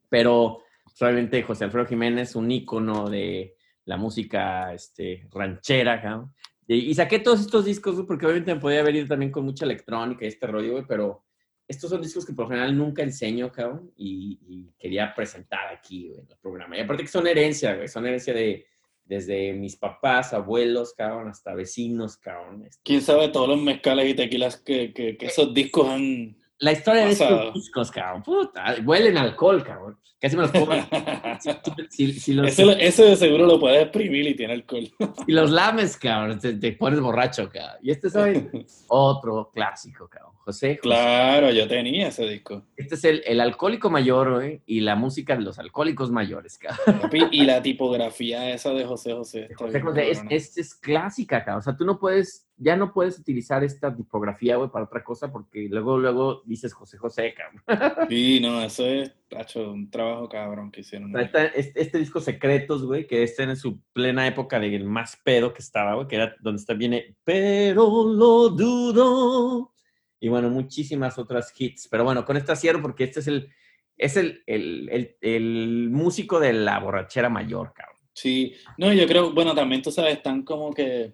Pero 0.09 0.63
probablemente 0.97 1.43
José 1.43 1.65
Alfredo 1.65 1.85
Jiménez, 1.85 2.35
un 2.35 2.49
ícono 2.51 3.09
de 3.09 3.55
la 3.85 3.97
música 3.97 4.73
este, 4.73 5.27
ranchera, 5.31 6.01
cabrón. 6.01 6.33
Y, 6.67 6.93
saqué 6.93 7.17
todos 7.17 7.41
estos 7.41 7.65
discos, 7.65 8.05
porque 8.07 8.27
obviamente 8.27 8.53
me 8.53 8.61
podía 8.61 8.81
haber 8.81 8.95
ido 8.95 9.07
también 9.07 9.31
con 9.31 9.43
mucha 9.43 9.65
electrónica 9.65 10.23
y 10.23 10.27
este 10.27 10.45
rollo, 10.45 10.73
güey, 10.73 10.85
pero 10.87 11.25
estos 11.69 11.91
son 11.91 12.01
discos 12.01 12.25
que 12.25 12.33
por 12.33 12.45
lo 12.45 12.49
general 12.49 12.75
nunca 12.75 13.03
enseño, 13.03 13.51
cabrón, 13.51 13.93
y, 13.95 14.39
y 14.41 14.73
quería 14.79 15.13
presentar 15.15 15.71
aquí, 15.71 16.09
güey, 16.09 16.19
en 16.21 16.27
el 16.29 16.37
programa. 16.37 16.75
Y 16.75 16.81
aparte 16.81 17.03
que 17.03 17.09
son 17.09 17.27
herencia, 17.27 17.75
güey, 17.75 17.87
son 17.87 18.05
herencia 18.07 18.33
de 18.33 18.65
desde 19.05 19.53
mis 19.53 19.75
papás, 19.75 20.33
abuelos, 20.33 20.93
cabrón, 20.93 21.29
hasta 21.29 21.55
vecinos, 21.55 22.17
cabrón. 22.17 22.63
este, 22.65 22.79
¿Quién 22.83 23.01
sabe 23.01 23.29
todos 23.29 23.49
los 23.49 23.59
mezcales 23.59 24.07
y 24.07 24.13
tequilas 24.13 24.57
que, 24.57 24.93
que, 24.93 25.17
que 25.17 25.25
esos 25.25 25.51
discos 25.51 25.87
han... 25.87 26.37
La 26.59 26.73
historia 26.73 27.05
de 27.05 27.11
estos 27.11 27.53
discos, 27.53 27.89
cabrón. 27.89 28.21
Puta, 28.23 28.75
huelen 28.83 29.17
alcohol, 29.17 29.63
cabrón. 29.63 29.97
Casi 30.19 30.35
me 30.35 30.41
los 30.41 30.51
pongo. 30.51 30.73
si, 31.89 32.11
si 32.11 32.33
los, 32.33 32.47
Ese, 32.47 32.85
ese 32.85 33.03
de 33.05 33.15
seguro 33.15 33.45
lo 33.45 33.57
puedes 33.57 33.81
exprimir 33.83 34.27
y 34.27 34.35
tiene 34.35 34.53
alcohol. 34.53 34.89
si 35.25 35.31
los 35.31 35.49
lames, 35.49 35.95
cabrón, 35.95 36.37
te, 36.39 36.53
te 36.55 36.73
pones 36.73 36.99
borracho, 36.99 37.49
cabrón. 37.49 37.77
Y 37.81 37.91
este 37.91 38.09
es 38.09 38.15
otro 38.89 39.49
clásico, 39.53 40.09
cabrón. 40.09 40.33
José, 40.39 40.75
José. 40.75 40.79
Claro, 40.81 41.51
yo 41.51 41.67
tenía 41.67 42.09
ese 42.09 42.27
disco. 42.27 42.65
Este 42.75 42.95
es 42.95 43.03
el, 43.05 43.23
el 43.25 43.39
alcohólico 43.39 43.89
mayor, 43.89 44.33
güey, 44.33 44.61
y 44.65 44.81
la 44.81 44.95
música 44.95 45.37
de 45.37 45.43
los 45.43 45.59
alcohólicos 45.59 46.11
mayores, 46.11 46.57
cabrón. 46.57 47.09
Y 47.31 47.45
la 47.45 47.61
tipografía 47.61 48.49
esa 48.49 48.73
de 48.73 48.83
José 48.83 49.13
José. 49.13 49.49
José 49.55 49.79
José, 49.79 50.09
es, 50.09 50.17
cabrona. 50.17 50.35
es, 50.35 50.57
es 50.57 50.75
clásica, 50.75 51.45
cabrón. 51.45 51.59
O 51.59 51.61
sea, 51.61 51.77
tú 51.77 51.85
no 51.85 51.97
puedes, 51.99 52.48
ya 52.59 52.75
no 52.75 52.93
puedes 52.93 53.17
utilizar 53.17 53.63
esta 53.63 53.95
tipografía, 53.95 54.57
güey, 54.57 54.69
para 54.69 54.85
otra 54.85 55.03
cosa, 55.03 55.31
porque 55.31 55.67
luego, 55.69 55.97
luego 55.97 56.43
dices 56.45 56.73
José 56.73 56.97
José, 56.97 57.33
cabrón. 57.33 58.07
Sí, 58.09 58.39
no, 58.41 58.61
eso 58.61 58.85
es, 58.85 59.15
tacho, 59.29 59.71
un 59.71 59.89
trabajo 59.89 60.27
cabrón 60.27 60.69
que 60.69 60.81
hicieron. 60.81 61.17
Este, 61.17 61.81
este 61.81 61.97
disco 61.97 62.19
Secretos, 62.19 62.85
güey, 62.85 63.07
que 63.07 63.23
está 63.23 63.43
en 63.43 63.55
su 63.55 63.79
plena 63.93 64.27
época 64.27 64.59
del 64.59 64.83
más 64.83 65.17
pedo 65.23 65.53
que 65.53 65.61
estaba, 65.61 65.95
güey, 65.95 66.07
que 66.07 66.17
era 66.17 66.35
donde 66.41 66.59
está 66.59 66.73
viene 66.73 67.15
Pero 67.23 67.85
lo 68.13 68.49
dudo. 68.49 69.73
Y 70.19 70.27
bueno, 70.27 70.49
muchísimas 70.49 71.17
otras 71.17 71.53
hits. 71.57 71.87
Pero 71.87 72.03
bueno, 72.03 72.25
con 72.25 72.35
esta 72.35 72.57
cierro 72.57 72.81
porque 72.81 73.05
este 73.05 73.21
es 73.21 73.27
el, 73.27 73.49
es 73.95 74.17
el, 74.17 74.43
el, 74.45 74.89
el, 74.91 75.17
el 75.21 75.89
músico 75.91 76.41
de 76.41 76.51
la 76.51 76.77
borrachera 76.79 77.29
mayor, 77.29 77.71
cabrón. 77.73 77.95
Sí, 78.11 78.53
no, 78.77 78.91
yo 78.91 79.07
creo, 79.07 79.31
bueno, 79.31 79.55
también 79.55 79.81
tú 79.81 79.91
sabes, 79.91 80.17
están 80.17 80.43
como 80.43 80.73
que, 80.73 81.13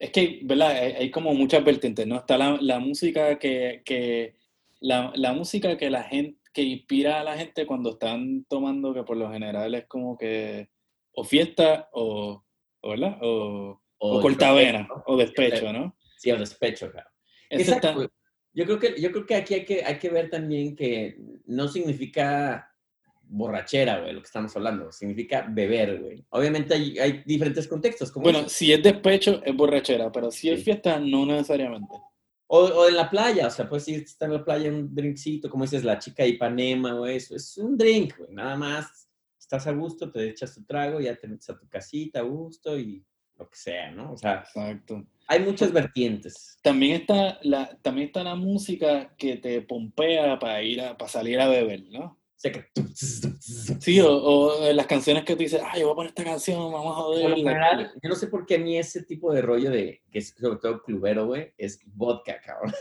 es 0.00 0.10
que, 0.10 0.40
¿verdad? 0.42 0.70
Hay, 0.70 0.92
hay 0.92 1.10
como 1.10 1.32
muchas 1.34 1.62
vertientes, 1.64 2.06
¿no? 2.06 2.16
Está 2.16 2.36
la, 2.38 2.58
la 2.60 2.78
música 2.80 3.38
que, 3.38 3.82
que 3.84 4.34
la, 4.80 5.12
la 5.14 5.32
música 5.32 5.76
que 5.76 5.90
la 5.90 6.02
gente, 6.02 6.40
que 6.52 6.62
inspira 6.62 7.20
a 7.20 7.24
la 7.24 7.36
gente 7.36 7.66
cuando 7.66 7.90
están 7.90 8.44
tomando, 8.48 8.92
que 8.92 9.04
por 9.04 9.16
lo 9.16 9.30
general 9.30 9.72
es 9.74 9.86
como 9.86 10.18
que, 10.18 10.70
o 11.12 11.22
fiesta, 11.22 11.88
o, 11.92 12.42
o, 12.80 12.90
¿verdad? 12.90 13.18
O, 13.22 13.80
o 13.98 14.20
cortavena, 14.20 14.88
¿no? 14.88 15.04
o 15.06 15.16
despecho, 15.16 15.72
¿no? 15.72 15.96
Sí, 16.16 16.30
o 16.32 16.38
despecho. 16.38 16.86
Eso 16.86 17.72
Exacto. 17.74 17.88
está- 18.02 18.12
Yo 18.52 18.64
creo 18.64 18.78
que, 18.80 19.00
yo 19.00 19.12
creo 19.12 19.26
que 19.26 19.34
aquí 19.36 19.54
hay 19.54 19.64
que, 19.64 19.84
hay 19.84 19.98
que 19.98 20.08
ver 20.10 20.30
también 20.30 20.74
que 20.74 21.18
no 21.46 21.68
significa 21.68 22.69
borrachera, 23.30 24.00
güey, 24.00 24.12
lo 24.12 24.20
que 24.20 24.26
estamos 24.26 24.54
hablando. 24.56 24.90
Significa 24.92 25.46
beber, 25.48 26.00
güey. 26.00 26.24
Obviamente 26.30 26.74
hay, 26.74 26.98
hay 26.98 27.22
diferentes 27.24 27.66
contextos. 27.68 28.10
Como 28.10 28.24
bueno, 28.24 28.48
si 28.48 28.72
es 28.72 28.82
despecho, 28.82 29.40
es 29.44 29.54
borrachera, 29.56 30.10
pero 30.12 30.30
si 30.30 30.50
es 30.50 30.58
Sí. 30.58 30.64
fiesta, 30.64 30.98
no 30.98 31.24
necesariamente. 31.26 31.94
o, 32.48 32.58
o 32.64 32.88
en 32.88 32.96
la 32.96 33.08
playa, 33.08 33.46
o 33.46 33.50
sea, 33.50 33.68
puedes 33.68 33.86
ir, 33.88 34.00
estar 34.02 34.28
en 34.28 34.34
la 34.36 34.44
playa, 34.44 34.68
un 34.70 34.92
drinkcito, 34.94 35.48
como 35.48 35.64
dices, 35.64 35.84
la 35.84 35.98
chica 36.00 36.24
de 36.24 36.30
Ipanema, 36.30 36.94
güey, 36.94 37.16
eso 37.16 37.36
es 37.36 37.56
un 37.58 37.78
drink, 37.78 38.16
güey, 38.18 38.32
nada 38.34 38.56
más. 38.56 39.08
Estás 39.38 39.66
a 39.68 39.72
gusto, 39.72 40.10
te 40.10 40.28
echas 40.28 40.54
tu 40.54 40.64
trago, 40.64 41.00
ya 41.00 41.14
te 41.16 41.26
metes 41.28 41.48
a 41.50 41.58
tu 41.58 41.68
casita 41.68 42.18
a 42.20 42.22
gusto 42.22 42.78
y 42.78 43.04
lo 43.38 43.48
que 43.48 43.56
sea, 43.56 43.90
¿no? 43.92 44.12
O 44.12 44.16
sea, 44.16 44.44
Exacto. 44.46 45.04
hay 45.28 45.40
muchas 45.40 45.72
vertientes. 45.72 46.58
También 46.62 47.00
está 47.02 47.38
la, 47.42 47.76
también 47.82 48.08
está 48.08 48.22
la 48.22 48.34
música 48.34 49.14
que 49.16 49.36
te 49.36 49.62
pompea 49.62 50.38
para 50.38 50.62
ir 50.62 50.80
a, 50.82 50.96
para 50.98 51.08
salir 51.08 51.40
a 51.40 51.48
beber, 51.48 51.84
¿no? 51.90 52.19
O 52.40 52.42
sea 52.42 52.52
que... 52.52 52.64
Sí, 53.80 54.00
o, 54.00 54.10
o 54.10 54.72
las 54.72 54.86
canciones 54.86 55.24
que 55.24 55.34
tú 55.36 55.40
dices, 55.42 55.60
ay, 55.62 55.80
yo 55.80 55.88
voy 55.88 55.92
a 55.92 55.96
poner 55.96 56.08
esta 56.08 56.24
canción, 56.24 56.72
vamos 56.72 56.96
a 56.96 57.00
joder. 57.02 57.34
general, 57.34 57.92
yo 58.02 58.08
no 58.08 58.14
sé 58.14 58.28
por 58.28 58.46
qué 58.46 58.54
a 58.54 58.58
mí 58.58 58.78
ese 58.78 59.02
tipo 59.02 59.30
de 59.34 59.42
rollo 59.42 59.70
de, 59.70 60.00
que 60.10 60.20
es 60.20 60.34
sobre 60.40 60.58
todo 60.58 60.82
clubero, 60.82 61.26
güey, 61.26 61.52
es 61.58 61.80
vodka, 61.94 62.40
cabrón. 62.40 62.72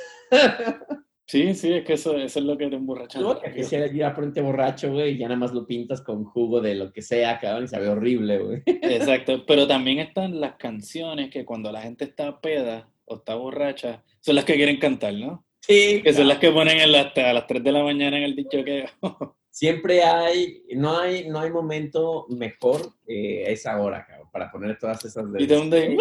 Sí, 1.26 1.54
sí, 1.56 1.74
es 1.74 1.84
que 1.86 1.94
eso, 1.94 2.16
eso 2.18 2.40
es 2.40 2.46
lo 2.46 2.58
que 2.58 2.68
te 2.68 2.76
emborracha. 2.78 3.20
Vodka, 3.20 3.52
que 3.52 3.64
sea 3.66 3.86
ya 3.92 4.12
frente 4.16 4.40
borracho, 4.42 4.94
güey, 4.94 5.16
y 5.16 5.18
ya 5.18 5.28
nada 5.28 5.40
más 5.42 5.52
lo 5.54 5.68
pintas 5.68 6.02
con 6.02 6.24
jugo 6.24 6.62
de 6.62 6.76
lo 6.76 6.92
que 6.94 7.02
sea, 7.02 7.38
cabrón, 7.40 7.66
y 7.66 7.68
sabe 7.68 7.90
horrible, 7.90 8.40
güey. 8.40 8.64
Exacto, 8.66 9.44
pero 9.46 9.68
también 9.68 10.00
están 10.00 10.40
las 10.40 10.56
canciones 10.56 11.30
que 11.30 11.44
cuando 11.44 11.70
la 11.72 11.82
gente 11.82 12.06
está 12.06 12.40
peda 12.40 12.90
o 13.06 13.18
está 13.18 13.36
borracha, 13.36 14.04
son 14.22 14.36
las 14.36 14.46
que 14.46 14.56
quieren 14.56 14.80
cantar, 14.80 15.14
¿no? 15.16 15.46
Sí, 15.62 16.02
Que 16.02 16.14
son 16.14 16.30
las 16.30 16.38
que 16.40 16.50
ponen 16.52 16.80
en 16.80 16.94
la- 16.94 17.02
hasta 17.02 17.30
a 17.30 17.34
las 17.34 17.46
3 17.46 17.62
de 17.64 17.72
la 17.74 17.84
mañana 17.84 18.18
en 18.18 18.24
el 18.24 18.36
dicho 18.36 18.64
que... 18.64 18.86
Siempre 19.60 20.04
hay, 20.04 20.64
no 20.78 20.98
hay, 20.98 21.28
no 21.28 21.42
hay 21.42 21.52
momento 21.52 22.26
mejor 22.30 22.94
que 23.06 23.52
esa 23.52 23.78
hora, 23.82 24.06
cabrón, 24.06 24.30
para 24.32 24.50
poner 24.50 24.80
todas 24.80 25.04
esas 25.04 25.30
de... 25.34 25.44
y 25.44 25.48
de 25.48 25.58
un 25.58 25.70
de... 25.70 25.98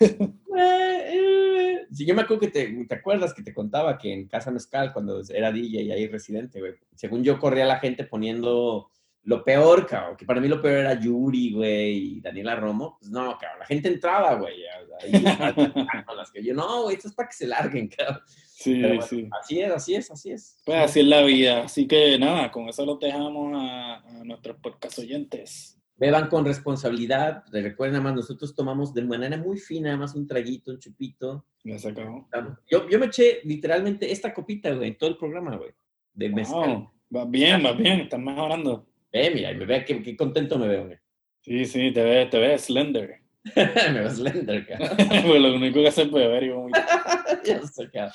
Sí, 1.92 2.06
yo 2.06 2.14
me 2.14 2.22
acuerdo 2.22 2.40
que 2.40 2.48
te, 2.48 2.86
te 2.86 2.94
acuerdas 2.94 3.34
que 3.34 3.42
te 3.42 3.52
contaba 3.52 3.98
que 3.98 4.10
en 4.14 4.28
Casa 4.28 4.50
Mezcal, 4.50 4.94
cuando 4.94 5.20
era 5.28 5.52
DJ 5.52 5.82
y 5.82 5.92
ahí 5.92 6.06
residente, 6.06 6.58
güey, 6.58 6.72
según 6.94 7.22
yo 7.22 7.38
corría 7.38 7.66
la 7.66 7.80
gente 7.80 8.04
poniendo 8.04 8.90
lo 9.24 9.44
peor, 9.44 9.86
cabrón, 9.86 10.16
que 10.16 10.24
para 10.24 10.40
mí 10.40 10.48
lo 10.48 10.62
peor 10.62 10.78
era 10.78 10.98
Yuri, 10.98 11.52
güey, 11.52 12.16
y 12.16 12.20
Daniela 12.20 12.56
Romo, 12.56 12.96
pues 12.98 13.10
no, 13.10 13.36
cabrón, 13.38 13.60
la 13.60 13.66
gente 13.66 13.88
entraba, 13.88 14.34
güey, 14.34 14.56
las 16.16 16.30
que 16.30 16.42
yo, 16.42 16.54
no, 16.54 16.82
güey, 16.84 16.96
esto 16.96 17.08
es 17.08 17.14
para 17.14 17.28
que 17.28 17.34
se 17.34 17.46
larguen, 17.46 17.88
cabrón. 17.88 18.22
Sí, 18.26 18.78
bueno, 18.78 19.00
sí. 19.00 19.26
Así 19.40 19.60
es, 19.60 19.72
así 19.72 19.94
es, 19.94 20.10
así 20.10 20.30
es. 20.32 20.60
Pues 20.66 20.78
así 20.78 21.00
es 21.00 21.06
la 21.06 21.22
vida. 21.22 21.64
Así 21.64 21.88
que 21.88 22.18
nada, 22.18 22.50
con 22.50 22.68
eso 22.68 22.84
los 22.84 22.98
dejamos 22.98 23.54
a, 23.56 23.96
a 23.96 24.24
nuestros 24.24 24.58
podcast 24.58 24.98
oyentes. 24.98 25.80
Beban 25.96 26.28
con 26.28 26.44
responsabilidad. 26.44 27.44
Recuerden, 27.50 27.94
nada 27.94 28.04
más, 28.04 28.14
nosotros 28.16 28.54
tomamos 28.54 28.92
de 28.92 29.02
manera 29.02 29.38
muy 29.38 29.58
fina, 29.58 29.88
nada 29.88 30.00
más 30.00 30.14
un 30.14 30.26
traguito, 30.26 30.72
un 30.72 30.78
chupito. 30.78 31.46
Ya 31.64 31.78
se 31.78 31.88
acabó. 31.88 32.28
Yo, 32.70 32.86
yo 32.86 32.98
me 32.98 33.06
eché 33.06 33.40
literalmente 33.44 34.12
esta 34.12 34.34
copita, 34.34 34.74
güey, 34.74 34.88
en 34.88 34.98
todo 34.98 35.08
el 35.08 35.16
programa, 35.16 35.56
güey, 35.56 35.70
de 36.12 36.28
mezcal. 36.28 36.70
Wow, 36.70 36.90
va 37.16 37.24
bien, 37.24 37.64
va 37.64 37.72
bien, 37.72 38.00
estás 38.00 38.20
mejorando. 38.20 38.89
Eh, 39.12 39.30
mira, 39.34 39.52
y 39.52 39.56
me 39.56 39.66
ve 39.66 39.84
qué, 39.84 40.02
qué 40.02 40.16
contento 40.16 40.58
me 40.58 40.68
veo, 40.68 40.86
güey. 40.86 40.98
Sí, 41.42 41.64
sí, 41.64 41.90
te 41.92 42.02
ves, 42.02 42.30
te 42.30 42.38
ves 42.38 42.62
slender. 42.62 43.20
me 43.56 43.92
veo 44.00 44.10
slender, 44.10 44.66
cabrón. 44.68 44.96
pues 45.26 45.40
lo 45.40 45.54
único 45.54 45.80
que 45.80 45.88
hace 45.88 46.02
es 46.02 46.12
beber 46.12 46.42
y 46.44 46.48
vomitar. 46.50 46.86
Ya 47.44 47.62
sé, 47.62 47.88
cabrón. 47.90 48.12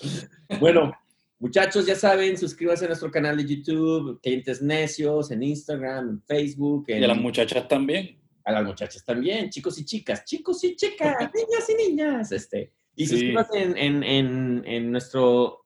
Bueno, 0.60 0.94
muchachos, 1.40 1.86
ya 1.88 1.96
saben, 1.96 2.38
suscríbanse 2.38 2.86
a 2.86 2.90
nuestro 2.90 3.10
canal 3.10 3.36
de 3.38 3.46
YouTube, 3.46 4.20
Clientes 4.22 4.62
Necios, 4.62 5.32
en 5.32 5.42
Instagram, 5.42 6.10
en 6.10 6.22
Facebook. 6.24 6.86
Y 6.90 7.04
a 7.04 7.08
las 7.08 7.18
muchachas 7.18 7.68
también. 7.68 8.20
a 8.44 8.52
las 8.52 8.64
muchachas 8.64 9.04
también, 9.04 9.50
chicos 9.50 9.80
y 9.80 9.86
chicas, 9.86 10.24
chicos 10.26 10.64
y 10.64 10.76
chicas, 10.76 11.16
niñas 11.34 11.70
y 11.70 11.90
niñas, 11.90 12.32
este. 12.32 12.72
Y 12.96 13.06
Sí. 13.08 13.12
suscríbanse 13.14 13.62
en, 13.64 13.78
en, 13.78 14.04
en, 14.04 14.64
en 14.66 14.92
nuestro 14.92 15.66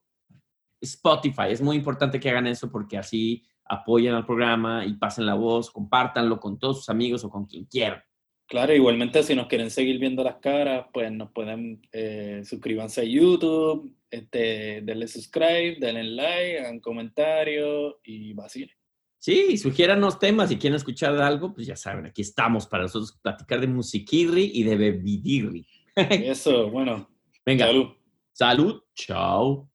Spotify. 0.82 1.47
Es 1.49 1.61
muy 1.61 1.75
importante 1.75 2.19
que 2.19 2.30
hagan 2.30 2.47
eso 2.47 2.71
porque 2.71 2.97
así 2.97 3.43
apoyan 3.70 4.15
al 4.15 4.26
programa 4.26 4.86
y 4.86 4.93
pasen 4.93 5.26
la 5.26 5.36
voz, 5.36 5.70
compártanlo 5.70 6.39
con 6.39 6.59
todos 6.59 6.78
sus 6.78 6.89
amigos 6.89 7.24
o 7.24 7.30
con 7.30 7.45
quien 7.45 7.65
quieran. 7.65 8.01
Claro, 8.47 8.74
igualmente 8.74 9.22
si 9.22 9.36
nos 9.36 9.45
quieren 9.45 9.70
seguir 9.70 9.99
viendo 9.99 10.24
las 10.24 10.38
caras, 10.38 10.88
pues 10.91 11.11
nos 11.11 11.32
pueden 11.32 11.82
eh, 11.91 12.41
suscribanse 12.43 13.01
a 13.01 13.03
YouTube, 13.03 13.95
este, 14.09 14.82
denle 14.82 15.07
subscribe, 15.07 15.78
denle 15.80 16.03
like, 16.03 16.59
hagan 16.59 16.80
comentarios 16.80 17.97
y 18.03 18.34
vacilen. 18.34 18.76
Sí, 19.20 19.55
sugiéranos 19.57 20.17
temas 20.17 20.49
si 20.49 20.57
quieren 20.57 20.78
escuchar 20.78 21.15
algo, 21.22 21.53
pues 21.53 21.67
ya 21.67 21.76
saben, 21.76 22.07
aquí 22.07 22.24
estamos 22.24 22.65
para 22.65 22.84
nosotros 22.84 23.20
platicar 23.22 23.61
de 23.61 23.67
musiquirri 23.67 24.49
y 24.53 24.63
de 24.63 24.76
bebidirri. 24.78 25.67
Eso, 25.95 26.72
bueno, 26.72 27.07
Venga, 27.45 27.67
salud. 27.67 27.88
salud, 28.32 28.82
chao. 28.95 29.68